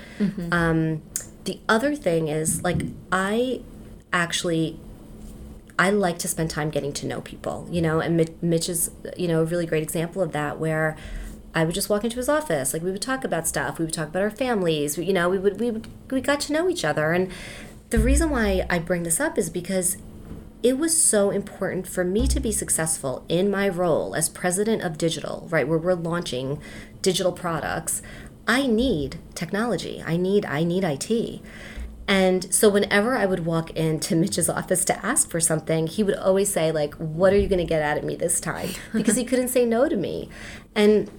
Um, 0.52 1.02
the 1.44 1.60
other 1.68 1.94
thing 1.94 2.28
is 2.28 2.62
like 2.62 2.82
I 3.10 3.60
actually 4.12 4.78
I 5.78 5.90
like 5.90 6.18
to 6.18 6.28
spend 6.28 6.50
time 6.50 6.70
getting 6.70 6.92
to 6.94 7.06
know 7.06 7.20
people, 7.20 7.66
you 7.70 7.82
know, 7.82 8.00
and 8.00 8.16
Mi- 8.16 8.34
Mitch 8.40 8.68
is, 8.68 8.90
you 9.16 9.26
know, 9.26 9.42
a 9.42 9.44
really 9.44 9.66
great 9.66 9.82
example 9.82 10.22
of 10.22 10.32
that 10.32 10.58
where 10.58 10.96
I 11.54 11.64
would 11.64 11.74
just 11.74 11.88
walk 11.88 12.04
into 12.04 12.16
his 12.16 12.28
office, 12.28 12.72
like 12.72 12.82
we 12.82 12.90
would 12.90 13.02
talk 13.02 13.24
about 13.24 13.46
stuff, 13.46 13.78
we 13.78 13.84
would 13.84 13.94
talk 13.94 14.08
about 14.08 14.22
our 14.22 14.30
families, 14.30 14.96
we, 14.96 15.04
you 15.04 15.12
know, 15.12 15.28
we 15.28 15.38
would 15.38 15.60
we 15.60 15.70
would 15.70 15.86
we 16.10 16.20
got 16.20 16.40
to 16.40 16.52
know 16.52 16.68
each 16.68 16.84
other 16.84 17.12
and 17.12 17.30
the 17.90 17.98
reason 17.98 18.30
why 18.30 18.66
I 18.70 18.78
bring 18.78 19.02
this 19.02 19.20
up 19.20 19.36
is 19.36 19.50
because 19.50 19.98
it 20.62 20.78
was 20.78 20.96
so 20.96 21.28
important 21.30 21.86
for 21.86 22.04
me 22.04 22.26
to 22.28 22.40
be 22.40 22.50
successful 22.50 23.22
in 23.28 23.50
my 23.50 23.68
role 23.68 24.14
as 24.14 24.30
president 24.30 24.80
of 24.80 24.96
digital, 24.96 25.46
right, 25.50 25.68
where 25.68 25.76
we're 25.76 25.92
launching 25.92 26.58
digital 27.02 27.32
products. 27.32 28.00
I 28.48 28.66
need 28.66 29.18
technology. 29.34 30.02
I 30.06 30.16
need 30.16 30.46
I 30.46 30.64
need 30.64 30.84
IT. 30.84 31.42
And 32.08 32.52
so 32.52 32.68
whenever 32.68 33.14
I 33.16 33.26
would 33.26 33.44
walk 33.44 33.70
into 33.72 34.16
Mitch's 34.22 34.48
office 34.48 34.84
to 34.86 35.04
ask 35.04 35.30
for 35.30 35.40
something, 35.40 35.86
he 35.86 36.02
would 36.02 36.16
always 36.16 36.50
say 36.50 36.72
like, 36.72 36.94
"What 36.94 37.32
are 37.32 37.38
you 37.38 37.48
going 37.48 37.58
to 37.58 37.64
get 37.64 37.82
out 37.82 37.98
of 37.98 38.04
me 38.04 38.16
this 38.16 38.40
time?" 38.40 38.70
Because 38.92 39.16
he 39.16 39.24
couldn't 39.24 39.48
say 39.48 39.66
no 39.66 39.88
to 39.88 39.96
me. 39.96 40.28
And 40.74 41.10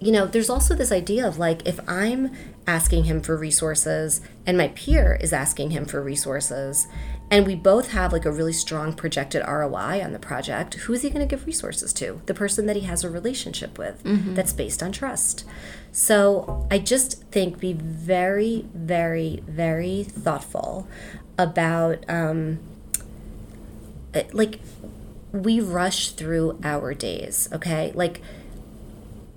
you 0.00 0.12
know, 0.12 0.26
there's 0.26 0.50
also 0.50 0.74
this 0.74 0.92
idea 0.92 1.26
of 1.26 1.38
like 1.38 1.66
if 1.66 1.80
I'm 1.88 2.30
asking 2.66 3.04
him 3.04 3.20
for 3.20 3.36
resources 3.36 4.20
and 4.46 4.56
my 4.56 4.68
peer 4.68 5.18
is 5.20 5.32
asking 5.32 5.70
him 5.70 5.86
for 5.86 6.00
resources 6.00 6.86
and 7.30 7.46
we 7.46 7.54
both 7.54 7.90
have 7.90 8.12
like 8.12 8.24
a 8.24 8.30
really 8.30 8.52
strong 8.52 8.92
projected 8.92 9.42
ROI 9.46 10.02
on 10.02 10.12
the 10.12 10.18
project, 10.18 10.74
who 10.74 10.92
is 10.92 11.02
he 11.02 11.10
going 11.10 11.26
to 11.26 11.30
give 11.30 11.46
resources 11.46 11.92
to? 11.94 12.22
The 12.26 12.34
person 12.34 12.66
that 12.66 12.76
he 12.76 12.82
has 12.82 13.04
a 13.04 13.10
relationship 13.10 13.76
with 13.76 14.02
mm-hmm. 14.04 14.34
that's 14.34 14.52
based 14.52 14.82
on 14.82 14.92
trust. 14.92 15.44
So 15.90 16.66
I 16.70 16.78
just 16.78 17.24
think 17.24 17.58
be 17.58 17.72
very, 17.72 18.66
very, 18.72 19.42
very 19.46 20.04
thoughtful 20.04 20.86
about 21.36 22.04
um, 22.08 22.60
eh, 24.14 24.24
like 24.32 24.60
we 25.32 25.60
rush 25.60 26.12
through 26.12 26.58
our 26.62 26.94
days, 26.94 27.48
okay? 27.52 27.92
Like 27.94 28.22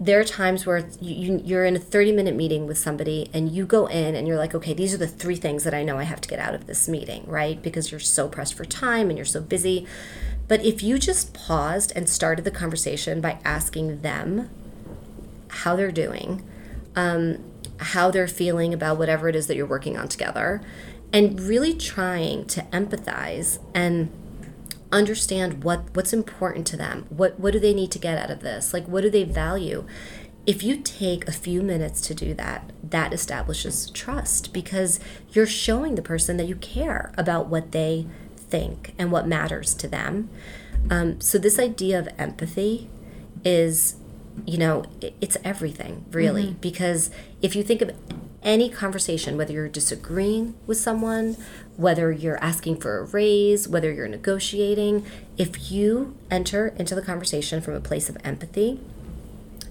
there 0.02 0.20
are 0.20 0.24
times 0.24 0.66
where 0.66 0.89
you, 0.99 1.39
you're 1.45 1.64
in 1.64 1.76
a 1.76 1.80
30 1.80 2.12
minute 2.12 2.36
meeting 2.36 2.66
with 2.66 2.80
somebody 2.80 3.30
and 3.36 3.52
you 3.52 3.68
go 3.68 3.86
in 3.86 4.16
and 4.16 4.28
you're 4.28 4.36
like, 4.38 4.56
okay, 4.56 4.74
these 4.74 4.95
are 4.95 4.97
the 4.97 5.08
three 5.08 5.36
things 5.36 5.64
that 5.64 5.76
I 5.76 5.84
know 5.84 5.99
I 5.99 6.04
have 6.04 6.20
to 6.22 6.28
get 6.28 6.39
out 6.39 6.56
of 6.56 6.66
this 6.66 6.89
meeting, 6.89 7.24
right? 7.28 7.62
Because 7.62 7.91
you're 7.91 7.99
so 7.99 8.28
pressed 8.28 8.56
for 8.56 8.66
time 8.66 9.10
and 9.10 9.18
you're 9.18 9.26
so 9.26 9.41
busy. 9.41 9.86
But 10.47 10.66
if 10.66 10.82
you 10.82 10.97
just 10.97 11.36
paused 11.36 11.93
and 11.95 12.10
started 12.10 12.45
the 12.45 12.52
conversation 12.52 13.22
by 13.22 13.38
asking 13.45 14.02
them 14.02 14.49
how 15.49 15.76
they're 15.76 15.91
doing, 15.91 16.43
um, 16.95 17.38
how 17.78 18.10
they're 18.10 18.28
feeling 18.28 18.74
about 18.74 18.97
whatever 18.97 19.30
it 19.30 19.36
is 19.36 19.45
that 19.45 19.56
you're 19.56 19.68
working 19.68 19.97
on 19.97 20.08
together, 20.08 20.64
and 21.14 21.39
really 21.39 21.76
trying 21.76 22.45
to 22.45 22.62
empathize 22.72 23.60
and 23.76 24.12
understand 24.91 25.63
what 25.63 25.95
what's 25.95 26.13
important 26.13 26.67
to 26.67 26.77
them. 26.77 27.05
What 27.09 27.39
what 27.39 27.53
do 27.53 27.59
they 27.59 27.73
need 27.73 27.91
to 27.91 27.99
get 27.99 28.17
out 28.17 28.31
of 28.31 28.41
this? 28.41 28.73
Like 28.73 28.87
what 28.87 29.01
do 29.01 29.09
they 29.09 29.23
value? 29.23 29.85
If 30.45 30.63
you 30.63 30.77
take 30.77 31.27
a 31.27 31.31
few 31.31 31.61
minutes 31.61 32.01
to 32.01 32.15
do 32.15 32.33
that 32.33 32.71
that 32.83 33.13
establishes 33.13 33.89
trust 33.91 34.53
because 34.53 34.99
you're 35.31 35.45
showing 35.45 35.95
the 35.95 36.01
person 36.01 36.37
that 36.37 36.47
you 36.47 36.55
care 36.55 37.13
about 37.17 37.47
what 37.47 37.71
they 37.71 38.07
think 38.35 38.93
and 38.97 39.11
what 39.11 39.27
matters 39.27 39.73
to 39.75 39.87
them. 39.87 40.29
Um, 40.89 41.21
so 41.21 41.37
this 41.37 41.59
idea 41.59 41.99
of 41.99 42.09
empathy 42.17 42.89
is 43.45 43.95
you 44.45 44.57
know 44.57 44.83
it's 45.19 45.37
everything 45.43 46.05
really. 46.11 46.47
Mm-hmm. 46.47 46.61
because 46.61 47.11
if 47.41 47.55
you 47.55 47.63
think 47.63 47.81
of 47.81 47.91
any 48.43 48.69
conversation, 48.69 49.37
whether 49.37 49.53
you're 49.53 49.67
disagreeing 49.67 50.55
with 50.65 50.77
someone, 50.77 51.37
whether 51.77 52.11
you're 52.11 52.43
asking 52.43 52.77
for 52.77 52.99
a 52.99 53.03
raise, 53.05 53.67
whether 53.67 53.91
you're 53.91 54.07
negotiating, 54.07 55.05
if 55.37 55.71
you 55.71 56.15
enter 56.29 56.73
into 56.77 56.95
the 56.95 57.01
conversation 57.01 57.61
from 57.61 57.73
a 57.75 57.79
place 57.81 58.09
of 58.09 58.17
empathy, 58.23 58.79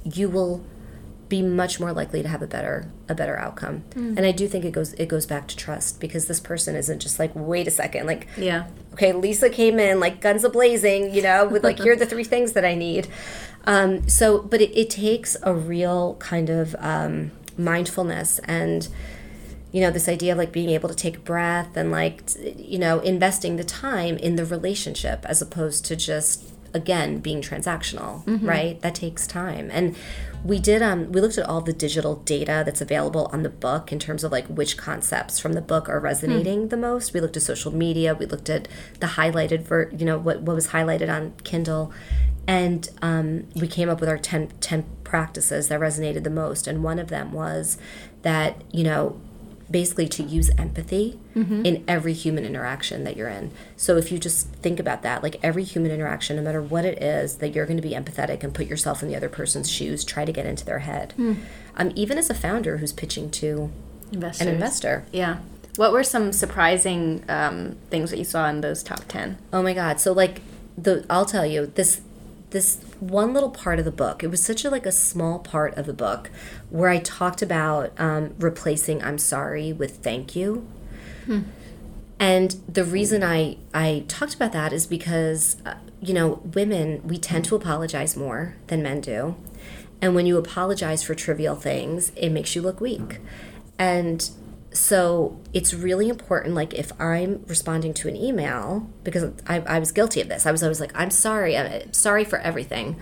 you 0.04 0.28
will 0.28 0.64
be 1.30 1.40
much 1.40 1.78
more 1.78 1.92
likely 1.92 2.22
to 2.22 2.28
have 2.28 2.42
a 2.42 2.46
better 2.46 2.90
a 3.08 3.14
better 3.14 3.38
outcome. 3.38 3.84
Mm. 3.94 4.16
And 4.18 4.26
I 4.26 4.32
do 4.32 4.48
think 4.48 4.64
it 4.64 4.72
goes 4.72 4.92
it 4.94 5.06
goes 5.06 5.24
back 5.24 5.46
to 5.48 5.56
trust 5.56 6.00
because 6.00 6.26
this 6.26 6.40
person 6.40 6.74
isn't 6.74 6.98
just 6.98 7.18
like 7.18 7.30
wait 7.34 7.68
a 7.68 7.70
second 7.70 8.06
like 8.06 8.26
yeah 8.36 8.66
okay 8.92 9.12
Lisa 9.12 9.48
came 9.48 9.78
in 9.78 10.00
like 10.00 10.20
guns 10.20 10.42
a 10.42 10.50
blazing 10.50 11.14
you 11.14 11.22
know 11.22 11.46
with 11.46 11.62
like 11.62 11.78
here 11.78 11.92
are 11.92 11.96
the 11.96 12.04
three 12.04 12.24
things 12.24 12.52
that 12.52 12.64
I 12.64 12.74
need. 12.74 13.08
Um, 13.64 14.08
so 14.08 14.42
but 14.42 14.60
it, 14.60 14.76
it 14.76 14.90
takes 14.90 15.36
a 15.42 15.54
real 15.54 16.16
kind 16.16 16.50
of 16.50 16.74
um, 16.80 17.30
mindfulness 17.64 18.38
and 18.40 18.88
you 19.72 19.80
know 19.80 19.90
this 19.90 20.08
idea 20.08 20.32
of 20.32 20.38
like 20.38 20.52
being 20.52 20.70
able 20.70 20.88
to 20.88 20.94
take 20.94 21.16
a 21.16 21.20
breath 21.20 21.76
and 21.76 21.90
like 21.90 22.22
you 22.56 22.78
know 22.78 22.98
investing 23.00 23.56
the 23.56 23.64
time 23.64 24.16
in 24.16 24.36
the 24.36 24.44
relationship 24.44 25.24
as 25.26 25.40
opposed 25.40 25.84
to 25.84 25.94
just 25.94 26.50
again 26.74 27.18
being 27.18 27.40
transactional 27.40 28.24
mm-hmm. 28.24 28.46
right? 28.46 28.80
That 28.80 28.94
takes 28.94 29.26
time. 29.26 29.70
And 29.72 29.96
we 30.44 30.58
did 30.58 30.82
um 30.82 31.12
we 31.12 31.20
looked 31.20 31.38
at 31.38 31.46
all 31.46 31.60
the 31.60 31.72
digital 31.72 32.16
data 32.16 32.62
that's 32.64 32.80
available 32.80 33.28
on 33.32 33.42
the 33.42 33.50
book 33.50 33.92
in 33.92 33.98
terms 33.98 34.24
of 34.24 34.32
like 34.32 34.46
which 34.46 34.76
concepts 34.76 35.38
from 35.38 35.52
the 35.52 35.60
book 35.60 35.88
are 35.88 36.00
resonating 36.00 36.66
mm. 36.66 36.70
the 36.70 36.76
most. 36.76 37.12
We 37.12 37.20
looked 37.20 37.36
at 37.36 37.42
social 37.42 37.72
media. 37.72 38.14
We 38.14 38.26
looked 38.26 38.48
at 38.48 38.68
the 39.00 39.06
highlighted 39.06 39.62
ver 39.62 39.90
you 39.96 40.06
know 40.06 40.18
what 40.18 40.40
what 40.42 40.54
was 40.54 40.68
highlighted 40.68 41.12
on 41.14 41.34
kindle 41.44 41.92
and 42.50 42.88
um, 43.00 43.46
we 43.54 43.68
came 43.68 43.88
up 43.88 44.00
with 44.00 44.08
our 44.08 44.18
10, 44.18 44.48
10 44.60 44.84
practices 45.04 45.68
that 45.68 45.78
resonated 45.78 46.24
the 46.24 46.30
most. 46.30 46.66
And 46.66 46.82
one 46.82 46.98
of 46.98 47.06
them 47.06 47.30
was 47.32 47.78
that, 48.22 48.60
you 48.72 48.82
know, 48.82 49.20
basically 49.70 50.08
to 50.08 50.24
use 50.24 50.50
empathy 50.58 51.16
mm-hmm. 51.36 51.64
in 51.64 51.84
every 51.86 52.12
human 52.12 52.44
interaction 52.44 53.04
that 53.04 53.16
you're 53.16 53.28
in. 53.28 53.52
So 53.76 53.96
if 53.96 54.10
you 54.10 54.18
just 54.18 54.48
think 54.48 54.80
about 54.80 55.02
that, 55.02 55.22
like 55.22 55.36
every 55.44 55.62
human 55.62 55.92
interaction, 55.92 56.34
no 56.34 56.42
matter 56.42 56.60
what 56.60 56.84
it 56.84 57.00
is, 57.00 57.36
that 57.36 57.54
you're 57.54 57.66
going 57.66 57.76
to 57.76 57.88
be 57.88 57.92
empathetic 57.92 58.42
and 58.42 58.52
put 58.52 58.66
yourself 58.66 59.00
in 59.00 59.08
the 59.08 59.14
other 59.14 59.28
person's 59.28 59.70
shoes, 59.70 60.02
try 60.02 60.24
to 60.24 60.32
get 60.32 60.44
into 60.44 60.64
their 60.64 60.80
head. 60.80 61.14
Mm. 61.16 61.36
Um, 61.76 61.92
even 61.94 62.18
as 62.18 62.30
a 62.30 62.34
founder 62.34 62.78
who's 62.78 62.92
pitching 62.92 63.30
to 63.30 63.70
Investors. 64.10 64.48
an 64.48 64.52
investor. 64.52 65.04
Yeah. 65.12 65.38
What 65.76 65.92
were 65.92 66.02
some 66.02 66.32
surprising 66.32 67.24
um, 67.28 67.76
things 67.90 68.10
that 68.10 68.18
you 68.18 68.24
saw 68.24 68.48
in 68.48 68.60
those 68.60 68.82
top 68.82 69.04
10? 69.06 69.38
Oh 69.52 69.62
my 69.62 69.72
God. 69.72 70.00
So 70.00 70.12
like 70.12 70.40
the, 70.76 71.06
I'll 71.08 71.26
tell 71.26 71.46
you 71.46 71.66
this, 71.66 72.00
this 72.50 72.78
one 72.98 73.32
little 73.32 73.50
part 73.50 73.78
of 73.78 73.84
the 73.84 73.92
book. 73.92 74.22
It 74.22 74.28
was 74.28 74.42
such 74.42 74.64
a 74.64 74.70
like 74.70 74.86
a 74.86 74.92
small 74.92 75.38
part 75.38 75.76
of 75.76 75.86
the 75.86 75.92
book 75.92 76.30
where 76.68 76.90
I 76.90 76.98
talked 76.98 77.42
about 77.42 77.92
um, 77.98 78.34
replacing 78.38 79.02
"I'm 79.02 79.18
sorry" 79.18 79.72
with 79.72 79.98
"thank 79.98 80.36
you." 80.36 80.66
Hmm. 81.26 81.40
And 82.18 82.56
the 82.68 82.84
reason 82.84 83.22
I 83.22 83.56
I 83.72 84.04
talked 84.08 84.34
about 84.34 84.52
that 84.52 84.72
is 84.72 84.86
because 84.86 85.56
uh, 85.64 85.74
you 86.00 86.12
know 86.12 86.42
women 86.54 87.00
we 87.04 87.18
tend 87.18 87.44
to 87.46 87.56
apologize 87.56 88.16
more 88.16 88.56
than 88.66 88.82
men 88.82 89.00
do, 89.00 89.36
and 90.02 90.14
when 90.14 90.26
you 90.26 90.36
apologize 90.36 91.02
for 91.02 91.14
trivial 91.14 91.56
things, 91.56 92.12
it 92.16 92.30
makes 92.30 92.54
you 92.54 92.62
look 92.62 92.80
weak. 92.80 93.18
And 93.78 94.28
so 94.72 95.38
it's 95.52 95.74
really 95.74 96.08
important 96.08 96.54
like 96.54 96.72
if 96.74 96.92
i'm 97.00 97.44
responding 97.46 97.92
to 97.92 98.08
an 98.08 98.14
email 98.14 98.88
because 99.02 99.32
i, 99.46 99.60
I 99.60 99.78
was 99.78 99.90
guilty 99.90 100.20
of 100.20 100.28
this. 100.28 100.46
I 100.46 100.52
was 100.52 100.62
always 100.62 100.80
like 100.80 100.92
i'm 100.94 101.10
sorry 101.10 101.56
i'm 101.56 101.92
sorry 101.92 102.24
for 102.24 102.38
everything. 102.38 102.96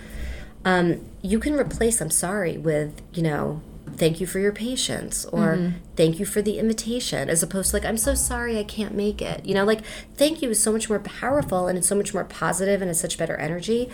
Um, 0.65 1.05
you 1.23 1.39
can 1.39 1.55
replace 1.55 2.01
i'm 2.01 2.11
sorry 2.11 2.57
with 2.57 3.03
you 3.13 3.23
know 3.23 3.61
thank 3.97 4.21
you 4.21 4.27
for 4.27 4.39
your 4.39 4.53
patience 4.53 5.25
or 5.27 5.57
mm-hmm. 5.57 5.79
thank 5.97 6.19
you 6.19 6.25
for 6.25 6.41
the 6.41 6.59
invitation 6.59 7.29
as 7.29 7.43
opposed 7.43 7.71
to 7.71 7.77
like 7.77 7.85
i'm 7.85 7.97
so 7.97 8.15
sorry 8.15 8.59
i 8.59 8.65
can't 8.65 8.95
make 8.95 9.21
it. 9.21 9.45
You 9.45 9.55
know 9.55 9.65
like 9.65 9.85
thank 10.15 10.41
you 10.41 10.51
is 10.51 10.63
so 10.63 10.73
much 10.73 10.89
more 10.89 11.01
powerful 11.01 11.67
and 11.69 11.77
it's 11.77 11.89
so 11.89 11.97
much 11.97 12.15
more 12.15 12.25
positive 12.25 12.81
and 12.81 12.91
it's 12.91 13.01
such 13.01 13.19
better 13.19 13.37
energy. 13.37 13.91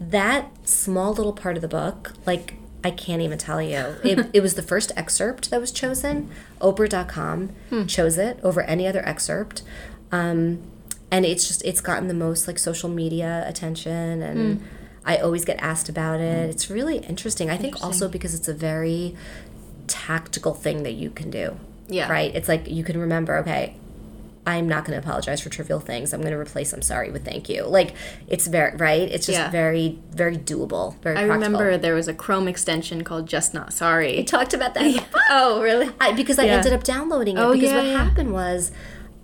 That 0.00 0.50
small 0.68 1.12
little 1.12 1.32
part 1.32 1.56
of 1.56 1.62
the 1.62 1.68
book 1.68 2.12
like 2.26 2.54
I 2.84 2.90
can't 2.90 3.22
even 3.22 3.38
tell 3.38 3.60
you. 3.60 3.96
It, 4.04 4.30
it 4.34 4.40
was 4.40 4.54
the 4.54 4.62
first 4.62 4.92
excerpt 4.96 5.50
that 5.50 5.60
was 5.60 5.70
chosen. 5.72 6.30
Oprah.com 6.60 7.48
hmm. 7.70 7.86
chose 7.86 8.18
it 8.18 8.38
over 8.42 8.62
any 8.62 8.86
other 8.86 9.06
excerpt. 9.06 9.62
Um, 10.12 10.62
and 11.10 11.24
it's 11.24 11.48
just, 11.48 11.64
it's 11.64 11.80
gotten 11.80 12.08
the 12.08 12.14
most 12.14 12.46
like 12.46 12.58
social 12.58 12.88
media 12.88 13.44
attention 13.46 14.22
and 14.22 14.60
hmm. 14.60 14.66
I 15.04 15.16
always 15.16 15.44
get 15.44 15.58
asked 15.60 15.88
about 15.88 16.20
it. 16.20 16.50
It's 16.50 16.68
really 16.68 16.98
interesting. 16.98 17.48
I 17.48 17.56
think 17.56 17.82
also 17.82 18.08
because 18.08 18.34
it's 18.34 18.48
a 18.48 18.52
very 18.52 19.16
tactical 19.86 20.52
thing 20.52 20.82
that 20.82 20.92
you 20.92 21.08
can 21.08 21.30
do. 21.30 21.58
Yeah. 21.88 22.10
Right? 22.10 22.34
It's 22.34 22.46
like 22.48 22.68
you 22.68 22.84
can 22.84 23.00
remember, 23.00 23.38
okay, 23.38 23.74
I'm 24.48 24.68
not 24.68 24.84
going 24.84 24.98
to 24.98 25.06
apologize 25.06 25.40
for 25.40 25.50
trivial 25.50 25.78
things. 25.78 26.14
I'm 26.14 26.20
going 26.20 26.32
to 26.32 26.38
replace 26.38 26.72
I'm 26.72 26.82
sorry 26.82 27.10
with 27.10 27.24
thank 27.24 27.48
you. 27.48 27.64
Like 27.64 27.94
it's 28.26 28.46
very 28.46 28.76
right. 28.76 29.02
It's 29.02 29.26
just 29.26 29.38
yeah. 29.38 29.50
very 29.50 29.98
very 30.10 30.38
doable. 30.38 30.98
Very. 31.00 31.16
I 31.16 31.26
practical. 31.26 31.34
remember 31.34 31.76
there 31.76 31.94
was 31.94 32.08
a 32.08 32.14
Chrome 32.14 32.48
extension 32.48 33.04
called 33.04 33.28
Just 33.28 33.52
Not 33.52 33.72
Sorry. 33.72 34.16
We 34.16 34.24
talked 34.24 34.54
about 34.54 34.74
that. 34.74 35.06
oh 35.30 35.60
really? 35.62 35.90
I, 36.00 36.12
because 36.12 36.38
I 36.38 36.44
yeah. 36.44 36.56
ended 36.56 36.72
up 36.72 36.82
downloading 36.82 37.36
it. 37.36 37.40
Oh, 37.40 37.52
because 37.52 37.70
yeah, 37.70 37.76
what 37.76 37.86
happened 37.86 38.32
was 38.32 38.72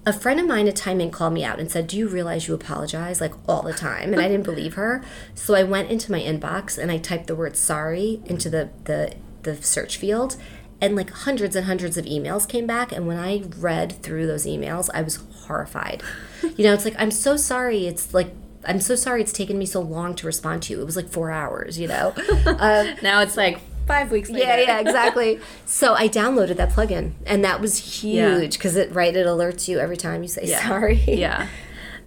a 0.06 0.12
friend 0.12 0.38
of 0.38 0.46
mine 0.46 0.68
at 0.68 0.76
Time 0.76 0.98
Inc. 0.98 1.12
called 1.12 1.32
me 1.32 1.44
out 1.44 1.58
and 1.58 1.70
said, 1.70 1.86
Do 1.86 1.96
you 1.96 2.08
realize 2.08 2.46
you 2.46 2.54
apologize 2.54 3.20
like 3.20 3.32
all 3.48 3.62
the 3.62 3.72
time? 3.72 4.12
And 4.12 4.20
I 4.20 4.28
didn't 4.28 4.44
believe 4.44 4.74
her. 4.74 5.02
So 5.34 5.54
I 5.54 5.62
went 5.62 5.90
into 5.90 6.12
my 6.12 6.20
inbox 6.20 6.76
and 6.76 6.90
I 6.90 6.98
typed 6.98 7.26
the 7.26 7.34
word 7.34 7.56
sorry 7.56 8.20
into 8.26 8.50
the, 8.50 8.70
the, 8.84 9.14
the 9.42 9.56
search 9.62 9.96
field 9.96 10.36
and 10.80 10.96
like 10.96 11.10
hundreds 11.10 11.56
and 11.56 11.66
hundreds 11.66 11.96
of 11.96 12.04
emails 12.04 12.48
came 12.48 12.66
back 12.66 12.92
and 12.92 13.06
when 13.06 13.18
i 13.18 13.42
read 13.58 13.92
through 14.02 14.26
those 14.26 14.46
emails 14.46 14.90
i 14.94 15.02
was 15.02 15.16
horrified 15.46 16.02
you 16.56 16.64
know 16.64 16.72
it's 16.74 16.84
like 16.84 16.96
i'm 16.98 17.10
so 17.10 17.36
sorry 17.36 17.86
it's 17.86 18.12
like 18.12 18.30
i'm 18.66 18.80
so 18.80 18.94
sorry 18.94 19.20
it's 19.20 19.32
taken 19.32 19.58
me 19.58 19.66
so 19.66 19.80
long 19.80 20.14
to 20.14 20.26
respond 20.26 20.62
to 20.62 20.72
you 20.72 20.80
it 20.80 20.84
was 20.84 20.96
like 20.96 21.08
four 21.08 21.30
hours 21.30 21.78
you 21.78 21.88
know 21.88 22.14
um, 22.46 22.94
now 23.02 23.20
it's 23.20 23.36
like 23.36 23.60
five 23.86 24.10
weeks 24.10 24.30
later. 24.30 24.46
Yeah, 24.46 24.60
yeah, 24.60 24.80
exactly. 24.80 25.40
so 25.66 25.94
I 25.94 26.08
downloaded 26.08 26.56
that 26.56 26.70
plugin, 26.70 27.12
and 27.26 27.44
that 27.44 27.60
was 27.60 28.02
huge 28.02 28.54
because 28.54 28.76
yeah. 28.76 28.84
it 28.84 28.92
right 28.92 29.14
it 29.14 29.26
alerts 29.26 29.68
you 29.68 29.78
every 29.78 29.96
time 29.96 30.22
you 30.22 30.28
say 30.28 30.46
yeah. 30.46 30.66
sorry. 30.66 31.02
Yeah. 31.06 31.48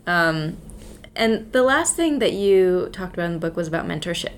Um, 0.06 0.58
and 1.16 1.52
the 1.52 1.64
last 1.64 1.96
thing 1.96 2.20
that 2.20 2.34
you 2.34 2.90
talked 2.92 3.14
about 3.14 3.26
in 3.26 3.34
the 3.34 3.40
book 3.40 3.56
was 3.56 3.68
about 3.68 3.86
mentorship, 3.88 4.34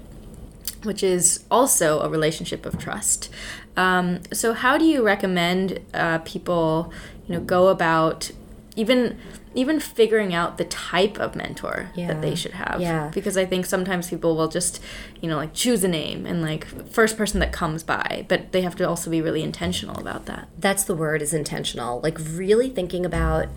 which 0.84 1.04
is 1.04 1.44
also 1.52 2.00
a 2.00 2.10
relationship 2.10 2.66
of 2.66 2.80
trust. 2.80 3.30
Um, 3.84 4.06
so, 4.34 4.48
how 4.54 4.78
do 4.78 4.86
you 4.86 5.00
recommend 5.14 5.80
uh, 5.94 6.18
people, 6.20 6.92
you 7.28 7.36
know, 7.36 7.42
go 7.42 7.68
about 7.70 8.32
even 8.76 9.18
even 9.56 9.80
figuring 9.80 10.32
out 10.40 10.58
the 10.60 10.66
type 10.66 11.18
of 11.20 11.36
mentor 11.36 11.90
Yeah. 11.96 12.08
that 12.10 12.22
they 12.22 12.36
should 12.36 12.52
have? 12.52 12.80
Yeah. 12.80 13.10
Because 13.14 13.36
I 13.36 13.46
think 13.46 13.66
sometimes 13.66 14.10
people 14.10 14.36
will 14.38 14.48
just, 14.48 14.80
you 15.22 15.28
know, 15.30 15.38
like 15.38 15.54
choose 15.54 15.84
a 15.84 15.88
name 15.88 16.26
and 16.28 16.42
like 16.42 16.64
first 16.92 17.18
person 17.18 17.40
that 17.40 17.52
comes 17.52 17.82
by, 17.84 18.26
but 18.28 18.52
they 18.52 18.62
have 18.62 18.76
to 18.76 18.88
also 18.88 19.10
be 19.10 19.22
really 19.22 19.42
intentional 19.52 19.98
about 20.00 20.26
that. 20.28 20.44
that's 20.60 20.84
the 20.84 20.96
word 20.96 21.22
is 21.22 21.34
intentional 21.34 22.00
like 22.02 22.18
really 22.44 22.70
thinking 22.70 23.06
about 23.06 23.48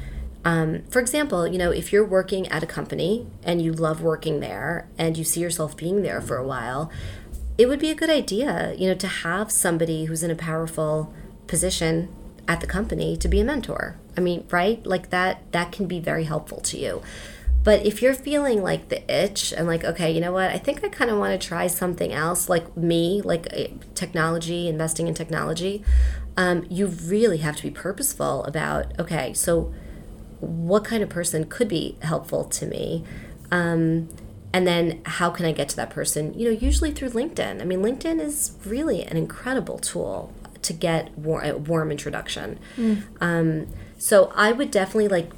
um, 0.45 0.83
for 0.91 1.01
example 1.01 1.41
you 1.53 1.59
know 1.62 1.70
if 1.70 1.93
you're 1.93 2.05
working 2.18 2.45
at 2.49 2.62
a 2.62 2.66
company 2.79 3.27
and 3.49 3.61
you 3.64 3.70
love 3.73 3.99
working 4.12 4.41
there 4.41 4.89
and 5.03 5.16
you 5.18 5.25
see 5.25 5.41
yourself 5.47 5.77
being 5.77 6.03
there 6.03 6.20
for 6.29 6.37
a 6.37 6.47
while 6.55 6.91
it 7.59 7.67
would 7.67 7.79
be 7.79 7.91
a 7.91 7.95
good 7.95 8.11
idea 8.11 8.75
you 8.79 8.89
know 8.89 8.95
to 8.95 9.07
have 9.07 9.51
somebody 9.51 10.07
who's 10.07 10.23
in 10.23 10.31
a 10.31 10.37
powerful 10.37 11.13
position 11.47 12.09
at 12.49 12.61
the 12.61 12.67
company 12.67 13.17
to 13.17 13.29
be 13.29 13.41
a 13.41 13.45
mentor. 13.45 13.97
I 14.17 14.21
mean 14.21 14.47
right? 14.51 14.85
Like 14.85 15.11
that 15.11 15.51
that 15.53 15.73
can 15.73 15.87
be 15.87 16.01
very 16.01 16.25
helpful 16.25 16.61
to 16.61 16.79
you. 16.79 17.03
But 17.65 17.87
if 17.87 18.03
you're 18.03 18.15
feeling 18.15 18.63
like 18.63 18.89
the 18.89 19.09
itch 19.13 19.53
and 19.53 19.67
like, 19.67 19.85
okay, 19.85 20.11
you 20.11 20.21
know 20.21 20.33
what, 20.33 20.51
I 20.51 20.59
think 20.59 20.83
I 20.83 20.89
kind 20.89 21.11
of 21.11 21.19
want 21.19 21.41
to 21.41 21.49
try 21.49 21.69
something 21.69 22.13
else, 22.13 22.49
like 22.49 22.77
me, 22.77 23.23
like 23.23 23.47
eh, 23.53 23.69
technology, 23.95 24.69
investing 24.69 25.07
in 25.07 25.15
technology, 25.15 25.85
um, 26.37 26.67
you 26.69 26.87
really 26.87 27.39
have 27.39 27.57
to 27.57 27.63
be 27.63 27.71
purposeful 27.71 28.45
about, 28.45 28.99
okay, 28.99 29.33
so 29.33 29.73
what 30.41 30.85
kind 30.85 31.05
of 31.05 31.09
person 31.09 31.45
could 31.45 31.69
be 31.69 31.97
helpful 32.03 32.45
to 32.45 32.67
me? 32.67 33.05
Um, 33.53 34.09
and 34.53 34.67
then 34.67 35.01
how 35.05 35.31
can 35.31 35.47
I 35.47 35.53
get 35.53 35.69
to 35.71 35.77
that 35.77 35.91
person? 35.91 36.35
You 36.39 36.47
know, 36.51 36.59
usually 36.59 36.91
through 36.93 37.11
LinkedIn. 37.11 37.61
I 37.61 37.65
mean, 37.65 37.81
LinkedIn 37.81 38.21
is 38.21 38.53
really 38.65 39.03
an 39.03 39.17
incredible 39.17 39.79
tool 39.79 40.33
to 40.63 40.73
get 40.73 41.17
war- 41.19 41.43
a 41.43 41.57
warm 41.57 41.91
introduction. 41.91 42.59
Um, 43.21 43.67
so 43.99 44.33
I 44.35 44.53
would 44.53 44.71
definitely 44.71 45.09
like 45.09 45.31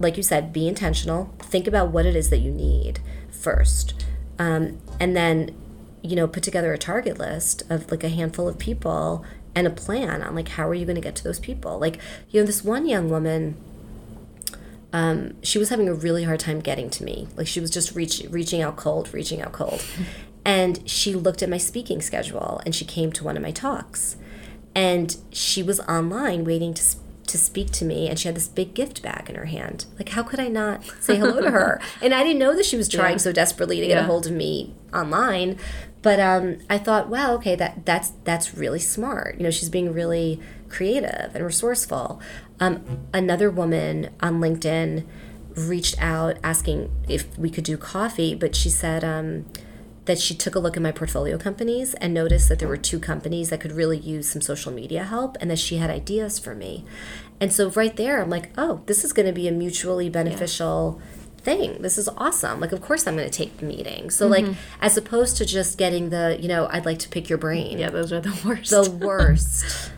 like 0.00 0.16
you 0.16 0.22
said, 0.22 0.52
be 0.52 0.66
intentional. 0.66 1.32
Think 1.38 1.66
about 1.66 1.90
what 1.90 2.04
it 2.04 2.16
is 2.16 2.30
that 2.30 2.38
you 2.38 2.50
need 2.50 2.98
first. 3.30 3.94
Um, 4.38 4.78
and 4.98 5.16
then, 5.16 5.54
you 6.02 6.16
know, 6.16 6.26
put 6.26 6.42
together 6.42 6.72
a 6.72 6.78
target 6.78 7.18
list 7.18 7.62
of 7.70 7.90
like 7.90 8.02
a 8.02 8.08
handful 8.08 8.48
of 8.48 8.58
people 8.58 9.24
and 9.54 9.66
a 9.66 9.70
plan 9.70 10.20
on 10.22 10.34
like 10.34 10.48
how 10.48 10.68
are 10.68 10.74
you 10.74 10.84
going 10.84 10.96
to 10.96 11.00
get 11.00 11.14
to 11.16 11.24
those 11.24 11.38
people. 11.38 11.78
Like, 11.78 11.98
you 12.30 12.40
know, 12.40 12.46
this 12.46 12.64
one 12.64 12.86
young 12.88 13.08
woman, 13.08 13.56
um, 14.94 15.34
she 15.42 15.58
was 15.58 15.68
having 15.70 15.88
a 15.88 15.92
really 15.94 16.22
hard 16.22 16.38
time 16.38 16.60
getting 16.60 16.88
to 16.90 17.04
me. 17.04 17.26
Like 17.36 17.48
she 17.48 17.58
was 17.60 17.70
just 17.70 17.94
reach, 17.96 18.22
reaching 18.30 18.62
out 18.62 18.76
cold, 18.76 19.12
reaching 19.12 19.42
out 19.42 19.50
cold. 19.52 19.84
and 20.44 20.88
she 20.88 21.14
looked 21.14 21.42
at 21.42 21.48
my 21.50 21.58
speaking 21.58 22.00
schedule 22.00 22.60
and 22.64 22.74
she 22.74 22.84
came 22.84 23.10
to 23.12 23.24
one 23.24 23.36
of 23.36 23.42
my 23.42 23.50
talks. 23.50 24.16
And 24.74 25.16
she 25.32 25.62
was 25.62 25.80
online 25.80 26.44
waiting 26.44 26.72
to 26.74 26.82
to 27.26 27.38
speak 27.38 27.70
to 27.72 27.86
me 27.86 28.06
and 28.06 28.18
she 28.18 28.28
had 28.28 28.36
this 28.36 28.46
big 28.48 28.74
gift 28.74 29.02
bag 29.02 29.30
in 29.30 29.34
her 29.34 29.46
hand. 29.46 29.86
Like 29.98 30.10
how 30.10 30.22
could 30.22 30.38
I 30.38 30.48
not 30.48 30.84
say 31.00 31.16
hello 31.16 31.40
to 31.40 31.50
her? 31.50 31.80
And 32.02 32.12
I 32.14 32.22
didn't 32.22 32.38
know 32.38 32.54
that 32.54 32.66
she 32.66 32.76
was 32.76 32.86
trying 32.86 33.12
Yeah. 33.12 33.16
so 33.26 33.32
desperately 33.32 33.80
to 33.80 33.86
get 33.86 33.98
a 33.98 34.06
hold 34.06 34.26
of 34.26 34.32
me 34.32 34.74
online. 34.92 35.58
But 36.02 36.20
um, 36.20 36.58
I 36.68 36.76
thought, 36.76 37.08
wow, 37.08 37.32
okay, 37.36 37.56
that 37.56 37.86
that's 37.86 38.10
that's 38.24 38.54
really 38.54 38.78
smart. 38.78 39.38
You 39.38 39.44
know, 39.44 39.50
she's 39.50 39.70
being 39.70 39.90
really 39.94 40.38
creative 40.68 41.30
and 41.34 41.42
resourceful. 41.44 42.20
Um, 42.60 43.06
another 43.12 43.50
woman 43.50 44.10
on 44.20 44.40
LinkedIn 44.40 45.04
reached 45.56 45.96
out 46.00 46.36
asking 46.42 46.90
if 47.08 47.36
we 47.38 47.50
could 47.50 47.64
do 47.64 47.76
coffee, 47.76 48.34
but 48.34 48.54
she 48.56 48.68
said 48.70 49.04
um, 49.04 49.44
that 50.04 50.18
she 50.18 50.34
took 50.34 50.54
a 50.54 50.58
look 50.58 50.76
at 50.76 50.82
my 50.82 50.92
portfolio 50.92 51.38
companies 51.38 51.94
and 51.94 52.12
noticed 52.12 52.48
that 52.48 52.58
there 52.58 52.68
were 52.68 52.76
two 52.76 52.98
companies 52.98 53.50
that 53.50 53.60
could 53.60 53.72
really 53.72 53.98
use 53.98 54.28
some 54.28 54.42
social 54.42 54.72
media 54.72 55.04
help 55.04 55.36
and 55.40 55.50
that 55.50 55.58
she 55.58 55.76
had 55.78 55.90
ideas 55.90 56.38
for 56.38 56.54
me. 56.54 56.84
And 57.40 57.52
so 57.52 57.70
right 57.70 57.94
there, 57.96 58.20
I'm 58.22 58.30
like, 58.30 58.50
oh, 58.56 58.82
this 58.86 59.04
is 59.04 59.12
going 59.12 59.26
to 59.26 59.32
be 59.32 59.48
a 59.48 59.52
mutually 59.52 60.08
beneficial 60.08 61.00
thing. 61.38 61.82
This 61.82 61.98
is 61.98 62.08
awesome. 62.16 62.60
Like, 62.60 62.72
of 62.72 62.80
course, 62.80 63.06
I'm 63.06 63.16
going 63.16 63.28
to 63.28 63.36
take 63.36 63.58
the 63.58 63.66
meeting. 63.66 64.10
So, 64.10 64.26
like, 64.26 64.46
as 64.80 64.96
opposed 64.96 65.36
to 65.38 65.44
just 65.44 65.76
getting 65.78 66.10
the, 66.10 66.38
you 66.40 66.48
know, 66.48 66.68
I'd 66.70 66.86
like 66.86 66.98
to 67.00 67.08
pick 67.08 67.28
your 67.28 67.38
brain 67.38 67.78
Yeah, 67.78 67.90
those 67.90 68.12
are 68.12 68.20
the 68.20 68.36
worst. 68.46 68.70
the 68.70 68.90
worst. 68.90 69.90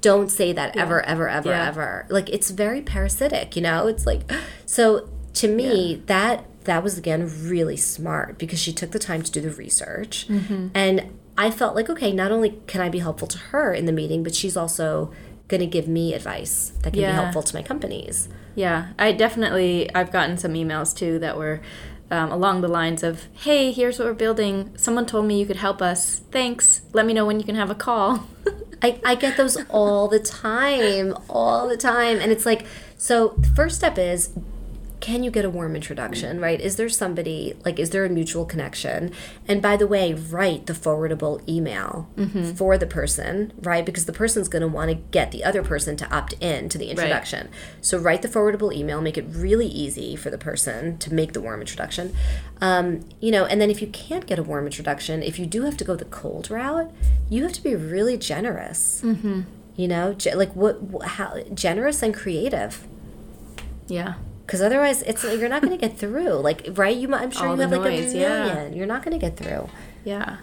Don't 0.00 0.30
say 0.30 0.52
that 0.52 0.76
ever, 0.76 1.00
ever, 1.02 1.28
ever, 1.28 1.48
Yeah. 1.50 1.68
ever. 1.68 2.06
Like 2.10 2.28
it's 2.30 2.50
very 2.50 2.80
parasitic, 2.82 3.56
you 3.56 3.62
know. 3.62 3.86
It's 3.88 4.06
like 4.06 4.22
so. 4.66 5.08
To 5.34 5.48
me, 5.48 6.02
that 6.06 6.44
that 6.64 6.82
was 6.82 6.96
again 6.96 7.30
really 7.48 7.76
smart 7.76 8.38
because 8.38 8.58
she 8.58 8.72
took 8.72 8.92
the 8.92 8.98
time 8.98 9.22
to 9.22 9.30
do 9.30 9.40
the 9.42 9.50
research, 9.50 10.26
Mm-hmm. 10.28 10.68
and 10.74 11.12
I 11.36 11.50
felt 11.50 11.74
like 11.74 11.90
okay, 11.90 12.10
not 12.12 12.32
only 12.32 12.58
can 12.66 12.80
I 12.80 12.88
be 12.88 13.00
helpful 13.00 13.28
to 13.28 13.38
her 13.38 13.74
in 13.74 13.84
the 13.84 13.92
meeting, 13.92 14.22
but 14.22 14.34
she's 14.34 14.56
also 14.56 15.12
going 15.48 15.60
to 15.60 15.66
give 15.66 15.86
me 15.86 16.14
advice 16.14 16.72
that 16.82 16.92
can 16.94 17.02
Yeah. 17.02 17.10
be 17.12 17.14
helpful 17.22 17.42
to 17.42 17.54
my 17.54 17.62
companies. 17.62 18.28
Yeah, 18.54 18.88
I 18.98 19.12
definitely 19.12 19.94
I've 19.94 20.10
gotten 20.10 20.38
some 20.38 20.54
emails 20.54 20.96
too 20.96 21.18
that 21.18 21.36
were 21.36 21.60
um, 22.10 22.32
along 22.32 22.62
the 22.62 22.68
lines 22.68 23.02
of, 23.02 23.24
"Hey, 23.34 23.72
here's 23.72 23.98
what 23.98 24.08
we're 24.08 24.14
building. 24.14 24.72
Someone 24.76 25.04
told 25.04 25.26
me 25.26 25.38
you 25.38 25.44
could 25.44 25.56
help 25.56 25.82
us. 25.82 26.20
Thanks. 26.30 26.80
Let 26.94 27.04
me 27.04 27.12
know 27.12 27.26
when 27.26 27.38
you 27.40 27.44
can 27.44 27.56
have 27.56 27.70
a 27.70 27.74
call." 27.74 28.26
I, 28.82 29.00
I 29.04 29.14
get 29.14 29.36
those 29.36 29.56
all 29.70 30.08
the 30.08 30.18
time, 30.18 31.14
all 31.28 31.68
the 31.68 31.76
time. 31.76 32.18
And 32.18 32.30
it's 32.30 32.46
like, 32.46 32.66
so 32.98 33.34
the 33.38 33.48
first 33.48 33.76
step 33.76 33.98
is 33.98 34.30
can 35.06 35.22
you 35.22 35.30
get 35.30 35.44
a 35.44 35.50
warm 35.50 35.76
introduction, 35.76 36.40
right? 36.40 36.60
Is 36.60 36.74
there 36.74 36.88
somebody, 36.88 37.54
like, 37.64 37.78
is 37.78 37.90
there 37.90 38.04
a 38.04 38.08
mutual 38.08 38.44
connection? 38.44 39.12
And 39.46 39.62
by 39.62 39.76
the 39.76 39.86
way, 39.86 40.12
write 40.12 40.66
the 40.66 40.72
forwardable 40.72 41.48
email 41.48 42.08
for 42.56 42.76
the 42.76 42.88
person, 42.88 43.52
right? 43.62 43.86
Because 43.86 44.06
the 44.06 44.12
person's 44.12 44.48
going 44.48 44.62
to 44.62 44.68
want 44.68 44.90
to 44.90 44.96
get 44.96 45.30
the 45.30 45.44
other 45.44 45.62
person 45.62 45.96
to 45.98 46.12
opt 46.12 46.32
in 46.40 46.68
to 46.70 46.76
the 46.76 46.90
introduction. 46.90 47.50
So 47.80 47.98
write 47.98 48.22
the 48.22 48.28
forwardable 48.28 48.74
email, 48.74 49.00
make 49.00 49.16
it 49.16 49.26
really 49.28 49.68
easy 49.68 50.16
for 50.16 50.28
the 50.28 50.38
person 50.38 50.98
to 50.98 51.14
make 51.14 51.34
the 51.34 51.40
warm 51.40 51.60
introduction. 51.60 52.12
Um, 52.60 53.08
you 53.20 53.30
know, 53.30 53.44
and 53.44 53.60
then 53.60 53.70
if 53.70 53.80
you 53.80 53.86
can't 53.86 54.26
get 54.26 54.40
a 54.40 54.42
warm 54.42 54.66
introduction, 54.66 55.22
if 55.22 55.38
you 55.38 55.46
do 55.46 55.62
have 55.62 55.76
to 55.76 55.84
go 55.84 55.94
the 55.94 56.04
cold 56.06 56.50
route, 56.50 56.90
you 57.30 57.44
have 57.44 57.52
to 57.52 57.62
be 57.62 57.76
really 57.76 58.18
generous. 58.18 59.02
Mm-hmm. 59.04 59.42
You 59.76 59.86
know, 59.86 60.16
like 60.34 60.50
what, 60.56 60.80
wh- 60.92 61.06
how 61.06 61.44
generous 61.54 62.02
and 62.02 62.12
creative 62.12 62.88
yeah. 63.88 64.14
Because 64.46 64.62
otherwise 64.62 65.02
it's 65.02 65.24
you're 65.24 65.48
not 65.48 65.60
going 65.60 65.76
to 65.76 65.88
get 65.88 65.98
through 65.98 66.34
like 66.34 66.66
right 66.72 66.96
you 66.96 67.12
i'm 67.14 67.30
sure 67.32 67.48
All 67.48 67.54
you 67.56 67.60
have 67.62 67.72
like 67.72 67.80
noise, 67.82 68.14
a 68.14 68.18
yeah. 68.18 68.44
million 68.44 68.72
you're 68.74 68.86
not 68.86 69.02
going 69.04 69.18
to 69.18 69.24
get 69.26 69.36
through 69.36 69.68
Yeah. 70.04 70.36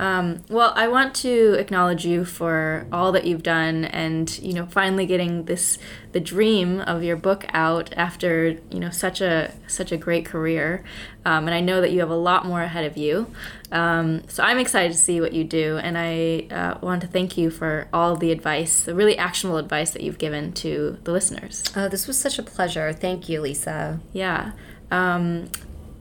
Um, 0.00 0.42
well, 0.48 0.72
I 0.76 0.88
want 0.88 1.14
to 1.16 1.56
acknowledge 1.58 2.06
you 2.06 2.24
for 2.24 2.86
all 2.90 3.12
that 3.12 3.26
you've 3.26 3.42
done, 3.42 3.84
and 3.84 4.26
you 4.38 4.54
know, 4.54 4.64
finally 4.64 5.04
getting 5.04 5.44
this 5.44 5.78
the 6.12 6.20
dream 6.20 6.80
of 6.80 7.04
your 7.04 7.16
book 7.16 7.44
out 7.50 7.92
after 7.98 8.58
you 8.70 8.80
know 8.80 8.88
such 8.88 9.20
a 9.20 9.52
such 9.66 9.92
a 9.92 9.98
great 9.98 10.24
career. 10.24 10.82
Um, 11.26 11.46
and 11.46 11.54
I 11.54 11.60
know 11.60 11.82
that 11.82 11.92
you 11.92 12.00
have 12.00 12.08
a 12.08 12.16
lot 12.16 12.46
more 12.46 12.62
ahead 12.62 12.86
of 12.86 12.96
you. 12.96 13.30
Um, 13.70 14.26
so 14.26 14.42
I'm 14.42 14.58
excited 14.58 14.92
to 14.92 14.98
see 14.98 15.20
what 15.20 15.34
you 15.34 15.44
do, 15.44 15.76
and 15.76 15.98
I 15.98 16.46
uh, 16.50 16.78
want 16.80 17.02
to 17.02 17.06
thank 17.06 17.36
you 17.36 17.50
for 17.50 17.86
all 17.92 18.16
the 18.16 18.32
advice, 18.32 18.82
the 18.82 18.94
really 18.94 19.18
actionable 19.18 19.58
advice 19.58 19.90
that 19.90 20.02
you've 20.02 20.18
given 20.18 20.54
to 20.54 20.96
the 21.04 21.12
listeners. 21.12 21.62
oh 21.76 21.88
this 21.90 22.06
was 22.06 22.18
such 22.18 22.38
a 22.38 22.42
pleasure 22.42 22.90
thank 22.94 23.28
you 23.28 23.42
lisa 23.42 24.00
Yeah. 24.14 24.52
Um, 24.90 25.50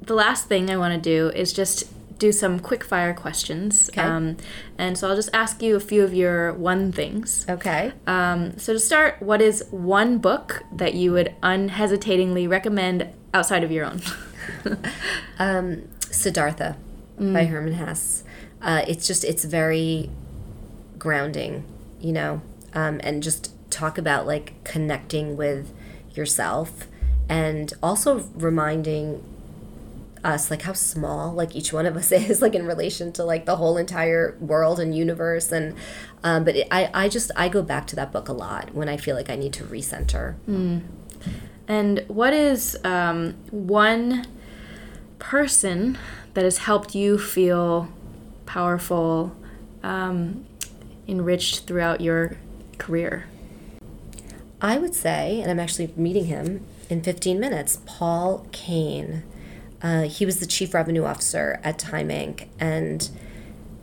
the 0.01 0.15
last 0.15 0.47
thing 0.47 0.71
I 0.71 0.77
want 0.77 0.95
to 0.95 0.99
do 0.99 1.29
is 1.35 1.53
just 1.53 1.83
do 2.19 2.31
some 2.31 2.59
quick 2.59 2.83
fire 2.83 3.13
questions. 3.13 3.89
Okay. 3.89 4.01
Um, 4.01 4.37
and 4.77 4.97
so 4.97 5.09
I'll 5.09 5.15
just 5.15 5.29
ask 5.33 5.61
you 5.61 5.75
a 5.75 5.79
few 5.79 6.03
of 6.03 6.13
your 6.13 6.53
one 6.53 6.91
things. 6.91 7.45
okay 7.49 7.93
Um, 8.05 8.57
so 8.57 8.73
to 8.73 8.79
start, 8.79 9.21
what 9.21 9.41
is 9.41 9.65
one 9.71 10.19
book 10.19 10.63
that 10.71 10.93
you 10.93 11.11
would 11.13 11.33
unhesitatingly 11.41 12.47
recommend 12.47 13.07
outside 13.33 13.63
of 13.63 13.71
your 13.71 13.85
own? 13.85 14.01
siddhartha 16.11 16.75
by 17.33 17.45
herman 17.45 17.73
hesse 17.73 18.23
uh, 18.61 18.83
it's 18.87 19.05
just 19.05 19.23
it's 19.23 19.43
very 19.43 20.09
grounding 20.97 21.63
you 21.99 22.11
know 22.11 22.41
um, 22.73 22.99
and 23.03 23.21
just 23.23 23.53
talk 23.69 23.97
about 23.97 24.25
like 24.25 24.53
connecting 24.63 25.37
with 25.37 25.73
yourself 26.13 26.87
and 27.27 27.73
also 27.83 28.25
reminding 28.35 29.23
us 30.23 30.51
like 30.51 30.63
how 30.63 30.73
small 30.73 31.33
like 31.33 31.55
each 31.55 31.71
one 31.71 31.85
of 31.85 31.95
us 31.95 32.11
is 32.11 32.41
like 32.41 32.55
in 32.55 32.65
relation 32.65 33.11
to 33.11 33.23
like 33.23 33.45
the 33.45 33.55
whole 33.55 33.77
entire 33.77 34.37
world 34.39 34.79
and 34.79 34.95
universe 34.95 35.51
and 35.51 35.75
um, 36.23 36.43
but 36.43 36.55
it, 36.55 36.67
I, 36.71 36.89
I 36.93 37.09
just 37.09 37.31
i 37.35 37.47
go 37.49 37.61
back 37.61 37.87
to 37.87 37.95
that 37.95 38.11
book 38.11 38.27
a 38.27 38.33
lot 38.33 38.73
when 38.73 38.89
i 38.89 38.97
feel 38.97 39.15
like 39.15 39.29
i 39.29 39.35
need 39.35 39.53
to 39.53 39.63
recenter 39.63 40.35
and 41.69 42.03
what 42.07 42.33
is 42.33 42.75
um, 42.83 43.35
one 43.51 44.25
person 45.19 45.99
that 46.33 46.43
has 46.43 46.59
helped 46.59 46.95
you 46.95 47.19
feel 47.19 47.89
powerful, 48.47 49.35
um, 49.83 50.45
enriched 51.07 51.67
throughout 51.67 52.01
your 52.01 52.37
career? 52.79 53.25
I 54.59 54.79
would 54.79 54.95
say, 54.95 55.39
and 55.39 55.51
I'm 55.51 55.59
actually 55.59 55.93
meeting 55.95 56.25
him 56.25 56.65
in 56.89 57.03
15 57.03 57.39
minutes, 57.39 57.79
Paul 57.85 58.47
Caine. 58.51 59.21
Uh, 59.81 60.03
he 60.03 60.25
was 60.25 60.39
the 60.39 60.45
chief 60.45 60.73
revenue 60.73 61.05
officer 61.05 61.59
at 61.63 61.79
Time 61.79 62.09
Inc. 62.09 62.47
and 62.59 63.09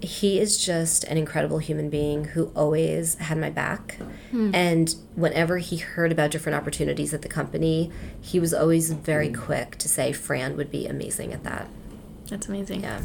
he 0.00 0.38
is 0.38 0.62
just 0.62 1.04
an 1.04 1.16
incredible 1.16 1.58
human 1.58 1.88
being 1.88 2.24
who 2.24 2.52
always 2.54 3.14
had 3.14 3.38
my 3.38 3.48
back. 3.50 3.96
And 4.54 4.94
whenever 5.14 5.58
he 5.58 5.78
heard 5.78 6.12
about 6.12 6.30
different 6.30 6.56
opportunities 6.56 7.14
at 7.14 7.22
the 7.22 7.28
company, 7.28 7.90
he 8.20 8.38
was 8.38 8.52
always 8.52 8.92
very 8.92 9.32
quick 9.32 9.76
to 9.78 9.88
say 9.88 10.12
Fran 10.12 10.56
would 10.56 10.70
be 10.70 10.86
amazing 10.86 11.32
at 11.32 11.44
that. 11.44 11.68
That's 12.28 12.48
amazing. 12.48 12.82
Yeah. 12.82 13.02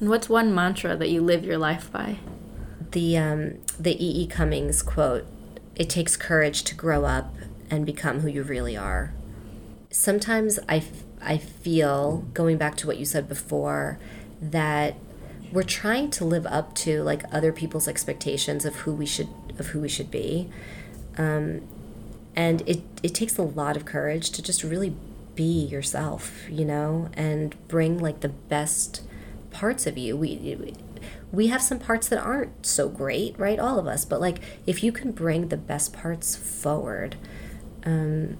And 0.00 0.08
what's 0.08 0.28
one 0.28 0.54
mantra 0.54 0.96
that 0.96 1.10
you 1.10 1.22
live 1.22 1.44
your 1.44 1.58
life 1.58 1.92
by? 1.92 2.18
The 2.90 3.16
um, 3.16 3.58
the 3.78 3.92
E. 3.92 4.22
E. 4.22 4.26
Cummings 4.26 4.82
quote: 4.82 5.26
"It 5.76 5.88
takes 5.88 6.16
courage 6.16 6.64
to 6.64 6.74
grow 6.74 7.04
up 7.04 7.34
and 7.70 7.86
become 7.86 8.20
who 8.20 8.28
you 8.28 8.42
really 8.42 8.76
are." 8.76 9.14
Sometimes 9.90 10.58
I, 10.68 10.82
I 11.24 11.38
feel 11.38 12.24
going 12.34 12.56
back 12.58 12.76
to 12.78 12.86
what 12.86 12.98
you 12.98 13.04
said 13.04 13.28
before 13.28 13.98
that 14.40 14.96
we're 15.52 15.62
trying 15.62 16.10
to 16.10 16.24
live 16.24 16.46
up 16.46 16.74
to 16.74 17.02
like 17.02 17.22
other 17.32 17.52
people's 17.52 17.86
expectations 17.86 18.64
of 18.64 18.76
who 18.76 18.92
we 18.92 19.06
should 19.06 19.28
of 19.58 19.68
who 19.68 19.80
we 19.80 19.88
should 19.88 20.10
be, 20.10 20.48
um, 21.18 21.62
and 22.34 22.62
it 22.66 22.82
it 23.02 23.14
takes 23.14 23.36
a 23.36 23.42
lot 23.42 23.76
of 23.76 23.84
courage 23.84 24.30
to 24.30 24.42
just 24.42 24.64
really 24.64 24.96
be 25.34 25.64
yourself, 25.64 26.48
you 26.50 26.64
know, 26.64 27.08
and 27.14 27.56
bring 27.68 27.98
like 27.98 28.20
the 28.20 28.28
best 28.28 29.02
parts 29.50 29.86
of 29.86 29.98
you. 29.98 30.16
We 30.16 30.74
we 31.30 31.48
have 31.48 31.62
some 31.62 31.78
parts 31.78 32.08
that 32.08 32.18
aren't 32.18 32.66
so 32.66 32.88
great, 32.88 33.38
right? 33.38 33.58
All 33.58 33.78
of 33.78 33.86
us, 33.86 34.04
but 34.04 34.20
like 34.20 34.38
if 34.66 34.82
you 34.82 34.92
can 34.92 35.12
bring 35.12 35.48
the 35.48 35.56
best 35.56 35.92
parts 35.92 36.34
forward, 36.36 37.16
um, 37.84 38.36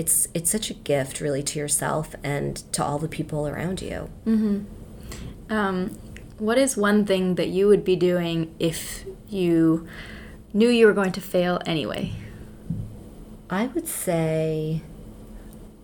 it's 0.00 0.28
it's 0.32 0.50
such 0.50 0.70
a 0.70 0.74
gift, 0.74 1.20
really, 1.20 1.42
to 1.42 1.58
yourself 1.58 2.14
and 2.24 2.56
to 2.72 2.82
all 2.82 2.98
the 2.98 3.06
people 3.06 3.46
around 3.46 3.82
you. 3.82 4.08
Um, 5.50 5.98
what 6.38 6.56
is 6.56 6.74
one 6.74 7.04
thing 7.04 7.34
that 7.34 7.48
you 7.48 7.68
would 7.68 7.84
be 7.84 7.96
doing 7.96 8.54
if 8.58 9.04
you 9.28 9.86
knew 10.54 10.70
you 10.70 10.86
were 10.86 10.94
going 10.94 11.12
to 11.12 11.20
fail 11.20 11.60
anyway? 11.66 12.12
I 13.50 13.66
would 13.66 13.86
say 13.86 14.80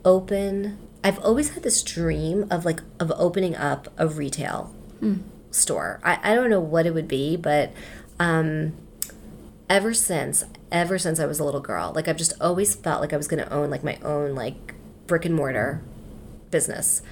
open. 0.03 0.79
I've 1.05 1.19
always 1.19 1.51
had 1.51 1.63
this 1.63 1.83
dream 1.83 2.47
of 2.51 2.65
like 2.65 2.81
of 2.99 3.13
opening 3.17 3.55
up 3.55 3.93
a 3.99 4.09
retail 4.09 4.75
store. 5.51 6.01
I, 6.03 6.19
I 6.23 6.35
don't 6.35 6.49
know 6.49 6.61
what 6.75 6.87
it 6.87 6.95
would 6.95 7.09
be, 7.09 7.37
but 7.37 7.71
um, 8.19 8.73
ever 9.69 9.93
since 9.93 10.45
ever 10.73 10.99
since 10.99 11.21
I 11.21 11.27
was 11.27 11.39
a 11.39 11.45
little 11.45 11.61
girl, 11.61 11.93
like 11.95 12.09
I've 12.09 12.17
just 12.17 12.33
always 12.41 12.75
felt 12.75 13.01
like 13.01 13.13
I 13.13 13.17
was 13.17 13.29
going 13.29 13.43
to 13.43 13.53
own 13.53 13.71
like 13.71 13.85
my 13.85 13.99
own 14.03 14.35
like 14.35 14.75
brick 15.07 15.25
and 15.25 15.35
mortar 15.35 15.83
business, 16.51 17.03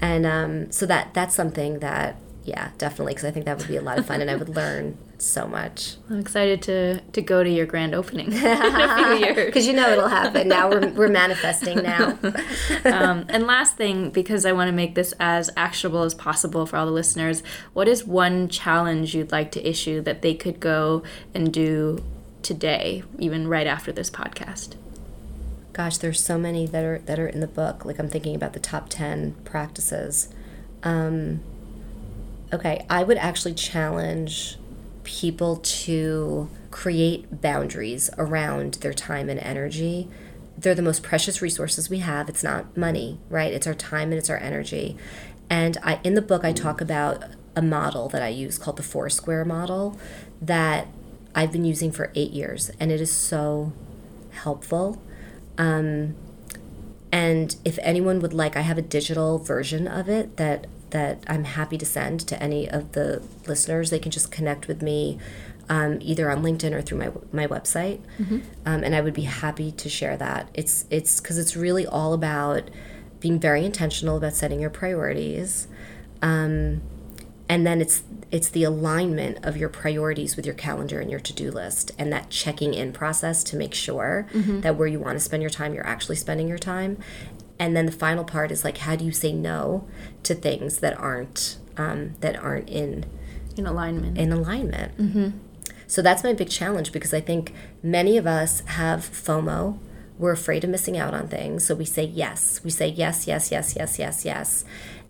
and 0.00 0.26
um, 0.26 0.70
so 0.70 0.86
that 0.86 1.14
that's 1.14 1.34
something 1.34 1.80
that 1.80 2.16
yeah 2.44 2.70
definitely 2.76 3.12
because 3.14 3.24
I 3.24 3.30
think 3.30 3.46
that 3.46 3.56
would 3.58 3.68
be 3.68 3.76
a 3.76 3.82
lot 3.82 3.98
of 3.98 4.06
fun 4.06 4.20
and 4.20 4.30
I 4.30 4.36
would 4.36 4.48
learn 4.56 4.98
so 5.18 5.46
much. 5.46 5.96
I'm 6.10 6.20
excited 6.20 6.62
to, 6.62 7.00
to 7.00 7.22
go 7.22 7.42
to 7.42 7.50
your 7.50 7.66
grand 7.66 7.94
opening 7.94 8.26
in 8.32 8.44
a 8.44 8.96
few 8.96 9.26
years. 9.26 9.46
Because 9.46 9.66
you 9.66 9.72
know 9.72 9.90
it'll 9.90 10.08
happen. 10.08 10.48
Now 10.48 10.68
we're, 10.68 10.88
we're 10.90 11.08
manifesting 11.08 11.82
now. 11.82 12.18
um, 12.84 13.24
and 13.28 13.46
last 13.46 13.76
thing, 13.76 14.10
because 14.10 14.44
I 14.44 14.52
want 14.52 14.68
to 14.68 14.72
make 14.72 14.94
this 14.94 15.14
as 15.18 15.50
actionable 15.56 16.02
as 16.02 16.14
possible 16.14 16.66
for 16.66 16.76
all 16.76 16.86
the 16.86 16.92
listeners, 16.92 17.42
what 17.72 17.88
is 17.88 18.04
one 18.04 18.48
challenge 18.48 19.14
you'd 19.14 19.32
like 19.32 19.50
to 19.52 19.68
issue 19.68 20.00
that 20.02 20.22
they 20.22 20.34
could 20.34 20.60
go 20.60 21.02
and 21.32 21.52
do 21.52 22.02
today, 22.44 23.02
even 23.18 23.48
right 23.48 23.66
after 23.66 23.90
this 23.92 24.10
podcast? 24.10 24.76
Gosh, 25.72 25.98
there's 25.98 26.22
so 26.22 26.38
many 26.38 26.66
that 26.66 26.84
are 26.84 26.98
that 27.00 27.18
are 27.18 27.26
in 27.26 27.40
the 27.40 27.48
book. 27.48 27.84
Like 27.84 27.98
I'm 27.98 28.08
thinking 28.08 28.36
about 28.36 28.52
the 28.52 28.60
top 28.60 28.88
ten 28.88 29.34
practices. 29.44 30.28
Um, 30.84 31.40
okay, 32.52 32.86
I 32.88 33.02
would 33.02 33.18
actually 33.18 33.54
challenge 33.54 34.58
people 35.02 35.56
to 35.56 36.48
create 36.70 37.40
boundaries 37.40 38.10
around 38.18 38.74
their 38.74 38.94
time 38.94 39.28
and 39.28 39.40
energy. 39.40 40.08
They're 40.56 40.74
the 40.74 40.82
most 40.82 41.02
precious 41.02 41.42
resources 41.42 41.90
we 41.90 41.98
have. 41.98 42.28
It's 42.28 42.44
not 42.44 42.76
money, 42.76 43.18
right? 43.28 43.52
It's 43.52 43.66
our 43.66 43.74
time 43.74 44.10
and 44.10 44.14
it's 44.14 44.30
our 44.30 44.38
energy. 44.38 44.96
And 45.50 45.76
I 45.82 46.00
in 46.04 46.14
the 46.14 46.22
book 46.22 46.44
I 46.44 46.52
talk 46.52 46.80
about 46.80 47.24
a 47.56 47.62
model 47.62 48.08
that 48.08 48.22
I 48.22 48.28
use 48.28 48.58
called 48.58 48.76
the 48.76 48.82
four 48.82 49.08
square 49.08 49.44
model 49.44 49.98
that 50.40 50.88
I've 51.34 51.52
been 51.52 51.64
using 51.64 51.90
for 51.90 52.10
eight 52.14 52.30
years, 52.30 52.70
and 52.78 52.92
it 52.92 53.00
is 53.00 53.12
so 53.12 53.72
helpful. 54.30 55.02
Um, 55.58 56.14
and 57.12 57.56
if 57.64 57.78
anyone 57.82 58.20
would 58.20 58.32
like, 58.34 58.56
I 58.56 58.62
have 58.62 58.78
a 58.78 58.82
digital 58.82 59.38
version 59.38 59.86
of 59.86 60.08
it 60.08 60.36
that 60.36 60.66
that 60.90 61.24
I'm 61.26 61.42
happy 61.44 61.76
to 61.78 61.84
send 61.84 62.20
to 62.20 62.40
any 62.40 62.68
of 62.70 62.92
the 62.92 63.20
listeners. 63.48 63.90
They 63.90 63.98
can 63.98 64.12
just 64.12 64.30
connect 64.30 64.68
with 64.68 64.80
me 64.80 65.18
um, 65.68 65.98
either 66.00 66.30
on 66.30 66.42
LinkedIn 66.42 66.72
or 66.72 66.82
through 66.82 66.98
my 66.98 67.10
my 67.32 67.46
website, 67.46 68.00
um, 68.66 68.84
and 68.84 68.94
I 68.94 69.00
would 69.00 69.14
be 69.14 69.22
happy 69.22 69.72
to 69.72 69.88
share 69.88 70.16
that. 70.16 70.48
It's 70.54 70.86
it's 70.90 71.20
because 71.20 71.38
it's 71.38 71.56
really 71.56 71.86
all 71.86 72.12
about 72.12 72.70
being 73.20 73.40
very 73.40 73.64
intentional 73.64 74.16
about 74.16 74.34
setting 74.34 74.60
your 74.60 74.70
priorities. 74.70 75.66
Um, 76.22 76.82
and 77.48 77.66
then 77.66 77.80
it's 77.80 78.02
it's 78.30 78.48
the 78.48 78.64
alignment 78.64 79.44
of 79.44 79.56
your 79.56 79.68
priorities 79.68 80.34
with 80.36 80.44
your 80.46 80.54
calendar 80.54 80.98
and 81.00 81.10
your 81.10 81.20
to-do 81.20 81.50
list 81.50 81.92
and 81.98 82.12
that 82.12 82.30
checking 82.30 82.74
in 82.74 82.92
process 82.92 83.44
to 83.44 83.56
make 83.56 83.74
sure 83.74 84.26
that 84.62 84.76
where 84.76 84.88
you 84.88 84.98
want 84.98 85.16
to 85.16 85.20
spend 85.20 85.42
your 85.42 85.50
time 85.50 85.74
you're 85.74 85.86
actually 85.86 86.16
spending 86.16 86.48
your 86.48 86.58
time. 86.58 86.96
And 87.58 87.76
then 87.76 87.86
the 87.86 87.92
final 87.92 88.24
part 88.24 88.50
is 88.50 88.64
like 88.64 88.78
how 88.78 88.96
do 88.96 89.04
you 89.04 89.12
say 89.12 89.32
no 89.32 89.86
to 90.24 90.34
things 90.34 90.78
that 90.78 90.98
aren't 90.98 91.58
um, 91.76 92.14
that 92.20 92.34
aren't 92.36 92.68
in 92.70 93.04
In 93.56 93.66
alignment. 93.66 94.18
in 94.18 94.32
alignment? 94.32 94.92
So 95.86 96.02
that's 96.02 96.24
my 96.24 96.32
big 96.32 96.48
challenge 96.50 96.92
because 96.92 97.12
i 97.14 97.20
think 97.20 97.52
many 97.82 98.16
of 98.16 98.26
us 98.26 98.60
have 98.66 99.00
fomo. 99.00 99.78
We're 100.18 100.32
afraid 100.32 100.64
of 100.64 100.70
missing 100.70 100.96
out 100.96 101.12
on 101.12 101.28
things. 101.28 101.64
So 101.66 101.74
we 101.74 101.84
say 101.84 102.04
yes. 102.04 102.60
We 102.64 102.70
say 102.70 102.88
yes 102.88 103.26
yes 103.26 103.50
yes 103.52 103.74
yes 103.76 103.98
yes 103.98 104.24
yes 104.24 104.64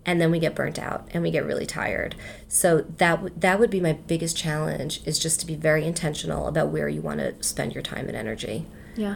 and 0.05 0.21
then 0.21 0.31
we 0.31 0.39
get 0.39 0.55
burnt 0.55 0.77
out 0.79 1.07
and 1.11 1.23
we 1.23 1.31
get 1.31 1.45
really 1.45 1.65
tired 1.65 2.15
so 2.47 2.81
that 2.97 3.15
w- 3.15 3.33
that 3.37 3.59
would 3.59 3.69
be 3.69 3.79
my 3.79 3.93
biggest 3.93 4.37
challenge 4.37 5.01
is 5.05 5.17
just 5.19 5.39
to 5.39 5.45
be 5.45 5.55
very 5.55 5.85
intentional 5.85 6.47
about 6.47 6.69
where 6.69 6.87
you 6.89 7.01
want 7.01 7.19
to 7.19 7.33
spend 7.43 7.73
your 7.73 7.83
time 7.83 8.07
and 8.07 8.15
energy 8.15 8.65
yeah. 8.95 9.15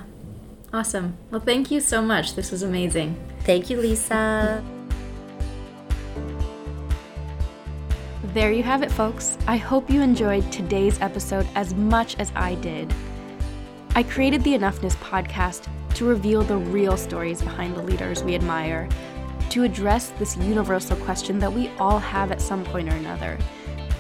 Awesome. 0.71 1.17
Well, 1.31 1.41
thank 1.41 1.71
you 1.71 1.79
so 1.79 2.01
much. 2.01 2.35
This 2.35 2.51
was 2.51 2.61
amazing. 2.63 3.15
thank 3.43 3.69
you 3.69 3.77
lisa 3.79 4.63
There 8.33 8.51
you 8.51 8.61
have 8.61 8.83
it, 8.83 8.91
folks. 8.91 9.39
I 9.47 9.57
hope 9.57 9.89
you 9.89 10.03
enjoyed 10.03 10.51
today's 10.51 11.01
episode 11.01 11.47
as 11.55 11.73
much 11.73 12.15
as 12.19 12.31
I 12.35 12.53
did. 12.55 12.93
I 13.95 14.03
created 14.03 14.43
the 14.43 14.53
Enoughness 14.53 14.95
podcast 14.97 15.67
to 15.95 16.05
reveal 16.05 16.43
the 16.43 16.57
real 16.57 16.95
stories 16.95 17.41
behind 17.41 17.75
the 17.75 17.81
leaders 17.81 18.23
we 18.23 18.35
admire, 18.35 18.87
to 19.51 19.63
address 19.63 20.09
this 20.19 20.37
universal 20.37 20.95
question 20.97 21.39
that 21.39 21.51
we 21.51 21.69
all 21.79 21.99
have 21.99 22.31
at 22.31 22.41
some 22.41 22.63
point 22.63 22.91
or 22.91 22.95
another 22.95 23.37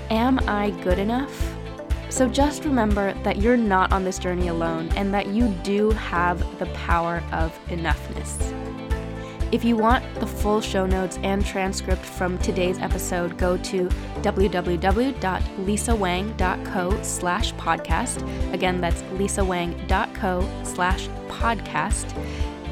Am 0.09 0.39
I 0.47 0.71
good 0.81 0.97
enough? 0.97 1.55
So 2.09 2.27
just 2.27 2.65
remember 2.65 3.13
that 3.23 3.37
you're 3.37 3.57
not 3.57 3.93
on 3.93 4.03
this 4.03 4.17
journey 4.17 4.47
alone 4.47 4.89
and 4.95 5.13
that 5.13 5.27
you 5.27 5.49
do 5.63 5.91
have 5.91 6.39
the 6.57 6.65
power 6.67 7.21
of 7.31 7.57
enoughness. 7.67 8.55
If 9.51 9.63
you 9.63 9.77
want 9.77 10.03
the 10.19 10.27
full 10.27 10.61
show 10.61 10.85
notes 10.85 11.17
and 11.23 11.43
transcript 11.45 12.05
from 12.05 12.37
today's 12.37 12.77
episode, 12.79 13.37
go 13.37 13.57
to 13.57 13.87
www.lisawang.co 14.21 17.03
slash 17.03 17.53
podcast. 17.55 18.53
Again, 18.53 18.79
that's 18.81 19.01
lisawang.co 19.03 20.63
slash 20.63 21.07
podcast. 21.27 22.15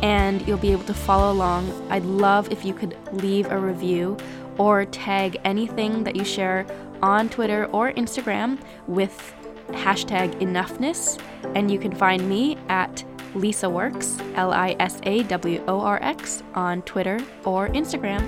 And 0.02 0.48
you'll 0.48 0.58
be 0.58 0.72
able 0.72 0.84
to 0.84 0.94
follow 0.94 1.32
along. 1.32 1.88
I'd 1.90 2.06
love 2.06 2.52
if 2.52 2.64
you 2.64 2.74
could 2.74 2.98
leave 3.14 3.50
a 3.52 3.58
review 3.58 4.18
or 4.58 4.86
tag 4.86 5.38
anything 5.44 6.04
that 6.04 6.16
you 6.16 6.24
share 6.24 6.66
on 7.02 7.30
Twitter 7.30 7.66
or 7.66 7.92
Instagram 7.94 8.60
with 8.88 9.34
hashtag 9.70 10.40
enoughness. 10.40 11.20
And 11.56 11.70
you 11.72 11.80
can 11.80 11.94
find 11.94 12.28
me 12.28 12.58
at 12.70 13.04
Lisa 13.36 13.70
Works, 13.70 14.18
L 14.36 14.52
I 14.52 14.76
S 14.80 15.00
A 15.04 15.24
W 15.24 15.64
O 15.68 15.80
R 15.82 16.00
X, 16.02 16.44
on 16.56 16.82
Twitter 16.84 17.20
or 17.46 17.70
Instagram. 17.70 18.28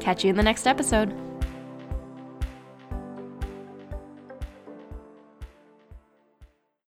Catch 0.00 0.24
you 0.24 0.30
in 0.30 0.36
the 0.36 0.42
next 0.42 0.66
episode. 0.66 1.29